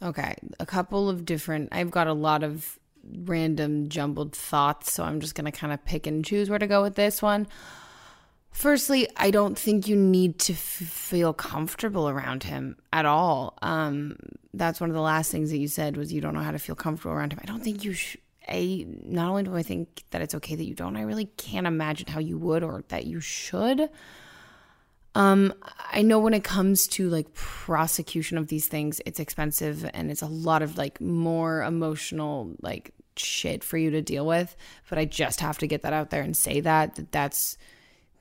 okay, 0.00 0.36
a 0.60 0.66
couple 0.66 1.08
of 1.08 1.24
different. 1.24 1.70
I've 1.72 1.90
got 1.90 2.06
a 2.06 2.12
lot 2.12 2.44
of 2.44 2.78
random 3.04 3.88
jumbled 3.88 4.36
thoughts, 4.36 4.92
so 4.92 5.02
I'm 5.02 5.18
just 5.20 5.34
gonna 5.34 5.52
kind 5.52 5.72
of 5.72 5.84
pick 5.84 6.06
and 6.06 6.24
choose 6.24 6.48
where 6.48 6.58
to 6.58 6.66
go 6.66 6.80
with 6.82 6.94
this 6.94 7.20
one. 7.20 7.48
Firstly, 8.52 9.08
I 9.16 9.30
don't 9.30 9.58
think 9.58 9.88
you 9.88 9.96
need 9.96 10.38
to 10.40 10.52
f- 10.52 10.58
feel 10.58 11.32
comfortable 11.32 12.08
around 12.08 12.42
him 12.44 12.76
at 12.92 13.06
all. 13.06 13.58
Um, 13.62 14.16
that's 14.52 14.78
one 14.78 14.90
of 14.90 14.94
the 14.94 15.00
last 15.00 15.32
things 15.32 15.50
that 15.50 15.58
you 15.58 15.68
said 15.68 15.96
was 15.96 16.12
you 16.12 16.20
don't 16.20 16.34
know 16.34 16.42
how 16.42 16.50
to 16.50 16.58
feel 16.58 16.74
comfortable 16.74 17.14
around 17.14 17.32
him. 17.32 17.40
I 17.42 17.46
don't 17.46 17.64
think 17.64 17.82
you 17.82 17.94
should. 17.94 18.20
A 18.48 18.84
not 19.04 19.28
only 19.30 19.44
do 19.44 19.54
I 19.56 19.62
think 19.62 20.02
that 20.10 20.20
it's 20.20 20.34
okay 20.34 20.56
that 20.56 20.64
you 20.64 20.74
don't, 20.74 20.96
I 20.96 21.02
really 21.02 21.26
can't 21.36 21.66
imagine 21.66 22.08
how 22.08 22.18
you 22.18 22.36
would 22.38 22.64
or 22.64 22.84
that 22.88 23.06
you 23.06 23.20
should. 23.20 23.88
Um, 25.14 25.54
I 25.92 26.02
know 26.02 26.18
when 26.18 26.34
it 26.34 26.42
comes 26.42 26.88
to 26.88 27.08
like 27.08 27.32
prosecution 27.34 28.38
of 28.38 28.48
these 28.48 28.66
things, 28.66 29.00
it's 29.06 29.20
expensive 29.20 29.88
and 29.94 30.10
it's 30.10 30.22
a 30.22 30.26
lot 30.26 30.62
of 30.62 30.76
like 30.76 31.00
more 31.00 31.62
emotional 31.62 32.54
like 32.62 32.92
shit 33.16 33.62
for 33.62 33.78
you 33.78 33.90
to 33.92 34.02
deal 34.02 34.26
with. 34.26 34.56
But 34.88 34.98
I 34.98 35.04
just 35.04 35.40
have 35.40 35.58
to 35.58 35.66
get 35.66 35.82
that 35.82 35.92
out 35.92 36.10
there 36.10 36.22
and 36.22 36.36
say 36.36 36.60
that 36.60 36.96
that 36.96 37.12
that's 37.12 37.56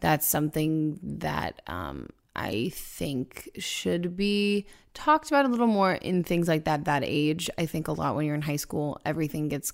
that's 0.01 0.27
something 0.27 0.99
that 1.01 1.61
um, 1.67 2.09
I 2.35 2.71
think 2.73 3.49
should 3.57 4.17
be 4.17 4.65
talked 4.93 5.29
about 5.29 5.45
a 5.45 5.47
little 5.47 5.67
more 5.67 5.93
in 5.93 6.23
things 6.23 6.47
like 6.47 6.65
that 6.65 6.85
that 6.85 7.03
age. 7.05 7.49
I 7.57 7.65
think 7.65 7.87
a 7.87 7.93
lot 7.93 8.15
when 8.15 8.25
you're 8.25 8.35
in 8.35 8.41
high 8.41 8.57
school, 8.57 8.99
everything 9.05 9.47
gets 9.47 9.71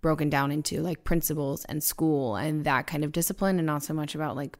broken 0.00 0.28
down 0.28 0.50
into 0.50 0.82
like 0.82 1.04
principles 1.04 1.64
and 1.66 1.82
school 1.82 2.36
and 2.36 2.64
that 2.64 2.86
kind 2.86 3.04
of 3.04 3.12
discipline 3.12 3.58
and 3.58 3.66
not 3.66 3.82
so 3.82 3.94
much 3.94 4.14
about 4.14 4.36
like 4.36 4.56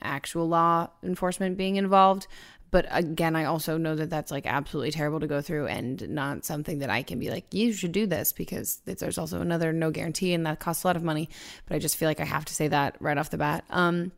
actual 0.00 0.48
law 0.48 0.88
enforcement 1.02 1.56
being 1.56 1.76
involved. 1.76 2.26
But 2.70 2.86
again, 2.90 3.34
I 3.34 3.44
also 3.44 3.78
know 3.78 3.94
that 3.94 4.10
that's 4.10 4.30
like 4.30 4.46
absolutely 4.46 4.90
terrible 4.90 5.20
to 5.20 5.26
go 5.26 5.40
through 5.40 5.68
and 5.68 6.06
not 6.10 6.44
something 6.44 6.80
that 6.80 6.90
I 6.90 7.02
can 7.02 7.18
be 7.18 7.30
like, 7.30 7.46
you 7.52 7.72
should 7.72 7.92
do 7.92 8.06
this 8.06 8.32
because 8.32 8.82
there's 8.84 9.16
also 9.16 9.40
another 9.40 9.72
no 9.72 9.90
guarantee 9.90 10.34
and 10.34 10.44
that 10.44 10.60
costs 10.60 10.84
a 10.84 10.86
lot 10.86 10.96
of 10.96 11.02
money. 11.02 11.30
But 11.66 11.76
I 11.76 11.78
just 11.78 11.96
feel 11.96 12.08
like 12.08 12.20
I 12.20 12.26
have 12.26 12.44
to 12.44 12.54
say 12.54 12.68
that 12.68 12.96
right 13.00 13.16
off 13.16 13.30
the 13.30 13.38
bat. 13.38 13.64
Um, 13.70 14.12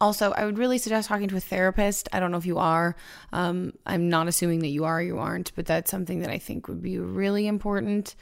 also, 0.00 0.32
I 0.32 0.44
would 0.44 0.58
really 0.58 0.78
suggest 0.78 1.08
talking 1.08 1.28
to 1.28 1.36
a 1.36 1.40
therapist. 1.40 2.08
I 2.12 2.20
don't 2.20 2.30
know 2.30 2.38
if 2.38 2.46
you 2.46 2.58
are. 2.58 2.96
Um, 3.32 3.72
I'm 3.86 4.08
not 4.08 4.28
assuming 4.28 4.60
that 4.60 4.68
you 4.68 4.84
are, 4.84 5.02
you 5.02 5.18
aren't, 5.18 5.54
but 5.54 5.66
that's 5.66 5.90
something 5.90 6.20
that 6.20 6.30
I 6.30 6.38
think 6.38 6.68
would 6.68 6.82
be 6.82 6.98
really 6.98 7.46
important. 7.46 8.14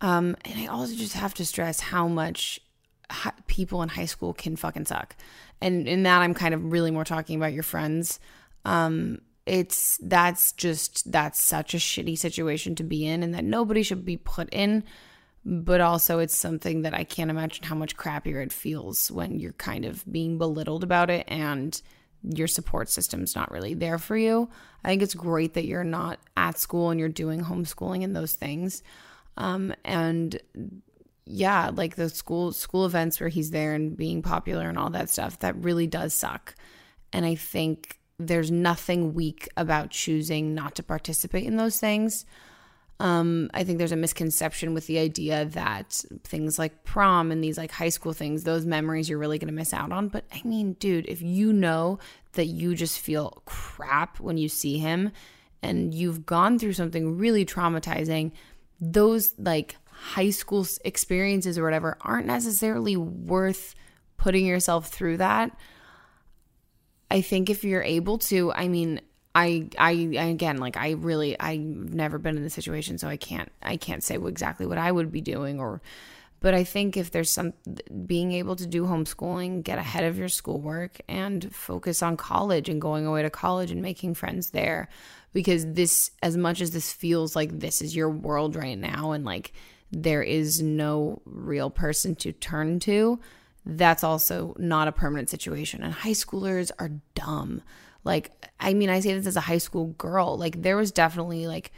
Um, 0.00 0.36
and 0.44 0.60
I 0.60 0.66
also 0.66 0.94
just 0.94 1.14
have 1.14 1.34
to 1.34 1.44
stress 1.44 1.80
how 1.80 2.08
much 2.08 2.60
hi- 3.10 3.32
people 3.46 3.82
in 3.82 3.88
high 3.88 4.04
school 4.04 4.32
can 4.32 4.56
fucking 4.56 4.86
suck. 4.86 5.16
And 5.60 5.88
in 5.88 6.02
that, 6.02 6.20
I'm 6.20 6.34
kind 6.34 6.54
of 6.54 6.72
really 6.72 6.90
more 6.90 7.04
talking 7.04 7.36
about 7.36 7.52
your 7.52 7.62
friends. 7.62 8.20
Um, 8.64 9.20
it's 9.46 9.98
that's 10.02 10.52
just 10.52 11.10
that's 11.10 11.40
such 11.40 11.72
a 11.72 11.78
shitty 11.78 12.18
situation 12.18 12.74
to 12.74 12.82
be 12.82 13.06
in, 13.06 13.22
and 13.22 13.32
that 13.34 13.44
nobody 13.44 13.82
should 13.82 14.04
be 14.04 14.16
put 14.16 14.52
in. 14.52 14.82
But 15.48 15.80
also, 15.80 16.18
it's 16.18 16.36
something 16.36 16.82
that 16.82 16.92
I 16.92 17.04
can't 17.04 17.30
imagine 17.30 17.64
how 17.64 17.76
much 17.76 17.96
crappier 17.96 18.42
it 18.42 18.52
feels 18.52 19.12
when 19.12 19.38
you're 19.38 19.52
kind 19.52 19.84
of 19.84 20.04
being 20.10 20.38
belittled 20.38 20.82
about 20.82 21.08
it 21.08 21.24
and 21.28 21.80
your 22.24 22.48
support 22.48 22.88
system's 22.88 23.36
not 23.36 23.52
really 23.52 23.72
there 23.72 23.98
for 23.98 24.16
you. 24.16 24.50
I 24.82 24.88
think 24.88 25.02
it's 25.02 25.14
great 25.14 25.54
that 25.54 25.64
you're 25.64 25.84
not 25.84 26.18
at 26.36 26.58
school 26.58 26.90
and 26.90 26.98
you're 26.98 27.08
doing 27.08 27.42
homeschooling 27.42 28.02
and 28.02 28.16
those 28.16 28.32
things. 28.32 28.82
Um, 29.36 29.72
and 29.84 30.36
yeah, 31.26 31.70
like 31.72 31.94
the 31.94 32.08
school 32.08 32.50
school 32.50 32.84
events 32.84 33.20
where 33.20 33.28
he's 33.28 33.52
there 33.52 33.74
and 33.74 33.96
being 33.96 34.22
popular 34.22 34.68
and 34.68 34.76
all 34.76 34.90
that 34.90 35.10
stuff, 35.10 35.38
that 35.40 35.62
really 35.62 35.86
does 35.86 36.12
suck. 36.12 36.56
And 37.12 37.24
I 37.24 37.36
think 37.36 38.00
there's 38.18 38.50
nothing 38.50 39.14
weak 39.14 39.48
about 39.56 39.90
choosing 39.90 40.56
not 40.56 40.74
to 40.74 40.82
participate 40.82 41.44
in 41.44 41.56
those 41.56 41.78
things. 41.78 42.26
Um, 42.98 43.50
I 43.52 43.62
think 43.64 43.78
there's 43.78 43.92
a 43.92 43.96
misconception 43.96 44.72
with 44.72 44.86
the 44.86 44.98
idea 44.98 45.44
that 45.46 46.02
things 46.24 46.58
like 46.58 46.84
prom 46.84 47.30
and 47.30 47.44
these 47.44 47.58
like 47.58 47.70
high 47.70 47.90
school 47.90 48.14
things, 48.14 48.44
those 48.44 48.64
memories 48.64 49.08
you're 49.08 49.18
really 49.18 49.38
going 49.38 49.48
to 49.48 49.54
miss 49.54 49.74
out 49.74 49.92
on. 49.92 50.08
But 50.08 50.24
I 50.32 50.40
mean, 50.44 50.74
dude, 50.74 51.06
if 51.06 51.20
you 51.20 51.52
know 51.52 51.98
that 52.32 52.46
you 52.46 52.74
just 52.74 52.98
feel 52.98 53.42
crap 53.44 54.18
when 54.18 54.38
you 54.38 54.48
see 54.48 54.78
him 54.78 55.12
and 55.62 55.92
you've 55.92 56.24
gone 56.24 56.58
through 56.58 56.72
something 56.72 57.18
really 57.18 57.44
traumatizing, 57.44 58.32
those 58.80 59.34
like 59.38 59.76
high 59.90 60.30
school 60.30 60.66
experiences 60.84 61.58
or 61.58 61.64
whatever 61.64 61.98
aren't 62.00 62.26
necessarily 62.26 62.96
worth 62.96 63.74
putting 64.16 64.46
yourself 64.46 64.88
through 64.88 65.18
that. 65.18 65.56
I 67.10 67.20
think 67.20 67.50
if 67.50 67.62
you're 67.62 67.82
able 67.82 68.18
to, 68.18 68.52
I 68.52 68.68
mean, 68.68 69.00
I, 69.36 69.68
I, 69.78 69.90
again, 69.90 70.56
like 70.56 70.78
I 70.78 70.92
really, 70.92 71.38
I've 71.38 71.60
never 71.60 72.16
been 72.18 72.38
in 72.38 72.42
this 72.42 72.54
situation, 72.54 72.96
so 72.96 73.06
I 73.06 73.18
can't, 73.18 73.52
I 73.62 73.76
can't 73.76 74.02
say 74.02 74.16
exactly 74.16 74.64
what 74.64 74.78
I 74.78 74.90
would 74.90 75.12
be 75.12 75.20
doing 75.20 75.60
or, 75.60 75.82
but 76.40 76.54
I 76.54 76.64
think 76.64 76.96
if 76.96 77.10
there's 77.10 77.28
some 77.30 77.52
being 78.06 78.32
able 78.32 78.56
to 78.56 78.66
do 78.66 78.84
homeschooling, 78.84 79.62
get 79.62 79.78
ahead 79.78 80.04
of 80.04 80.16
your 80.16 80.30
schoolwork 80.30 81.02
and 81.06 81.54
focus 81.54 82.02
on 82.02 82.16
college 82.16 82.70
and 82.70 82.80
going 82.80 83.04
away 83.04 83.22
to 83.22 83.30
college 83.30 83.70
and 83.70 83.82
making 83.82 84.14
friends 84.14 84.50
there. 84.50 84.88
Because 85.34 85.70
this, 85.70 86.12
as 86.22 86.34
much 86.38 86.62
as 86.62 86.70
this 86.70 86.90
feels 86.90 87.36
like 87.36 87.58
this 87.58 87.82
is 87.82 87.94
your 87.94 88.08
world 88.08 88.56
right 88.56 88.78
now 88.78 89.12
and 89.12 89.26
like 89.26 89.52
there 89.92 90.22
is 90.22 90.62
no 90.62 91.20
real 91.26 91.68
person 91.68 92.14
to 92.16 92.32
turn 92.32 92.80
to, 92.80 93.20
that's 93.66 94.02
also 94.02 94.54
not 94.58 94.88
a 94.88 94.92
permanent 94.92 95.28
situation. 95.28 95.82
And 95.82 95.92
high 95.92 96.10
schoolers 96.12 96.70
are 96.78 96.92
dumb. 97.14 97.60
Like, 98.06 98.30
I 98.60 98.72
mean, 98.72 98.88
I 98.88 99.00
say 99.00 99.12
this 99.12 99.26
as 99.26 99.36
a 99.36 99.40
high 99.40 99.58
school 99.58 99.88
girl. 99.98 100.38
Like, 100.38 100.62
there 100.62 100.76
was 100.76 100.92
definitely 100.92 101.46
like 101.48 101.72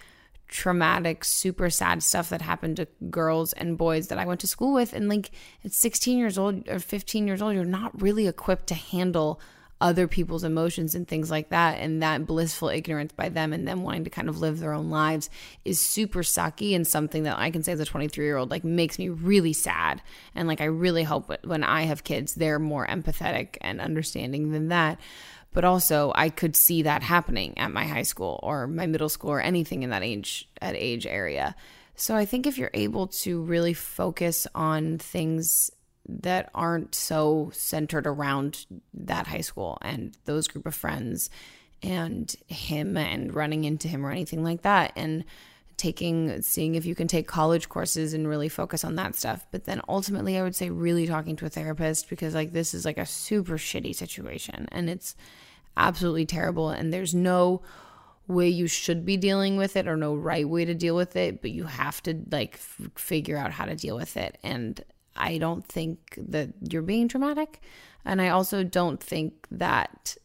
traumatic, 0.47 1.25
super 1.25 1.71
sad 1.71 2.03
stuff 2.03 2.29
that 2.29 2.43
happened 2.43 2.77
to 2.77 2.89
girls 3.11 3.55
and 3.55 3.79
boys 3.79 4.09
that 4.09 4.19
I 4.19 4.27
went 4.27 4.41
to 4.41 4.47
school 4.47 4.75
with. 4.75 4.93
And 4.93 5.09
like, 5.09 5.31
at 5.65 5.73
16 5.73 6.19
years 6.19 6.39
old 6.39 6.69
or 6.69 6.79
15 6.79 7.27
years 7.27 7.41
old, 7.41 7.55
you're 7.55 7.65
not 7.65 8.01
really 8.01 8.29
equipped 8.29 8.67
to 8.69 8.75
handle 8.75 9.41
other 9.81 10.09
people's 10.09 10.43
emotions 10.43 10.95
and 10.95 11.07
things 11.07 11.31
like 11.31 11.49
that. 11.49 11.79
And 11.79 12.03
that 12.03 12.27
blissful 12.27 12.69
ignorance 12.69 13.13
by 13.13 13.31
them 13.31 13.55
and 13.55 13.67
them 13.67 13.83
wanting 13.83 14.05
to 14.05 14.11
kind 14.11 14.29
of 14.29 14.41
live 14.41 14.59
their 14.59 14.75
own 14.75 14.91
lives 14.91 15.31
is 15.65 15.81
super 15.81 16.23
sucky 16.23 16.75
and 16.75 16.87
something 16.87 17.23
that 17.23 17.39
I 17.39 17.51
can 17.51 17.63
say 17.63 17.73
as 17.73 17.81
a 17.81 17.87
23 17.87 18.25
year 18.25 18.37
old, 18.37 18.51
like, 18.51 18.65
makes 18.65 18.99
me 18.99 19.09
really 19.09 19.55
sad. 19.55 20.03
And 20.35 20.47
like, 20.47 20.61
I 20.61 20.67
really 20.67 21.05
hope 21.05 21.33
when 21.45 21.65
I 21.65 21.83
have 21.83 22.05
kids, 22.05 22.35
they're 22.35 22.59
more 22.59 22.87
empathetic 22.87 23.57
and 23.61 23.81
understanding 23.81 24.53
than 24.53 24.69
that 24.69 24.99
but 25.53 25.65
also 25.65 26.13
I 26.15 26.29
could 26.29 26.57
see 26.57 26.83
that 26.83 27.03
happening 27.03 27.57
at 27.59 27.73
my 27.73 27.85
high 27.85 28.03
school 28.03 28.39
or 28.43 28.67
my 28.67 28.87
middle 28.87 29.09
school 29.09 29.31
or 29.31 29.41
anything 29.41 29.83
in 29.83 29.91
that 29.91 30.03
age 30.03 30.49
at 30.61 30.77
age 30.77 31.07
area. 31.07 31.55
So 31.95 32.15
I 32.15 32.25
think 32.25 32.47
if 32.47 32.59
you're 32.59 32.71
able 32.75 33.09
to 33.09 33.43
really 33.43 33.75
focus 33.75 34.47
on 34.55 34.99
things 34.99 35.71
that 36.09 36.51
aren't 36.55 36.95
so 36.95 37.51
centered 37.53 38.07
around 38.07 38.67
that 38.95 39.27
high 39.27 39.41
school 39.43 39.79
and 39.83 40.17
those 40.25 40.49
group 40.49 40.65
of 40.67 40.75
friends 40.75 41.29
and 41.83 42.35
him 42.47 42.97
and 42.97 43.35
running 43.35 43.65
into 43.65 43.89
him 43.89 44.05
or 44.05 44.11
anything 44.11 44.43
like 44.43 44.63
that 44.63 44.93
and 44.97 45.25
taking 45.79 46.43
seeing 46.43 46.75
if 46.75 46.85
you 46.85 46.95
can 46.95 47.09
take 47.09 47.27
college 47.27 47.69
courses 47.69 48.13
and 48.13 48.29
really 48.29 48.49
focus 48.49 48.85
on 48.85 48.97
that 48.97 49.15
stuff. 49.15 49.47
But 49.51 49.65
then 49.65 49.81
ultimately 49.89 50.37
i 50.37 50.43
would 50.43 50.55
say 50.55 50.69
really 50.69 51.07
talking 51.07 51.37
to 51.37 51.47
a 51.47 51.49
therapist 51.49 52.11
because 52.11 52.35
like 52.35 52.53
this 52.53 52.75
is 52.75 52.85
like 52.85 52.99
a 52.99 53.07
super 53.07 53.57
shitty 53.57 53.95
situation 53.95 54.69
and 54.71 54.91
it's 54.91 55.17
absolutely 55.77 56.27
terrible. 56.27 56.71
And 56.71 56.93
there's 56.93 57.15
no 57.15 57.63
way 58.27 58.49
you 58.49 58.67
should 58.67 59.07
be 59.07 59.17
dealing 59.17 59.57
with 59.57 59.77
it 59.77 59.89
or 59.89 59.97
no 59.97 60.15
right 60.15 60.47
way 60.47 60.65
to 60.67 60.75
deal 60.75 60.95
with 60.95 61.17
it 61.17 61.41
but 61.41 61.51
you 61.51 61.65
have 61.65 62.03
to 62.03 62.23
like 62.31 62.55
f- 62.57 62.91
figure 62.95 63.39
out 63.39 63.53
how 63.53 63.65
to 63.65 63.75
deal 63.75 63.97
with 63.97 64.17
it. 64.17 64.37
And 64.43 64.85
i 65.17 65.39
don't 65.39 65.67
think 65.67 66.15
that 66.17 66.51
you're 66.71 66.83
being 66.83 67.09
dramatic 67.09 67.61
and 68.05 68.23
i 68.23 68.29
also 68.29 68.63
don't 68.63 69.03
think 69.03 69.47
that 69.51 70.17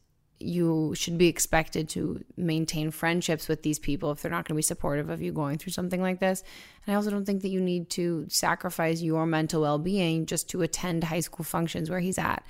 you 0.44 0.94
should 0.96 1.18
be 1.18 1.28
expected 1.28 1.90
to 1.90 2.24
maintain 2.38 2.92
friendships 2.92 3.48
with 3.48 3.64
these 3.64 3.80
people 3.80 4.12
if 4.12 4.22
they're 4.22 4.32
not 4.32 4.46
going 4.48 4.56
to 4.56 4.58
be 4.58 4.62
supportive 4.62 5.10
of 5.10 5.22
you 5.22 5.32
going 5.32 5.58
through 5.58 5.72
something 5.72 6.02
like 6.02 6.20
this. 6.20 6.44
And 6.86 6.94
I 6.94 6.96
also 6.96 7.10
don't 7.10 7.26
think 7.26 7.42
that 7.42 7.50
you 7.50 7.62
need 7.62 7.90
to 7.92 8.26
sacrifice 8.30 9.02
your 9.02 9.26
mental 9.26 9.62
well 9.62 9.80
being 9.80 10.26
just 10.26 10.50
to 10.50 10.62
attend 10.62 11.04
high 11.04 11.22
school 11.22 11.44
functions 11.44 11.90
where 11.90 12.00
he's 12.00 12.18
at. 12.18 12.44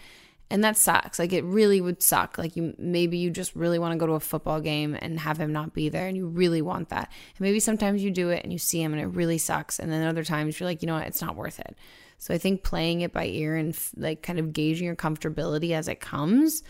And 0.49 0.63
that 0.63 0.77
sucks. 0.77 1.17
Like 1.17 1.33
it 1.33 1.43
really 1.43 1.81
would 1.81 2.01
suck. 2.01 2.37
Like 2.37 2.55
you 2.55 2.75
maybe 2.77 3.17
you 3.17 3.31
just 3.31 3.55
really 3.55 3.79
want 3.79 3.93
to 3.93 3.97
go 3.97 4.05
to 4.05 4.13
a 4.13 4.19
football 4.19 4.61
game 4.61 4.95
and 4.99 5.19
have 5.19 5.37
him 5.37 5.51
not 5.51 5.73
be 5.73 5.89
there 5.89 6.07
and 6.07 6.15
you 6.15 6.27
really 6.27 6.61
want 6.61 6.89
that. 6.89 7.11
And 7.37 7.41
maybe 7.41 7.59
sometimes 7.59 8.03
you 8.03 8.11
do 8.11 8.29
it 8.29 8.43
and 8.43 8.51
you 8.51 8.59
see 8.59 8.81
him 8.81 8.93
and 8.93 9.01
it 9.01 9.07
really 9.07 9.37
sucks. 9.37 9.79
And 9.79 9.91
then 9.91 10.05
other 10.05 10.23
times 10.23 10.59
you're 10.59 10.69
like, 10.69 10.81
you 10.81 10.87
know 10.87 10.95
what, 10.95 11.07
it's 11.07 11.21
not 11.21 11.35
worth 11.35 11.59
it. 11.59 11.75
So 12.19 12.33
I 12.33 12.37
think 12.37 12.63
playing 12.63 13.01
it 13.01 13.11
by 13.11 13.25
ear 13.25 13.55
and 13.55 13.77
like 13.97 14.21
kind 14.21 14.39
of 14.39 14.53
gauging 14.53 14.85
your 14.85 14.95
comfortability 14.95 15.71
as 15.71 15.87
it 15.87 15.99
comes 15.99 16.63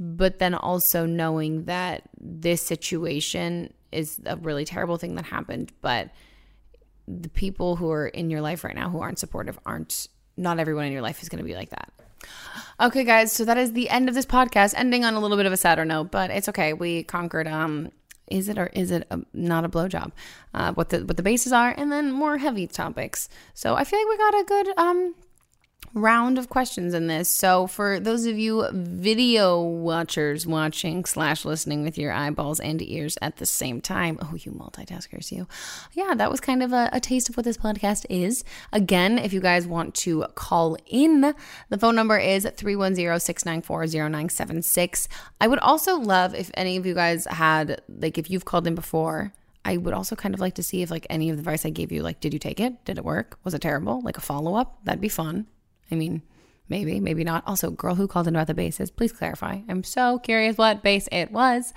but 0.00 0.38
then 0.38 0.54
also 0.54 1.04
knowing 1.04 1.64
that 1.64 2.02
this 2.18 2.62
situation 2.62 3.72
is 3.92 4.18
a 4.24 4.36
really 4.38 4.64
terrible 4.64 4.96
thing 4.96 5.14
that 5.14 5.26
happened 5.26 5.70
but 5.82 6.08
the 7.06 7.28
people 7.28 7.76
who 7.76 7.90
are 7.90 8.06
in 8.06 8.30
your 8.30 8.40
life 8.40 8.64
right 8.64 8.74
now 8.74 8.88
who 8.88 9.00
aren't 9.00 9.18
supportive 9.18 9.58
aren't 9.66 10.08
not 10.36 10.58
everyone 10.58 10.86
in 10.86 10.92
your 10.92 11.02
life 11.02 11.22
is 11.22 11.28
going 11.28 11.38
to 11.38 11.44
be 11.44 11.54
like 11.54 11.68
that 11.68 11.92
okay 12.80 13.04
guys 13.04 13.30
so 13.30 13.44
that 13.44 13.58
is 13.58 13.74
the 13.74 13.90
end 13.90 14.08
of 14.08 14.14
this 14.14 14.26
podcast 14.26 14.72
ending 14.74 15.04
on 15.04 15.14
a 15.14 15.20
little 15.20 15.36
bit 15.36 15.46
of 15.46 15.52
a 15.52 15.56
sadder 15.56 15.84
note 15.84 16.10
but 16.10 16.30
it's 16.30 16.48
okay 16.48 16.72
we 16.72 17.02
conquered 17.02 17.46
um 17.46 17.90
is 18.30 18.48
it 18.48 18.58
or 18.58 18.66
is 18.68 18.90
it 18.90 19.06
a, 19.10 19.18
not 19.34 19.64
a 19.64 19.68
blowjob? 19.68 20.12
Uh, 20.54 20.72
what 20.74 20.90
the 20.90 21.00
what 21.00 21.16
the 21.16 21.22
bases 21.22 21.52
are, 21.52 21.74
and 21.76 21.90
then 21.90 22.12
more 22.12 22.38
heavy 22.38 22.66
topics. 22.66 23.28
So 23.54 23.74
I 23.74 23.82
feel 23.82 23.98
like 23.98 24.08
we 24.08 24.16
got 24.16 24.40
a 24.40 24.44
good 24.44 24.78
um 24.78 25.14
round 25.94 26.38
of 26.38 26.48
questions 26.48 26.94
in 26.94 27.08
this. 27.08 27.28
So 27.28 27.66
for 27.66 27.98
those 27.98 28.26
of 28.26 28.38
you 28.38 28.68
video 28.72 29.60
watchers 29.60 30.46
watching 30.46 31.04
slash 31.04 31.44
listening 31.44 31.82
with 31.82 31.98
your 31.98 32.12
eyeballs 32.12 32.60
and 32.60 32.80
ears 32.80 33.18
at 33.20 33.38
the 33.38 33.46
same 33.46 33.80
time, 33.80 34.16
oh, 34.22 34.36
you 34.36 34.52
multitaskers, 34.52 35.32
you. 35.32 35.48
Yeah, 35.92 36.14
that 36.14 36.30
was 36.30 36.38
kind 36.40 36.62
of 36.62 36.72
a, 36.72 36.88
a 36.92 37.00
taste 37.00 37.28
of 37.28 37.36
what 37.36 37.42
this 37.44 37.56
podcast 37.56 38.06
is. 38.08 38.44
Again, 38.72 39.18
if 39.18 39.32
you 39.32 39.40
guys 39.40 39.66
want 39.66 39.96
to 39.96 40.26
call 40.34 40.76
in, 40.86 41.34
the 41.68 41.78
phone 41.78 41.96
number 41.96 42.18
is 42.18 42.44
310-694-0976. 42.44 45.08
I 45.40 45.48
would 45.48 45.58
also 45.58 45.96
love 45.96 46.34
if 46.34 46.50
any 46.54 46.76
of 46.76 46.86
you 46.86 46.94
guys 46.94 47.26
had, 47.26 47.82
like 47.88 48.16
if 48.18 48.30
you've 48.30 48.44
called 48.44 48.66
in 48.66 48.76
before, 48.76 49.32
I 49.64 49.76
would 49.76 49.92
also 49.92 50.16
kind 50.16 50.34
of 50.34 50.40
like 50.40 50.54
to 50.54 50.62
see 50.62 50.82
if 50.82 50.90
like 50.90 51.06
any 51.10 51.30
of 51.30 51.36
the 51.36 51.40
advice 51.40 51.66
I 51.66 51.70
gave 51.70 51.92
you, 51.92 52.02
like, 52.02 52.20
did 52.20 52.32
you 52.32 52.38
take 52.38 52.60
it? 52.60 52.84
Did 52.84 52.98
it 52.98 53.04
work? 53.04 53.38
Was 53.44 53.54
it 53.54 53.60
terrible? 53.60 54.00
Like 54.02 54.16
a 54.16 54.20
follow 54.20 54.54
up? 54.54 54.78
That'd 54.84 55.00
be 55.00 55.08
fun. 55.08 55.46
I 55.90 55.94
mean, 55.94 56.22
maybe, 56.68 57.00
maybe 57.00 57.24
not. 57.24 57.42
Also, 57.46 57.70
girl 57.70 57.94
who 57.96 58.08
called 58.08 58.28
in 58.28 58.36
about 58.36 58.46
the 58.46 58.54
bases, 58.54 58.90
please 58.90 59.12
clarify. 59.12 59.58
I'm 59.68 59.84
so 59.84 60.18
curious 60.18 60.56
what 60.56 60.82
base 60.82 61.08
it 61.12 61.30
was. 61.32 61.74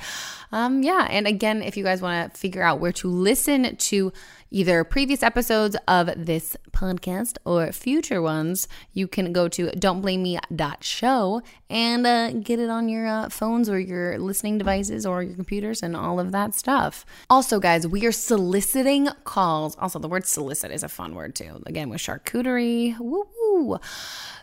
Um, 0.52 0.84
yeah, 0.84 1.08
and 1.10 1.28
again, 1.28 1.62
if 1.62 1.76
you 1.76 1.84
guys 1.84 2.02
want 2.02 2.34
to 2.34 2.40
figure 2.40 2.62
out 2.62 2.80
where 2.80 2.94
to 2.94 3.10
listen 3.10 3.76
to 3.76 4.14
either 4.52 4.84
previous 4.84 5.24
episodes 5.24 5.76
of 5.88 6.12
this 6.16 6.56
podcast 6.74 7.38
or 7.46 7.72
future 7.72 8.22
ones, 8.22 8.68
you 8.92 9.08
can 9.08 9.32
go 9.32 9.48
to 9.48 9.68
don'tblameme.show 9.68 11.42
and 11.70 12.06
uh, 12.06 12.32
get 12.32 12.60
it 12.60 12.70
on 12.70 12.90
your 12.90 13.08
uh, 13.08 13.30
phones 13.30 13.70
or 13.70 13.80
your 13.80 14.18
listening 14.20 14.58
devices 14.58 15.06
or 15.06 15.24
your 15.24 15.36
computers 15.36 15.82
and 15.82 15.96
all 15.96 16.20
of 16.20 16.32
that 16.32 16.54
stuff. 16.54 17.06
Also, 17.30 17.60
guys, 17.60 17.88
we 17.88 18.06
are 18.06 18.12
soliciting 18.12 19.08
calls. 19.24 19.78
Also, 19.78 20.00
the 20.00 20.10
word 20.10 20.26
solicit 20.26 20.72
is 20.72 20.84
a 20.84 20.90
fun 20.90 21.16
word 21.16 21.36
too. 21.36 21.62
Again, 21.66 21.90
with 21.90 22.02
charcuterie. 22.02 23.00
Woo 23.00 23.28
woo. 23.40 23.80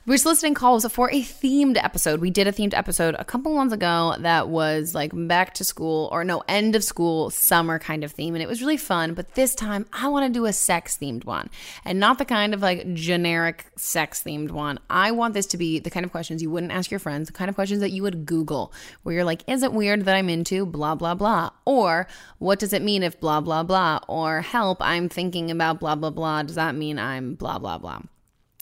We're 0.07 0.17
soliciting 0.17 0.55
calls 0.55 0.87
for 0.87 1.11
a 1.11 1.23
themed 1.23 1.77
episode. 1.77 2.21
We 2.21 2.31
did 2.31 2.49
a 2.49 2.53
themed 2.53 2.73
episode 2.73 3.15
a 3.19 3.25
couple 3.25 3.55
months 3.55 3.75
ago 3.75 4.17
that 4.19 4.49
was 4.49 4.95
like 4.95 5.13
back 5.15 5.53
to 5.55 5.65
school 5.65 6.09
or 6.11 6.25
no, 6.25 6.43
end 6.49 6.75
of 6.75 6.83
school, 6.83 7.29
summer 7.29 7.79
kind 7.79 8.03
of 8.03 8.11
theme. 8.13 8.35
And 8.35 8.43
it 8.43 8.49
was 8.49 8.63
really 8.63 8.79
fun. 8.79 9.13
But 9.13 9.35
this 9.35 9.55
time 9.55 9.87
I 9.93 10.09
want 10.09 10.27
to 10.27 10.33
do 10.33 10.47
a 10.47 10.53
sex 10.55 10.97
themed 11.01 11.27
one 11.27 11.51
and 11.85 12.01
not 12.01 12.17
the 12.21 12.25
kind 12.27 12.53
of 12.53 12.61
like 12.61 12.93
generic 12.93 13.65
sex 13.77 14.23
themed 14.23 14.51
one. 14.51 14.79
I 14.91 15.11
want 15.11 15.33
this 15.33 15.47
to 15.47 15.57
be 15.57 15.79
the 15.79 15.89
kind 15.89 16.05
of 16.05 16.13
questions 16.13 16.43
you 16.43 16.51
wouldn't 16.51 16.71
ask 16.71 16.91
your 16.91 17.01
friends, 17.01 17.29
the 17.29 17.33
kind 17.33 17.49
of 17.49 17.55
questions 17.55 17.81
that 17.81 17.93
you 17.93 18.03
would 18.03 18.27
Google 18.27 18.75
where 19.03 19.15
you're 19.15 19.25
like, 19.25 19.43
is 19.49 19.63
it 19.63 19.73
weird 19.73 20.05
that 20.05 20.15
I'm 20.15 20.29
into 20.29 20.67
blah, 20.67 20.95
blah, 20.95 21.15
blah? 21.15 21.49
Or 21.65 22.07
what 22.39 22.59
does 22.59 22.75
it 22.75 22.83
mean 22.83 23.03
if 23.03 23.19
blah, 23.19 23.41
blah, 23.41 23.63
blah? 23.63 24.01
Or 24.07 24.43
help, 24.43 24.83
I'm 24.83 25.09
thinking 25.09 25.51
about 25.51 25.81
blah, 25.81 25.95
blah, 25.95 26.11
blah. 26.11 26.43
Does 26.43 26.57
that 26.57 26.75
mean 26.75 26.99
I'm 26.99 27.35
blah, 27.37 27.59
blah, 27.59 27.79
blah? 27.79 28.03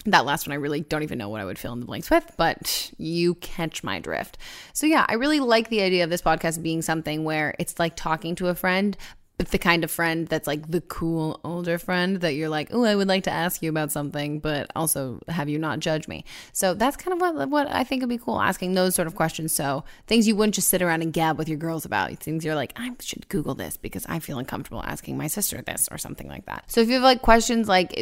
That 0.05 0.25
last 0.25 0.47
one, 0.47 0.53
I 0.53 0.57
really 0.57 0.81
don't 0.81 1.03
even 1.03 1.19
know 1.19 1.29
what 1.29 1.41
I 1.41 1.45
would 1.45 1.59
fill 1.59 1.73
in 1.73 1.81
the 1.81 1.87
blanks 1.87 2.09
with, 2.09 2.33
but 2.37 2.93
you 2.97 3.35
catch 3.35 3.83
my 3.83 3.99
drift. 3.99 4.39
So, 4.73 4.87
yeah, 4.87 5.05
I 5.09 5.15
really 5.15 5.41
like 5.41 5.69
the 5.69 5.83
idea 5.83 6.05
of 6.05 6.11
this 6.11 6.23
podcast 6.23 6.63
being 6.63 6.81
something 6.81 7.25
where 7.25 7.55
it's 7.59 7.79
like 7.81 7.97
talking 7.97 8.37
to 8.37 8.47
a 8.47 8.55
friend, 8.55 8.97
but 9.39 9.53
the 9.53 9.59
kind 9.59 9.85
of 9.85 9.91
friend 9.91 10.27
that's 10.27 10.49
like 10.49 10.69
the 10.69 10.81
cool 10.83 11.41
older 11.45 11.79
friend 11.79 12.21
that 12.23 12.35
you're 12.35 12.49
like, 12.49 12.69
oh, 12.73 12.85
I 12.85 12.97
would 12.97 13.07
like 13.07 13.23
to 13.25 13.31
ask 13.31 13.63
you 13.63 13.71
about 13.71 13.93
something, 13.93 14.41
but 14.41 14.69
also 14.75 15.21
have 15.29 15.49
you 15.49 15.59
not 15.59 15.79
judge 15.79 16.09
me. 16.09 16.25
So 16.53 16.75
that's 16.75 16.97
kind 16.97 17.15
of 17.15 17.21
what 17.21 17.49
what 17.49 17.69
I 17.71 17.85
think 17.85 18.03
would 18.03 18.09
be 18.09 18.19
cool, 18.19 18.41
asking 18.41 18.75
those 18.75 18.97
sort 18.97 19.07
of 19.07 19.15
questions. 19.15 19.53
So 19.53 19.85
things 20.09 20.27
you 20.27 20.35
wouldn't 20.35 20.57
just 20.57 20.69
sit 20.69 20.83
around 20.83 21.03
and 21.03 21.13
gab 21.13 21.39
with 21.39 21.49
your 21.49 21.57
girls 21.57 21.85
about. 21.85 22.13
Things 22.19 22.45
you're 22.45 22.57
like, 22.57 22.73
I 22.77 22.91
should 23.01 23.29
Google 23.29 23.55
this 23.55 23.77
because 23.77 24.05
I 24.07 24.19
feel 24.19 24.39
uncomfortable 24.39 24.83
asking 24.83 25.17
my 25.17 25.29
sister 25.29 25.63
this 25.63 25.89
or 25.93 25.99
something 25.99 26.29
like 26.29 26.47
that. 26.47 26.65
So 26.67 26.81
if 26.81 26.89
you 26.89 26.95
have 26.95 27.05
like 27.05 27.23
questions 27.23 27.69
like, 27.69 27.95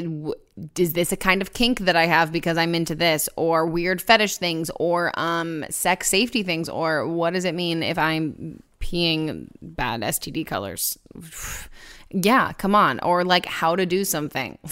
is 0.79 0.95
this 0.95 1.13
a 1.13 1.17
kind 1.19 1.43
of 1.43 1.53
kink 1.53 1.81
that 1.81 1.97
I 1.97 2.07
have 2.07 2.33
because 2.33 2.57
I'm 2.57 2.75
into 2.75 2.95
this, 2.95 3.29
or 3.37 3.67
weird 3.67 4.01
fetish 4.01 4.39
things, 4.39 4.71
or 4.77 5.13
um 5.19 5.67
sex 5.69 6.09
safety 6.09 6.43
things, 6.43 6.71
or 6.71 7.07
what 7.07 7.35
does 7.35 7.45
it 7.45 7.55
mean 7.55 7.83
if 7.83 7.99
I'm 7.99 8.63
peeing 8.87 9.49
bad 9.61 10.01
STD 10.03 10.47
colors. 10.47 10.99
yeah, 12.11 12.53
come 12.53 12.75
on. 12.75 13.01
Or 13.01 13.25
like 13.25 13.47
how 13.47 13.75
to 13.75 13.85
do 13.85 14.05
something. 14.05 14.59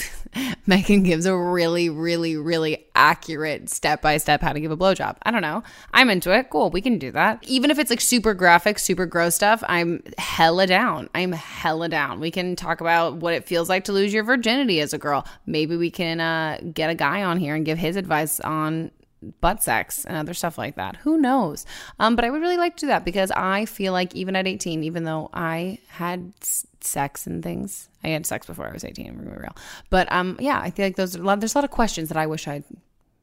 Meghan 0.69 1.05
gives 1.05 1.27
a 1.27 1.37
really, 1.37 1.89
really, 1.91 2.37
really 2.37 2.87
accurate 2.95 3.69
step 3.69 4.03
by 4.03 4.17
step 4.19 4.41
how 4.41 4.53
to 4.53 4.61
give 4.61 4.71
a 4.71 4.77
blowjob. 4.77 5.17
I 5.23 5.31
don't 5.31 5.43
know. 5.43 5.63
I'm 5.93 6.11
into 6.11 6.33
it. 6.33 6.51
Cool. 6.51 6.71
We 6.71 6.81
can 6.81 6.99
do 6.99 7.11
that. 7.11 7.43
Even 7.43 7.71
if 7.71 7.79
it's 7.79 7.91
like 7.91 8.01
super 8.01 8.35
graphic, 8.35 8.79
super 8.79 9.07
gross 9.07 9.35
stuff, 9.35 9.65
I'm 9.67 10.03
hella 10.17 10.67
down. 10.67 11.11
I'm 11.15 11.33
hella 11.33 11.89
down. 11.89 12.21
We 12.21 12.31
can 12.31 12.55
talk 12.55 12.81
about 12.81 13.17
what 13.17 13.35
it 13.35 13.45
feels 13.45 13.69
like 13.69 13.85
to 13.85 13.93
lose 13.93 14.13
your 14.13 14.25
virginity 14.25 14.81
as 14.81 14.93
a 14.93 14.99
girl. 14.99 15.27
Maybe 15.45 15.77
we 15.77 15.91
can 15.91 16.21
uh, 16.21 16.61
get 16.73 16.89
a 16.89 16.95
guy 16.95 17.25
on 17.25 17.39
here 17.39 17.57
and 17.57 17.67
give 17.67 17.79
his 17.79 17.97
advice 17.97 18.39
on 18.41 18.93
butt 19.41 19.63
sex 19.63 20.05
and 20.05 20.17
other 20.17 20.35
stuff 20.35 20.59
like 20.59 20.77
that. 20.77 20.97
Who 20.97 21.19
knows? 21.19 21.67
Um, 21.99 22.17
but 22.17 22.25
I 22.25 22.31
would 22.31 22.41
really 22.41 22.57
like 22.57 22.77
to 22.77 22.81
do 22.83 22.87
that 22.89 23.05
because 23.05 23.31
I 23.31 23.65
feel 23.65 23.93
like 23.93 24.15
even 24.15 24.37
at 24.37 24.47
18, 24.47 24.85
even 24.85 25.05
though 25.05 25.31
I 25.33 25.79
had 25.89 26.33
sex 26.81 27.27
and 27.27 27.43
things, 27.43 27.89
I 28.03 28.09
had 28.09 28.27
sex 28.27 28.47
before 28.47 28.69
I 28.69 28.73
was 28.73 28.85
18. 28.85 29.09
I'm 29.09 29.19
be 29.19 29.31
real. 29.31 29.57
But 29.91 30.11
um, 30.13 30.37
yeah, 30.41 30.61
I 30.61 30.71
feel 30.71 30.87
like 30.87 30.97
those 30.97 31.15
a 31.15 31.23
lot, 31.23 31.41
there's 31.41 31.55
a 31.55 31.59
lot 31.59 31.65
of 31.65 31.71
questions 31.71 32.09
that 32.09 32.19
I 32.19 32.27
wish 32.27 32.47
I'd 32.49 32.65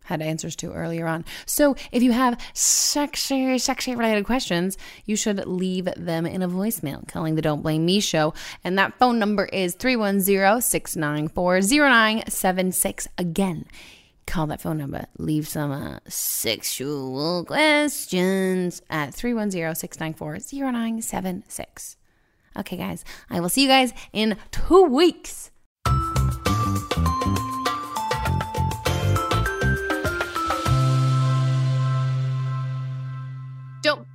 had 0.03 0.21
answers 0.21 0.55
to 0.57 0.71
earlier 0.73 1.07
on. 1.07 1.25
So 1.45 1.75
if 1.91 2.03
you 2.03 2.11
have 2.11 2.39
sexy, 2.53 3.57
sexy 3.57 3.95
related 3.95 4.25
questions, 4.25 4.77
you 5.05 5.15
should 5.15 5.45
leave 5.47 5.85
them 5.95 6.25
in 6.25 6.41
a 6.41 6.49
voicemail 6.49 7.07
calling 7.07 7.35
the 7.35 7.41
Don't 7.41 7.61
Blame 7.61 7.85
Me 7.85 7.99
show. 7.99 8.33
And 8.63 8.77
that 8.77 8.97
phone 8.99 9.19
number 9.19 9.45
is 9.45 9.75
310 9.75 10.61
694 10.61 11.61
0976. 11.61 13.07
Again, 13.17 13.65
call 14.31 14.47
that 14.47 14.61
phone 14.61 14.77
number. 14.77 15.05
Leave 15.17 15.47
some 15.47 15.71
uh, 15.71 15.99
sexual 16.07 17.43
questions 17.45 18.81
at 18.89 19.13
310 19.13 19.75
694 19.75 20.39
0976. 20.71 21.97
Okay, 22.57 22.77
guys, 22.77 23.05
I 23.29 23.39
will 23.39 23.49
see 23.49 23.63
you 23.63 23.67
guys 23.67 23.93
in 24.13 24.37
two 24.51 24.83
weeks. 24.83 25.50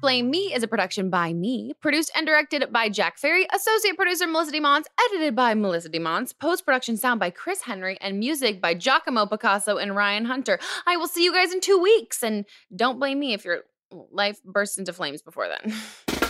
Blame 0.06 0.30
Me 0.30 0.54
is 0.54 0.62
a 0.62 0.68
production 0.68 1.10
by 1.10 1.32
me, 1.32 1.72
produced 1.80 2.12
and 2.14 2.24
directed 2.24 2.72
by 2.72 2.88
Jack 2.88 3.18
Ferry, 3.18 3.44
associate 3.52 3.96
producer 3.96 4.28
Melissa 4.28 4.52
DeMons, 4.52 4.84
edited 5.00 5.34
by 5.34 5.52
Melissa 5.52 5.90
DeMons, 5.90 6.32
post 6.38 6.64
production 6.64 6.96
sound 6.96 7.18
by 7.18 7.28
Chris 7.30 7.62
Henry, 7.62 7.98
and 8.00 8.20
music 8.20 8.60
by 8.60 8.72
Giacomo 8.72 9.26
Picasso 9.26 9.78
and 9.78 9.96
Ryan 9.96 10.26
Hunter. 10.26 10.60
I 10.86 10.96
will 10.96 11.08
see 11.08 11.24
you 11.24 11.32
guys 11.32 11.52
in 11.52 11.60
two 11.60 11.80
weeks, 11.80 12.22
and 12.22 12.44
don't 12.76 13.00
blame 13.00 13.18
me 13.18 13.32
if 13.32 13.44
your 13.44 13.62
life 14.12 14.40
bursts 14.44 14.78
into 14.78 14.92
flames 14.92 15.22
before 15.22 15.48
then. 15.48 15.74